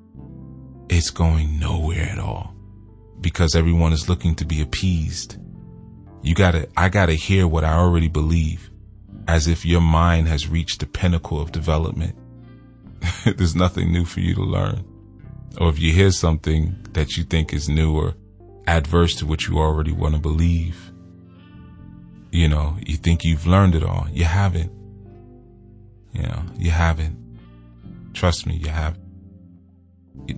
It's 0.89 1.09
going 1.09 1.59
nowhere 1.59 2.03
at 2.03 2.19
all 2.19 2.53
because 3.19 3.55
everyone 3.55 3.93
is 3.93 4.09
looking 4.09 4.35
to 4.35 4.45
be 4.45 4.61
appeased 4.61 5.37
you 6.21 6.35
gotta, 6.35 6.69
I 6.77 6.89
gotta 6.89 7.13
hear 7.13 7.47
what 7.47 7.63
I 7.63 7.73
already 7.73 8.07
believe 8.07 8.69
as 9.27 9.47
if 9.47 9.65
your 9.65 9.81
mind 9.81 10.27
has 10.27 10.47
reached 10.47 10.79
the 10.79 10.85
pinnacle 10.85 11.39
of 11.39 11.51
development. 11.51 12.15
There's 13.25 13.55
nothing 13.55 13.91
new 13.91 14.05
for 14.05 14.19
you 14.19 14.35
to 14.35 14.43
learn. 14.43 14.83
Or 15.59 15.69
if 15.69 15.79
you 15.79 15.93
hear 15.93 16.11
something 16.11 16.75
that 16.91 17.17
you 17.17 17.23
think 17.23 17.53
is 17.53 17.67
new 17.67 17.95
or 17.95 18.13
adverse 18.67 19.15
to 19.15 19.25
what 19.25 19.47
you 19.47 19.57
already 19.57 19.91
want 19.91 20.15
to 20.15 20.21
believe, 20.21 20.91
you 22.31 22.47
know, 22.47 22.77
you 22.85 22.95
think 22.95 23.23
you've 23.23 23.47
learned 23.47 23.75
it 23.75 23.83
all. 23.83 24.07
You 24.11 24.23
haven't. 24.23 24.71
You 26.13 26.23
know, 26.23 26.43
you 26.57 26.71
haven't. 26.71 27.17
Trust 28.13 28.45
me, 28.45 28.55
you 28.55 28.69
haven't. 28.69 29.01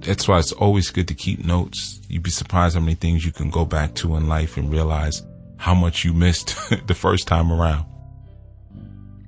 That's 0.02 0.28
why 0.28 0.40
it's 0.40 0.52
always 0.52 0.90
good 0.90 1.08
to 1.10 1.14
keep 1.14 1.44
notes. 1.44 2.00
You'd 2.08 2.24
be 2.24 2.30
surprised 2.30 2.76
how 2.76 2.82
many 2.82 2.96
things 2.96 3.26
you 3.26 3.32
can 3.32 3.50
go 3.50 3.66
back 3.66 3.94
to 3.96 4.16
in 4.16 4.28
life 4.28 4.58
and 4.58 4.72
realize 4.72 5.22
how 5.64 5.74
much 5.74 6.04
you 6.04 6.14
missed 6.14 6.58
the 6.88 6.94
first 6.94 7.26
time 7.26 7.50
around. 7.50 7.86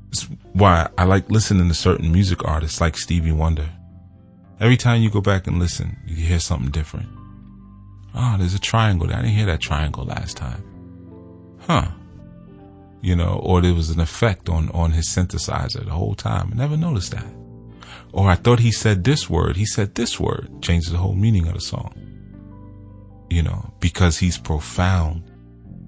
It's 0.10 0.28
why 0.52 0.90
I 0.98 1.06
like 1.06 1.32
listening 1.32 1.70
to 1.70 1.74
certain 1.74 2.12
music 2.12 2.44
artists 2.44 2.82
like 2.82 2.98
Stevie 2.98 3.32
Wonder. 3.32 3.70
Every 4.60 4.76
time 4.76 5.02
you 5.02 5.10
go 5.10 5.22
back 5.22 5.48
and 5.48 5.60
listen, 5.60 5.96
you 6.06 6.18
hear 6.18 6.42
something 6.42 6.72
different. 6.72 7.08
Oh, 8.14 8.36
there's 8.38 8.54
a 8.54 8.60
triangle 8.60 9.08
there. 9.08 9.16
I 9.16 9.22
didn't 9.22 9.36
hear 9.36 9.46
that 9.46 9.62
triangle 9.62 10.04
last 10.04 10.36
time. 10.36 10.62
Huh. 11.62 11.88
You 13.02 13.16
know, 13.16 13.40
or 13.42 13.62
there 13.62 13.74
was 13.74 13.90
an 13.92 14.02
effect 14.02 14.50
on, 14.50 14.70
on 14.72 14.92
his 14.92 15.08
synthesizer 15.08 15.86
the 15.86 15.92
whole 15.92 16.16
time. 16.16 16.50
I 16.52 16.58
never 16.58 16.76
noticed 16.76 17.12
that. 17.12 17.34
Or 18.12 18.30
I 18.30 18.36
thought 18.36 18.60
he 18.60 18.74
said 18.74 19.06
this 19.06 19.30
word. 19.30 19.56
He 19.56 19.66
said 19.66 19.96
this 19.96 20.20
word. 20.20 20.62
Changes 20.62 20.92
the 20.92 20.98
whole 20.98 21.16
meaning 21.16 21.48
of 21.48 21.54
the 21.54 21.62
song. 21.62 21.96
You 23.30 23.44
know, 23.44 23.74
because 23.80 24.18
he's 24.18 24.38
profound 24.38 25.32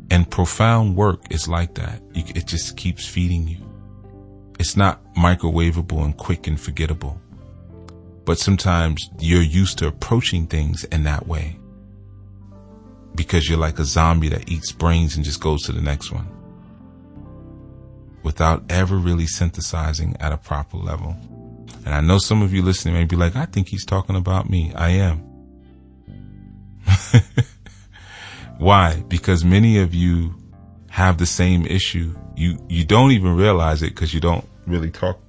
and 0.09 0.29
profound 0.29 0.95
work 0.95 1.21
is 1.29 1.47
like 1.47 1.75
that. 1.75 2.01
It 2.13 2.47
just 2.47 2.77
keeps 2.77 3.07
feeding 3.07 3.47
you. 3.47 3.57
It's 4.59 4.77
not 4.77 5.03
microwavable 5.15 6.03
and 6.03 6.15
quick 6.15 6.47
and 6.47 6.59
forgettable. 6.59 7.21
But 8.25 8.39
sometimes 8.39 9.09
you're 9.19 9.41
used 9.41 9.77
to 9.79 9.87
approaching 9.87 10.47
things 10.47 10.83
in 10.85 11.03
that 11.03 11.27
way. 11.27 11.59
Because 13.15 13.49
you're 13.49 13.57
like 13.57 13.79
a 13.79 13.85
zombie 13.85 14.29
that 14.29 14.49
eats 14.49 14.71
brains 14.71 15.15
and 15.15 15.25
just 15.25 15.41
goes 15.41 15.63
to 15.63 15.71
the 15.71 15.81
next 15.81 16.11
one. 16.11 16.27
Without 18.23 18.63
ever 18.69 18.97
really 18.97 19.27
synthesizing 19.27 20.15
at 20.19 20.33
a 20.33 20.37
proper 20.37 20.77
level. 20.77 21.15
And 21.85 21.95
I 21.95 22.01
know 22.01 22.17
some 22.17 22.41
of 22.41 22.53
you 22.53 22.61
listening 22.61 22.95
may 22.95 23.05
be 23.05 23.15
like, 23.15 23.35
I 23.35 23.45
think 23.45 23.69
he's 23.69 23.85
talking 23.85 24.15
about 24.15 24.49
me. 24.49 24.73
I 24.75 24.89
am. 24.89 25.23
Why? 28.57 29.03
Because 29.07 29.45
many 29.45 29.79
of 29.79 29.93
you 29.93 30.35
have 30.89 31.17
the 31.17 31.25
same 31.25 31.65
issue. 31.65 32.15
You, 32.35 32.57
you 32.69 32.85
don't 32.85 33.11
even 33.11 33.35
realize 33.35 33.83
it 33.83 33.89
because 33.89 34.13
you 34.13 34.19
don't 34.19 34.47
really 34.65 34.91
talk 34.91 35.19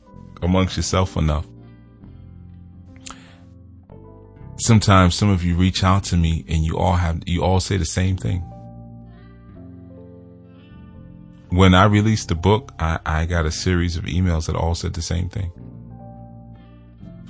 amongst 0.43 0.77
yourself 0.77 1.17
enough. 1.17 1.47
Sometimes 4.57 5.15
some 5.15 5.31
of 5.31 5.45
you 5.45 5.55
reach 5.55 5.85
out 5.85 6.05
to 6.05 6.17
me 6.17 6.45
and 6.49 6.65
you 6.65 6.79
all 6.79 6.95
have, 6.95 7.23
you 7.27 7.43
all 7.45 7.61
say 7.61 7.77
the 7.77 7.85
same 7.85 8.17
thing. 8.17 8.41
When 11.51 11.75
I 11.75 11.85
released 11.85 12.29
the 12.29 12.35
book, 12.35 12.73
I, 12.79 12.99
I 13.07 13.25
got 13.27 13.47
a 13.47 13.51
series 13.51 13.97
of 13.97 14.05
emails 14.05 14.47
that 14.47 14.57
all 14.57 14.75
said 14.75 14.95
the 14.95 15.03
same 15.03 15.29
thing 15.29 15.51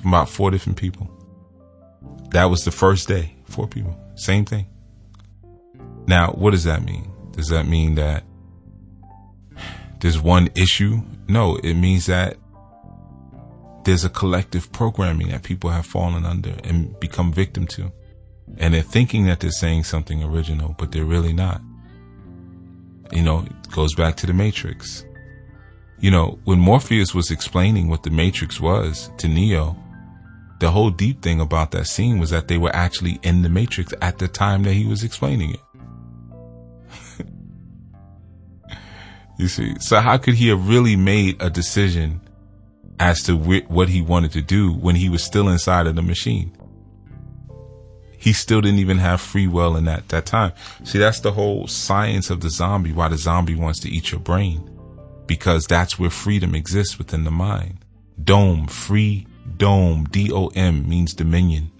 from 0.01 0.11
about 0.11 0.28
four 0.28 0.51
different 0.51 0.78
people. 0.78 1.11
That 2.30 2.46
was 2.46 2.61
the 2.61 2.70
first 2.70 3.09
day. 3.09 3.36
Four 3.44 3.66
people. 3.66 3.99
Same 4.16 4.44
thing. 4.44 4.66
Now, 6.09 6.32
what 6.32 6.52
does 6.52 6.64
that 6.64 6.82
mean? 6.82 7.12
Does 7.32 7.48
that 7.48 7.68
mean 7.68 7.94
that 7.96 8.24
there's 10.00 10.18
one 10.18 10.48
issue? 10.56 11.02
No, 11.28 11.56
it 11.56 11.74
means 11.74 12.06
that 12.06 12.38
there's 13.84 14.06
a 14.06 14.09
collective 14.09 14.72
programming 14.72 15.28
that 15.28 15.42
people 15.42 15.68
have 15.68 15.84
fallen 15.84 16.24
under 16.24 16.54
and 16.64 16.98
become 16.98 17.30
victim 17.30 17.66
to. 17.68 17.92
And 18.56 18.72
they're 18.72 18.82
thinking 18.82 19.26
that 19.26 19.40
they're 19.40 19.50
saying 19.50 19.84
something 19.84 20.24
original, 20.24 20.74
but 20.78 20.92
they're 20.92 21.04
really 21.04 21.34
not. 21.34 21.61
You 23.12 23.22
know, 23.22 23.40
it 23.40 23.70
goes 23.70 23.94
back 23.94 24.16
to 24.16 24.26
the 24.26 24.32
Matrix. 24.32 25.04
You 26.00 26.11
know, 26.11 26.38
when 26.44 26.59
Morpheus 26.59 27.14
was 27.14 27.30
explaining 27.30 27.88
what 27.88 28.02
the 28.02 28.11
Matrix 28.11 28.59
was 28.61 29.11
to 29.18 29.28
Neo, 29.28 29.76
the 30.61 30.70
whole 30.70 30.90
deep 30.90 31.20
thing 31.20 31.38
about 31.38 31.70
that 31.72 31.86
scene 31.86 32.18
was 32.18 32.30
that 32.30 32.48
they 32.48 32.56
were 32.56 32.74
actually 32.74 33.18
in 33.22 33.42
the 33.42 33.50
Matrix 33.50 33.92
at 34.00 34.18
the 34.18 34.26
time 34.26 34.62
that 34.62 34.72
he 34.72 34.86
was 34.86 35.04
explaining 35.04 35.50
it. 35.50 35.61
You 39.39 39.47
see, 39.47 39.76
so 39.78 40.01
how 40.01 40.18
could 40.18 40.34
he 40.34 40.49
have 40.49 40.68
really 40.68 40.97
made 40.97 41.41
a 41.41 41.49
decision 41.49 42.20
as 42.99 43.22
to 43.22 43.36
wh- 43.36 43.70
what 43.70 43.89
he 43.89 44.03
wanted 44.03 44.32
to 44.32 44.43
do 44.43 44.72
when 44.72 44.97
he 44.97 45.09
was 45.09 45.22
still 45.22 45.49
inside 45.49 45.86
of 45.86 45.95
the 45.95 46.03
machine? 46.03 46.53
He 48.18 48.32
still 48.32 48.61
didn't 48.61 48.80
even 48.80 48.99
have 48.99 49.20
free 49.20 49.47
will 49.47 49.76
in 49.76 49.84
that, 49.84 50.09
that 50.09 50.26
time. 50.26 50.53
See, 50.82 50.99
that's 50.99 51.20
the 51.20 51.30
whole 51.30 51.68
science 51.68 52.30
of 52.30 52.41
the 52.41 52.51
zombie, 52.51 52.93
why 52.93 53.07
the 53.07 53.16
zombie 53.16 53.55
wants 53.55 53.78
to 53.82 53.89
eat 53.89 54.11
your 54.11 54.20
brain. 54.20 54.68
Because 55.26 55.66
that's 55.66 56.01
where 56.01 56.11
freedom 56.11 56.55
exists 56.57 56.99
within 56.99 57.22
the 57.22 57.30
mind. 57.30 57.78
Dome, 58.22 58.66
free 58.66 59.28
dome, 59.57 60.05
D-O-M 60.11 60.89
means 60.89 61.14
dominion. 61.14 61.70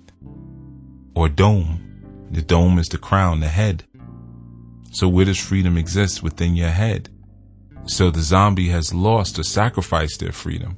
Or 1.17 1.29
dome. 1.29 1.85
The 2.31 2.43
dome 2.43 2.79
is 2.79 2.87
the 2.87 2.99
crown, 2.99 3.41
the 3.41 3.49
head. 3.49 3.83
So 4.93 5.09
where 5.09 5.25
does 5.25 5.41
freedom 5.41 5.77
exist 5.77 6.23
within 6.23 6.55
your 6.55 6.71
head? 6.71 7.09
So 7.89 8.11
the 8.11 8.21
zombie 8.21 8.69
has 8.69 8.93
lost 8.93 9.39
or 9.39 9.43
sacrificed 9.43 10.21
their 10.21 10.31
freedom, 10.33 10.77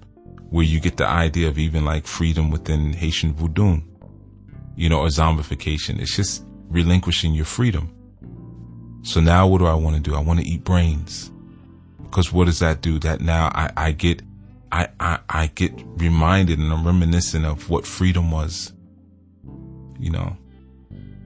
where 0.48 0.64
you 0.64 0.78
get 0.78 0.96
the 0.96 1.08
idea 1.08 1.48
of 1.48 1.58
even 1.58 1.84
like 1.84 2.06
freedom 2.06 2.50
within 2.52 2.92
Haitian 2.92 3.34
voodoo, 3.34 3.80
you 4.76 4.88
know, 4.88 5.00
or 5.00 5.08
zombification. 5.08 6.00
It's 6.00 6.14
just 6.14 6.44
relinquishing 6.68 7.34
your 7.34 7.46
freedom. 7.46 7.92
So 9.02 9.20
now 9.20 9.48
what 9.48 9.58
do 9.58 9.66
I 9.66 9.74
want 9.74 9.96
to 9.96 10.02
do? 10.02 10.14
I 10.14 10.20
want 10.20 10.38
to 10.38 10.46
eat 10.46 10.62
brains. 10.62 11.32
Cause 12.12 12.32
what 12.32 12.44
does 12.44 12.60
that 12.60 12.80
do? 12.80 13.00
That 13.00 13.20
now 13.20 13.50
I, 13.54 13.72
I 13.76 13.92
get, 13.92 14.22
I, 14.70 14.86
I, 15.00 15.18
I 15.28 15.46
get 15.48 15.72
reminded 15.96 16.60
and 16.60 16.72
I'm 16.72 16.86
reminiscent 16.86 17.44
of 17.44 17.68
what 17.70 17.86
freedom 17.86 18.30
was, 18.30 18.72
you 19.98 20.10
know, 20.10 20.36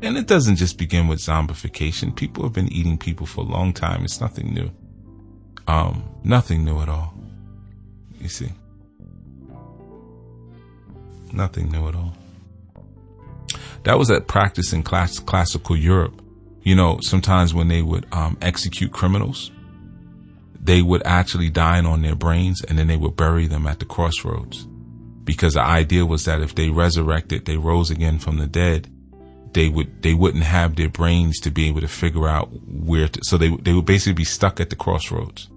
and 0.00 0.16
it 0.16 0.26
doesn't 0.26 0.56
just 0.56 0.78
begin 0.78 1.08
with 1.08 1.18
zombification. 1.18 2.16
People 2.16 2.42
have 2.44 2.54
been 2.54 2.72
eating 2.72 2.96
people 2.96 3.26
for 3.26 3.42
a 3.42 3.48
long 3.48 3.74
time. 3.74 4.02
It's 4.02 4.20
nothing 4.20 4.54
new. 4.54 4.70
Um, 5.66 6.04
nothing 6.22 6.64
new 6.64 6.80
at 6.80 6.88
all. 6.88 7.14
You 8.20 8.28
see, 8.28 8.50
nothing 11.32 11.70
new 11.70 11.88
at 11.88 11.94
all. 11.94 12.16
That 13.84 13.98
was 13.98 14.10
at 14.10 14.26
practice 14.26 14.72
in 14.72 14.82
class, 14.82 15.18
classical 15.18 15.76
Europe. 15.76 16.22
You 16.62 16.74
know, 16.74 16.98
sometimes 17.02 17.52
when 17.52 17.68
they 17.68 17.82
would 17.82 18.06
um, 18.12 18.38
execute 18.40 18.92
criminals, 18.92 19.50
they 20.58 20.80
would 20.80 21.02
actually 21.04 21.50
dine 21.50 21.84
on 21.84 22.00
their 22.00 22.14
brains 22.14 22.64
and 22.64 22.78
then 22.78 22.86
they 22.86 22.96
would 22.96 23.16
bury 23.16 23.46
them 23.46 23.66
at 23.66 23.80
the 23.80 23.84
crossroads. 23.84 24.66
Because 25.24 25.54
the 25.54 25.62
idea 25.62 26.06
was 26.06 26.24
that 26.24 26.40
if 26.40 26.54
they 26.54 26.70
resurrected, 26.70 27.44
they 27.44 27.56
rose 27.58 27.90
again 27.90 28.18
from 28.18 28.38
the 28.38 28.46
dead, 28.46 28.90
they 29.54 29.68
would 29.68 30.02
they 30.02 30.14
wouldn't 30.14 30.44
have 30.44 30.76
their 30.76 30.88
brains 30.88 31.38
to 31.40 31.50
be 31.50 31.68
able 31.68 31.80
to 31.80 31.88
figure 31.88 32.28
out 32.28 32.48
where 32.66 33.08
to 33.08 33.20
so 33.22 33.38
they 33.38 33.48
they 33.56 33.72
would 33.72 33.86
basically 33.86 34.12
be 34.12 34.24
stuck 34.24 34.60
at 34.60 34.68
the 34.68 34.76
crossroads 34.76 35.48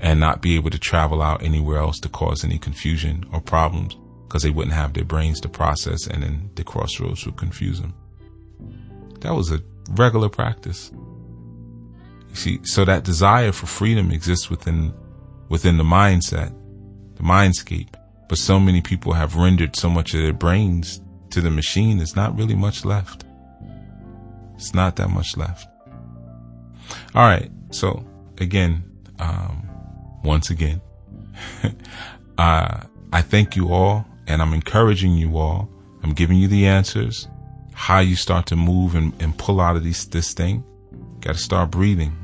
and 0.00 0.18
not 0.18 0.42
be 0.42 0.56
able 0.56 0.70
to 0.70 0.78
travel 0.78 1.22
out 1.22 1.42
anywhere 1.42 1.78
else 1.78 1.98
to 2.00 2.08
cause 2.08 2.44
any 2.44 2.58
confusion 2.58 3.24
or 3.32 3.40
problems 3.40 3.96
because 4.26 4.42
they 4.42 4.50
wouldn't 4.50 4.74
have 4.74 4.94
their 4.94 5.04
brains 5.04 5.40
to 5.40 5.48
process 5.48 6.06
and 6.06 6.22
then 6.22 6.50
the 6.54 6.64
crossroads 6.64 7.24
would 7.26 7.36
confuse 7.36 7.80
them. 7.80 7.94
That 9.20 9.34
was 9.34 9.52
a 9.52 9.60
regular 9.90 10.28
practice. 10.28 10.90
You 12.30 12.36
see, 12.36 12.60
so 12.62 12.84
that 12.84 13.04
desire 13.04 13.52
for 13.52 13.66
freedom 13.66 14.10
exists 14.10 14.48
within 14.48 14.94
within 15.48 15.76
the 15.76 15.84
mindset, 15.84 16.54
the 17.16 17.22
mindscape. 17.22 17.94
But 18.28 18.38
so 18.38 18.60
many 18.60 18.80
people 18.80 19.12
have 19.12 19.34
rendered 19.34 19.74
so 19.74 19.90
much 19.90 20.14
of 20.14 20.22
their 20.22 20.32
brains 20.32 21.00
to 21.30 21.40
the 21.40 21.50
machine, 21.50 21.98
there's 21.98 22.16
not 22.16 22.36
really 22.36 22.54
much 22.54 22.84
left. 22.84 23.24
It's 24.54 24.74
not 24.74 24.96
that 24.96 25.08
much 25.08 25.36
left. 25.36 25.66
All 27.14 27.26
right. 27.26 27.50
So 27.70 28.04
again, 28.38 28.84
um, 29.18 29.59
once 30.22 30.50
again, 30.50 30.80
uh, 32.38 32.80
I 33.12 33.22
thank 33.22 33.56
you 33.56 33.72
all 33.72 34.06
and 34.26 34.40
I'm 34.40 34.52
encouraging 34.52 35.14
you 35.14 35.36
all. 35.38 35.68
I'm 36.02 36.12
giving 36.12 36.38
you 36.38 36.48
the 36.48 36.66
answers, 36.66 37.28
how 37.74 37.98
you 37.98 38.16
start 38.16 38.46
to 38.46 38.56
move 38.56 38.94
and, 38.94 39.12
and 39.20 39.36
pull 39.36 39.60
out 39.60 39.76
of 39.76 39.82
these, 39.82 40.06
this 40.06 40.32
thing. 40.32 40.64
Got 41.20 41.34
to 41.34 41.38
start 41.38 41.70
breathing. 41.70 42.16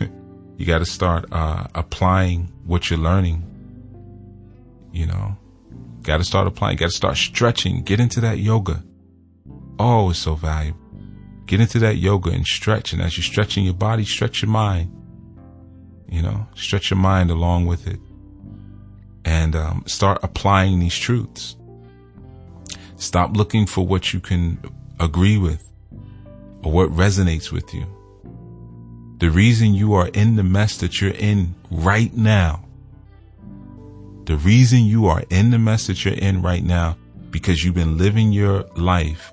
you 0.56 0.66
got 0.66 0.78
to 0.78 0.84
start 0.84 1.24
uh, 1.32 1.68
applying 1.74 2.52
what 2.64 2.90
you're 2.90 2.98
learning. 2.98 3.48
You 4.92 5.06
know, 5.06 5.36
got 6.02 6.18
to 6.18 6.24
start 6.24 6.46
applying. 6.46 6.76
Got 6.76 6.90
to 6.90 6.96
start 6.96 7.16
stretching. 7.16 7.82
Get 7.84 8.00
into 8.00 8.20
that 8.20 8.38
yoga. 8.38 8.82
Oh, 9.78 10.10
it's 10.10 10.18
so 10.18 10.34
valuable. 10.34 10.80
Get 11.46 11.60
into 11.60 11.78
that 11.78 11.96
yoga 11.96 12.30
and 12.30 12.44
stretch. 12.44 12.92
And 12.92 13.00
as 13.00 13.16
you're 13.16 13.24
stretching 13.24 13.64
your 13.64 13.74
body, 13.74 14.04
stretch 14.04 14.42
your 14.42 14.50
mind. 14.50 14.90
You 16.12 16.20
know, 16.20 16.46
stretch 16.54 16.90
your 16.90 16.98
mind 16.98 17.30
along 17.30 17.64
with 17.64 17.88
it 17.88 17.98
and 19.24 19.56
um, 19.56 19.82
start 19.86 20.18
applying 20.22 20.78
these 20.78 20.94
truths. 20.94 21.56
Stop 22.96 23.34
looking 23.34 23.64
for 23.64 23.86
what 23.86 24.12
you 24.12 24.20
can 24.20 24.58
agree 25.00 25.38
with 25.38 25.66
or 26.62 26.70
what 26.70 26.90
resonates 26.90 27.50
with 27.50 27.72
you. 27.72 27.86
The 29.20 29.30
reason 29.30 29.72
you 29.72 29.94
are 29.94 30.08
in 30.08 30.36
the 30.36 30.42
mess 30.42 30.76
that 30.78 31.00
you're 31.00 31.12
in 31.12 31.54
right 31.70 32.14
now, 32.14 32.62
the 34.26 34.36
reason 34.36 34.80
you 34.80 35.06
are 35.06 35.24
in 35.30 35.50
the 35.50 35.58
mess 35.58 35.86
that 35.86 36.04
you're 36.04 36.12
in 36.12 36.42
right 36.42 36.62
now, 36.62 36.98
because 37.30 37.64
you've 37.64 37.74
been 37.74 37.96
living 37.96 38.32
your 38.32 38.64
life 38.76 39.32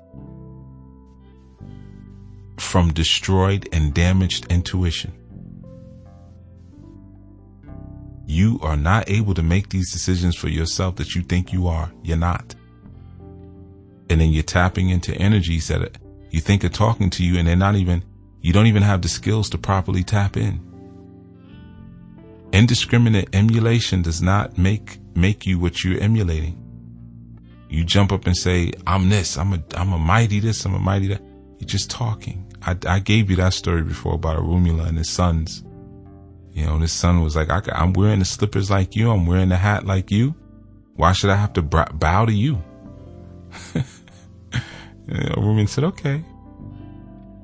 from 2.58 2.90
destroyed 2.94 3.68
and 3.70 3.92
damaged 3.92 4.50
intuition. 4.50 5.19
You 8.30 8.60
are 8.62 8.76
not 8.76 9.10
able 9.10 9.34
to 9.34 9.42
make 9.42 9.70
these 9.70 9.90
decisions 9.90 10.36
for 10.36 10.46
yourself 10.46 10.94
that 10.96 11.16
you 11.16 11.22
think 11.22 11.52
you 11.52 11.66
are. 11.66 11.90
You're 12.04 12.16
not. 12.16 12.54
And 14.08 14.20
then 14.20 14.30
you're 14.30 14.44
tapping 14.44 14.90
into 14.90 15.12
energies 15.16 15.66
that 15.66 15.98
you 16.30 16.40
think 16.40 16.62
are 16.62 16.68
talking 16.68 17.10
to 17.10 17.24
you 17.24 17.40
and 17.40 17.48
they're 17.48 17.56
not 17.56 17.74
even, 17.74 18.04
you 18.40 18.52
don't 18.52 18.68
even 18.68 18.84
have 18.84 19.02
the 19.02 19.08
skills 19.08 19.50
to 19.50 19.58
properly 19.58 20.04
tap 20.04 20.36
in. 20.36 20.60
Indiscriminate 22.52 23.30
emulation 23.32 24.00
does 24.00 24.22
not 24.22 24.56
make, 24.56 25.00
make 25.16 25.44
you 25.44 25.58
what 25.58 25.82
you're 25.82 26.00
emulating. 26.00 26.56
You 27.68 27.82
jump 27.82 28.12
up 28.12 28.26
and 28.26 28.36
say, 28.36 28.70
I'm 28.86 29.08
this, 29.08 29.36
I'm 29.36 29.54
a, 29.54 29.62
I'm 29.74 29.92
a 29.92 29.98
mighty 29.98 30.38
this, 30.38 30.64
I'm 30.64 30.74
a 30.74 30.78
mighty 30.78 31.08
that. 31.08 31.22
You're 31.58 31.66
just 31.66 31.90
talking. 31.90 32.46
I, 32.62 32.76
I 32.86 33.00
gave 33.00 33.28
you 33.28 33.34
that 33.36 33.54
story 33.54 33.82
before 33.82 34.14
about 34.14 34.38
Orunmila 34.38 34.86
and 34.86 34.98
his 34.98 35.10
sons 35.10 35.64
you 36.52 36.64
know, 36.66 36.78
his 36.78 36.92
son 36.92 37.22
was 37.22 37.36
like, 37.36 37.48
I, 37.50 37.62
am 37.82 37.92
wearing 37.92 38.18
the 38.18 38.24
slippers 38.24 38.70
like 38.70 38.96
you. 38.96 39.10
I'm 39.10 39.26
wearing 39.26 39.48
the 39.48 39.56
hat 39.56 39.86
like 39.86 40.10
you. 40.10 40.34
Why 40.94 41.12
should 41.12 41.30
I 41.30 41.36
have 41.36 41.52
to 41.54 41.62
bow 41.62 42.26
to 42.26 42.32
you? 42.32 42.62
Woman 45.36 45.66
said, 45.66 45.84
okay. 45.84 46.24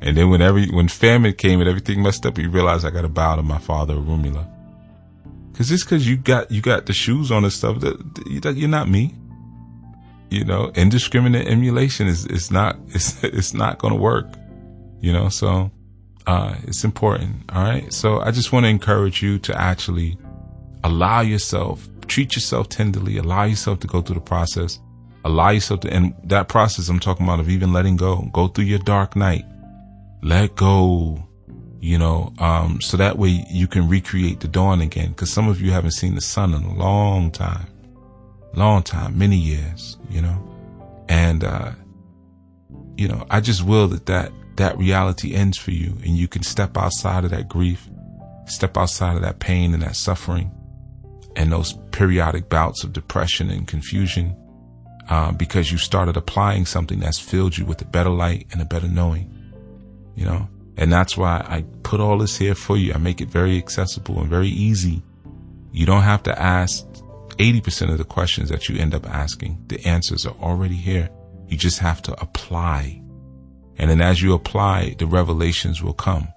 And 0.02 0.16
then 0.16 0.30
when 0.30 0.42
every, 0.42 0.68
when 0.68 0.88
famine 0.88 1.32
came 1.32 1.60
and 1.60 1.68
everything 1.68 2.02
messed 2.02 2.26
up, 2.26 2.36
he 2.36 2.46
realized 2.46 2.84
I 2.84 2.90
got 2.90 3.02
to 3.02 3.08
bow 3.08 3.36
to 3.36 3.42
my 3.42 3.58
father, 3.58 3.94
Orunmila. 3.94 4.52
Cause 5.54 5.68
just 5.68 5.88
cause 5.88 6.06
you 6.06 6.18
got, 6.18 6.50
you 6.50 6.60
got 6.60 6.84
the 6.84 6.92
shoes 6.92 7.32
on 7.32 7.44
and 7.44 7.52
stuff 7.52 7.80
that, 7.80 8.42
that 8.42 8.56
you're 8.56 8.68
not 8.68 8.90
me. 8.90 9.14
You 10.28 10.44
know, 10.44 10.70
indiscriminate 10.74 11.48
emulation 11.48 12.08
is, 12.08 12.26
is 12.26 12.50
not, 12.50 12.76
it's, 12.88 13.22
it's 13.24 13.54
not 13.54 13.78
going 13.78 13.94
to 13.94 14.00
work. 14.00 14.26
You 15.00 15.12
know, 15.12 15.28
so 15.28 15.70
uh, 16.26 16.56
it's 16.64 16.84
important. 16.84 17.36
All 17.50 17.62
right. 17.62 17.92
So 17.92 18.20
I 18.20 18.30
just 18.30 18.52
want 18.52 18.64
to 18.64 18.68
encourage 18.68 19.22
you 19.22 19.38
to 19.40 19.60
actually 19.60 20.18
allow 20.82 21.20
yourself, 21.20 21.88
treat 22.06 22.34
yourself 22.34 22.68
tenderly, 22.68 23.16
allow 23.18 23.44
yourself 23.44 23.80
to 23.80 23.86
go 23.86 24.02
through 24.02 24.16
the 24.16 24.20
process, 24.20 24.80
allow 25.24 25.50
yourself 25.50 25.80
to, 25.80 25.92
and 25.92 26.14
that 26.24 26.48
process 26.48 26.88
I'm 26.88 27.00
talking 27.00 27.26
about 27.26 27.40
of 27.40 27.48
even 27.48 27.72
letting 27.72 27.96
go, 27.96 28.28
go 28.32 28.48
through 28.48 28.64
your 28.64 28.80
dark 28.80 29.14
night, 29.14 29.44
let 30.22 30.56
go, 30.56 31.22
you 31.80 31.98
know, 31.98 32.32
um, 32.38 32.80
so 32.80 32.96
that 32.96 33.18
way 33.18 33.44
you 33.50 33.68
can 33.68 33.88
recreate 33.88 34.40
the 34.40 34.48
dawn 34.48 34.80
again. 34.80 35.14
Cause 35.14 35.30
some 35.30 35.48
of 35.48 35.60
you 35.60 35.70
haven't 35.70 35.92
seen 35.92 36.16
the 36.16 36.20
sun 36.20 36.54
in 36.54 36.64
a 36.64 36.74
long 36.74 37.30
time, 37.30 37.66
long 38.54 38.82
time, 38.82 39.16
many 39.16 39.36
years, 39.36 39.96
you 40.10 40.20
know, 40.20 40.42
and, 41.08 41.44
uh, 41.44 41.72
you 42.96 43.06
know, 43.06 43.26
I 43.30 43.40
just 43.40 43.62
will 43.64 43.86
that 43.88 44.06
that 44.06 44.32
that 44.56 44.78
reality 44.78 45.34
ends 45.34 45.58
for 45.58 45.70
you 45.70 45.92
and 46.04 46.16
you 46.16 46.28
can 46.28 46.42
step 46.42 46.76
outside 46.76 47.24
of 47.24 47.30
that 47.30 47.48
grief, 47.48 47.88
step 48.46 48.76
outside 48.76 49.16
of 49.16 49.22
that 49.22 49.38
pain 49.38 49.74
and 49.74 49.82
that 49.82 49.96
suffering 49.96 50.50
and 51.36 51.52
those 51.52 51.74
periodic 51.92 52.48
bouts 52.48 52.82
of 52.82 52.92
depression 52.92 53.50
and 53.50 53.68
confusion 53.68 54.34
uh, 55.08 55.30
because 55.32 55.70
you 55.70 55.78
started 55.78 56.16
applying 56.16 56.66
something 56.66 56.98
that's 56.98 57.18
filled 57.18 57.56
you 57.56 57.64
with 57.64 57.80
a 57.82 57.84
better 57.84 58.10
light 58.10 58.46
and 58.52 58.60
a 58.60 58.64
better 58.64 58.88
knowing, 58.88 59.32
you 60.14 60.24
know? 60.24 60.48
And 60.78 60.92
that's 60.92 61.16
why 61.16 61.44
I 61.48 61.64
put 61.82 62.00
all 62.00 62.18
this 62.18 62.36
here 62.36 62.54
for 62.54 62.76
you. 62.76 62.92
I 62.92 62.98
make 62.98 63.20
it 63.20 63.28
very 63.28 63.56
accessible 63.56 64.20
and 64.20 64.28
very 64.28 64.48
easy. 64.48 65.02
You 65.72 65.86
don't 65.86 66.02
have 66.02 66.22
to 66.24 66.38
ask 66.38 66.84
80% 67.38 67.90
of 67.90 67.98
the 67.98 68.04
questions 68.04 68.48
that 68.50 68.68
you 68.68 68.78
end 68.78 68.94
up 68.94 69.08
asking. 69.08 69.62
The 69.68 69.86
answers 69.86 70.26
are 70.26 70.34
already 70.40 70.74
here. 70.74 71.08
You 71.48 71.56
just 71.56 71.78
have 71.78 72.02
to 72.02 72.20
apply 72.20 73.02
and 73.78 73.90
then 73.90 74.00
as 74.00 74.22
you 74.22 74.32
apply, 74.32 74.94
the 74.98 75.06
revelations 75.06 75.82
will 75.82 75.94
come. 75.94 76.28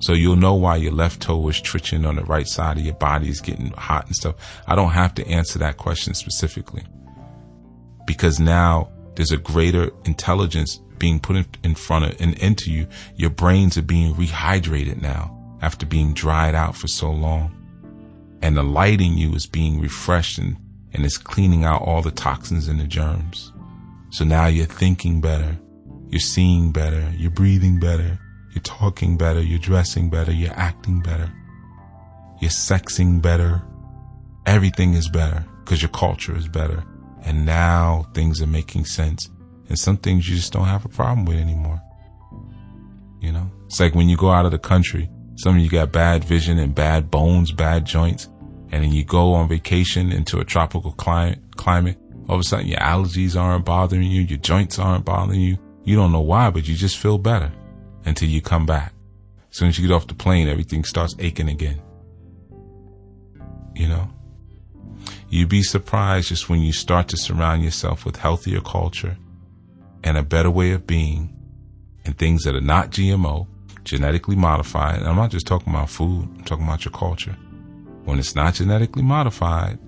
So 0.00 0.14
you'll 0.14 0.36
know 0.36 0.54
why 0.54 0.76
your 0.76 0.92
left 0.92 1.22
toe 1.22 1.48
is 1.48 1.60
twitching 1.60 2.04
on 2.04 2.16
the 2.16 2.24
right 2.24 2.46
side 2.46 2.76
of 2.76 2.84
your 2.84 2.94
body 2.94 3.28
is 3.28 3.40
getting 3.40 3.70
hot 3.70 4.06
and 4.06 4.16
stuff. 4.16 4.34
I 4.66 4.74
don't 4.74 4.90
have 4.90 5.14
to 5.14 5.26
answer 5.28 5.60
that 5.60 5.76
question 5.76 6.14
specifically 6.14 6.82
because 8.04 8.40
now 8.40 8.90
there's 9.14 9.30
a 9.30 9.36
greater 9.36 9.90
intelligence 10.04 10.80
being 10.98 11.20
put 11.20 11.46
in, 11.62 11.74
front 11.74 12.04
of 12.04 12.20
and 12.20 12.34
into 12.38 12.70
you. 12.70 12.86
Your 13.16 13.30
brains 13.30 13.78
are 13.78 13.82
being 13.82 14.14
rehydrated 14.14 15.00
now 15.00 15.36
after 15.62 15.86
being 15.86 16.14
dried 16.14 16.54
out 16.54 16.76
for 16.76 16.88
so 16.88 17.10
long. 17.10 17.56
And 18.42 18.56
the 18.56 18.62
light 18.64 19.00
in 19.00 19.16
you 19.16 19.32
is 19.34 19.46
being 19.46 19.80
refreshed 19.80 20.38
and, 20.38 20.56
and 20.92 21.04
it's 21.04 21.18
cleaning 21.18 21.64
out 21.64 21.82
all 21.82 22.02
the 22.02 22.10
toxins 22.10 22.66
and 22.66 22.80
the 22.80 22.86
germs. 22.86 23.52
So 24.10 24.24
now 24.24 24.46
you're 24.46 24.66
thinking 24.66 25.20
better. 25.20 25.56
You're 26.12 26.20
seeing 26.20 26.72
better. 26.72 27.10
You're 27.16 27.30
breathing 27.30 27.80
better. 27.80 28.18
You're 28.52 28.62
talking 28.62 29.16
better. 29.16 29.40
You're 29.40 29.58
dressing 29.58 30.10
better. 30.10 30.30
You're 30.30 30.52
acting 30.52 31.00
better. 31.00 31.32
You're 32.40 32.50
sexing 32.50 33.22
better. 33.22 33.62
Everything 34.44 34.92
is 34.92 35.08
better 35.08 35.42
because 35.64 35.80
your 35.80 35.88
culture 35.90 36.36
is 36.36 36.48
better. 36.48 36.84
And 37.24 37.46
now 37.46 38.06
things 38.12 38.42
are 38.42 38.46
making 38.46 38.84
sense. 38.84 39.30
And 39.70 39.78
some 39.78 39.96
things 39.96 40.28
you 40.28 40.36
just 40.36 40.52
don't 40.52 40.66
have 40.66 40.84
a 40.84 40.90
problem 40.90 41.24
with 41.24 41.38
anymore. 41.38 41.80
You 43.20 43.32
know, 43.32 43.50
it's 43.64 43.80
like 43.80 43.94
when 43.94 44.10
you 44.10 44.18
go 44.18 44.30
out 44.30 44.44
of 44.44 44.52
the 44.52 44.58
country, 44.58 45.08
some 45.36 45.56
of 45.56 45.62
you 45.62 45.70
got 45.70 45.92
bad 45.92 46.24
vision 46.24 46.58
and 46.58 46.74
bad 46.74 47.10
bones, 47.10 47.52
bad 47.52 47.86
joints. 47.86 48.28
and 48.70 48.82
then 48.82 48.92
you 48.92 49.04
go 49.04 49.34
on 49.34 49.48
vacation 49.48 50.10
into 50.10 50.40
a 50.40 50.44
tropical 50.44 50.92
climate, 50.92 51.38
climate, 51.56 51.98
all 52.28 52.36
of 52.36 52.40
a 52.40 52.44
sudden 52.44 52.66
your 52.66 52.80
allergies 52.80 53.38
aren't 53.38 53.64
bothering 53.64 54.02
you, 54.02 54.22
your 54.22 54.38
joints 54.38 54.78
aren't 54.78 55.04
bothering 55.04 55.40
you. 55.40 55.58
You 55.84 55.96
don't 55.96 56.12
know 56.12 56.20
why, 56.20 56.50
but 56.50 56.68
you 56.68 56.74
just 56.74 56.98
feel 56.98 57.18
better 57.18 57.52
until 58.04 58.28
you 58.28 58.40
come 58.40 58.66
back. 58.66 58.92
As 59.50 59.56
soon 59.56 59.68
as 59.68 59.78
you 59.78 59.86
get 59.86 59.94
off 59.94 60.06
the 60.06 60.14
plane, 60.14 60.48
everything 60.48 60.84
starts 60.84 61.14
aching 61.18 61.48
again. 61.48 61.80
You 63.74 63.88
know? 63.88 64.08
You'd 65.28 65.48
be 65.48 65.62
surprised 65.62 66.28
just 66.28 66.48
when 66.48 66.60
you 66.60 66.72
start 66.72 67.08
to 67.08 67.16
surround 67.16 67.64
yourself 67.64 68.04
with 68.04 68.16
healthier 68.16 68.60
culture 68.60 69.16
and 70.04 70.16
a 70.16 70.22
better 70.22 70.50
way 70.50 70.72
of 70.72 70.86
being 70.86 71.34
and 72.04 72.16
things 72.16 72.44
that 72.44 72.54
are 72.54 72.60
not 72.60 72.90
GMO, 72.90 73.46
genetically 73.84 74.36
modified. 74.36 74.98
And 74.98 75.08
I'm 75.08 75.16
not 75.16 75.30
just 75.30 75.46
talking 75.46 75.72
about 75.72 75.90
food, 75.90 76.28
I'm 76.36 76.44
talking 76.44 76.64
about 76.64 76.84
your 76.84 76.92
culture. 76.92 77.36
When 78.04 78.18
it's 78.18 78.34
not 78.34 78.54
genetically 78.54 79.02
modified 79.02 79.78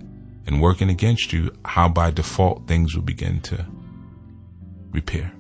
and 0.47 0.61
working 0.61 0.89
against 0.89 1.33
you, 1.33 1.51
how 1.65 1.89
by 1.89 2.11
default 2.11 2.67
things 2.67 2.95
will 2.95 3.03
begin 3.03 3.41
to 3.43 3.67
repair. 4.93 5.33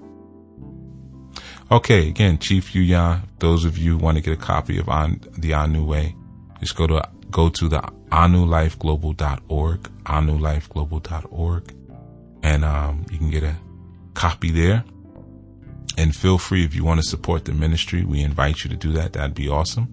Okay, 1.74 2.08
again, 2.08 2.38
Chief 2.38 2.72
Yuya, 2.72 3.20
those 3.40 3.64
of 3.64 3.76
you 3.76 3.96
want 3.96 4.16
to 4.16 4.22
get 4.22 4.32
a 4.32 4.36
copy 4.36 4.78
of 4.78 4.88
on, 4.88 5.20
the 5.36 5.54
Anu 5.54 5.84
Way, 5.84 6.14
just 6.60 6.76
go 6.76 6.86
to 6.86 7.02
go 7.32 7.48
to 7.48 7.68
the 7.68 7.80
anulifeglobal.org, 8.10 9.80
anulifeglobal.org, 10.04 11.74
and 12.44 12.64
um, 12.64 13.04
you 13.10 13.18
can 13.18 13.28
get 13.28 13.42
a 13.42 13.56
copy 14.14 14.52
there. 14.52 14.84
And 15.98 16.14
feel 16.14 16.38
free 16.38 16.64
if 16.64 16.76
you 16.76 16.84
want 16.84 17.00
to 17.02 17.08
support 17.08 17.44
the 17.44 17.52
ministry, 17.52 18.04
we 18.04 18.20
invite 18.22 18.62
you 18.62 18.70
to 18.70 18.76
do 18.76 18.92
that. 18.92 19.14
That'd 19.14 19.34
be 19.34 19.48
awesome. 19.48 19.88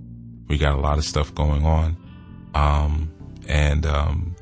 We 0.49 0.59
got 0.59 0.75
a 0.75 0.79
lot 0.79 0.99
of 0.99 1.03
stuff 1.03 1.33
going 1.33 1.65
on. 1.65 1.97
Um, 2.53 3.11
and, 3.47 3.87
um, 3.87 4.35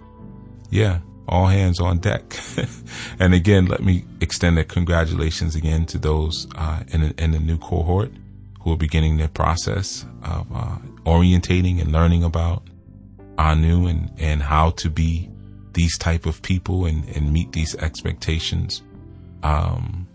yeah, 0.72 1.00
all 1.30 1.48
hands 1.48 1.80
on 1.80 2.00
deck. 2.00 2.38
and 3.20 3.34
again, 3.34 3.68
let 3.68 3.82
me 3.82 4.04
extend 4.22 4.60
a 4.60 4.64
congratulations 4.64 5.56
again 5.56 5.86
to 5.88 5.98
those, 5.98 6.48
uh, 6.56 6.84
in, 6.90 7.14
in 7.18 7.32
the 7.32 7.40
new 7.40 7.58
cohort 7.58 8.12
who 8.62 8.74
are 8.74 8.78
beginning 8.78 9.18
their 9.18 9.30
process 9.30 10.06
of, 10.24 10.48
uh, 10.54 10.78
orientating 11.06 11.80
and 11.80 11.92
learning 11.92 12.24
about 12.24 12.64
Anu 13.38 13.88
and, 13.88 14.12
and 14.18 14.42
how 14.42 14.72
to 14.72 14.90
be 14.90 15.30
these 15.74 15.98
type 15.98 16.26
of 16.26 16.42
people 16.42 16.86
and, 16.86 17.08
and 17.16 17.32
meet 17.32 17.54
these 17.54 17.76
expectations. 17.76 18.84
Um, 19.44 20.10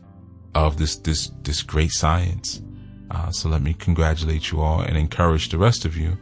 of 0.55 0.79
this 0.79 0.97
this 0.97 1.31
this 1.43 1.63
great 1.63 1.91
science. 1.91 2.63
Uh, 3.11 3.31
so 3.31 3.49
let 3.49 3.63
me 3.63 3.75
congratulate 3.75 4.51
you 4.51 4.61
all 4.61 4.81
and 4.81 4.97
encourage 4.97 5.51
the 5.51 5.59
rest 5.59 5.85
of 5.85 5.97
you 5.97 6.17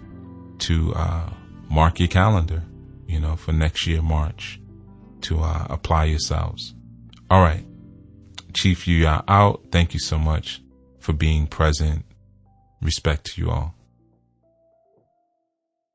to 0.58 0.92
uh, 0.94 1.30
mark 1.70 1.98
your 1.98 2.08
calendar, 2.08 2.62
you 3.06 3.20
know, 3.20 3.36
for 3.36 3.52
next 3.52 3.86
year 3.86 4.02
March 4.02 4.60
to 5.22 5.40
uh, 5.40 5.66
apply 5.70 6.04
yourselves. 6.04 6.74
All 7.30 7.42
right, 7.42 7.64
Chief, 8.52 8.84
Yuya 8.84 9.24
out. 9.28 9.62
Thank 9.70 9.94
you 9.94 10.00
so 10.00 10.18
much 10.18 10.62
for 10.98 11.12
being 11.12 11.46
present. 11.46 12.04
Respect 12.80 13.24
to 13.26 13.40
you 13.40 13.50
all. 13.50 13.74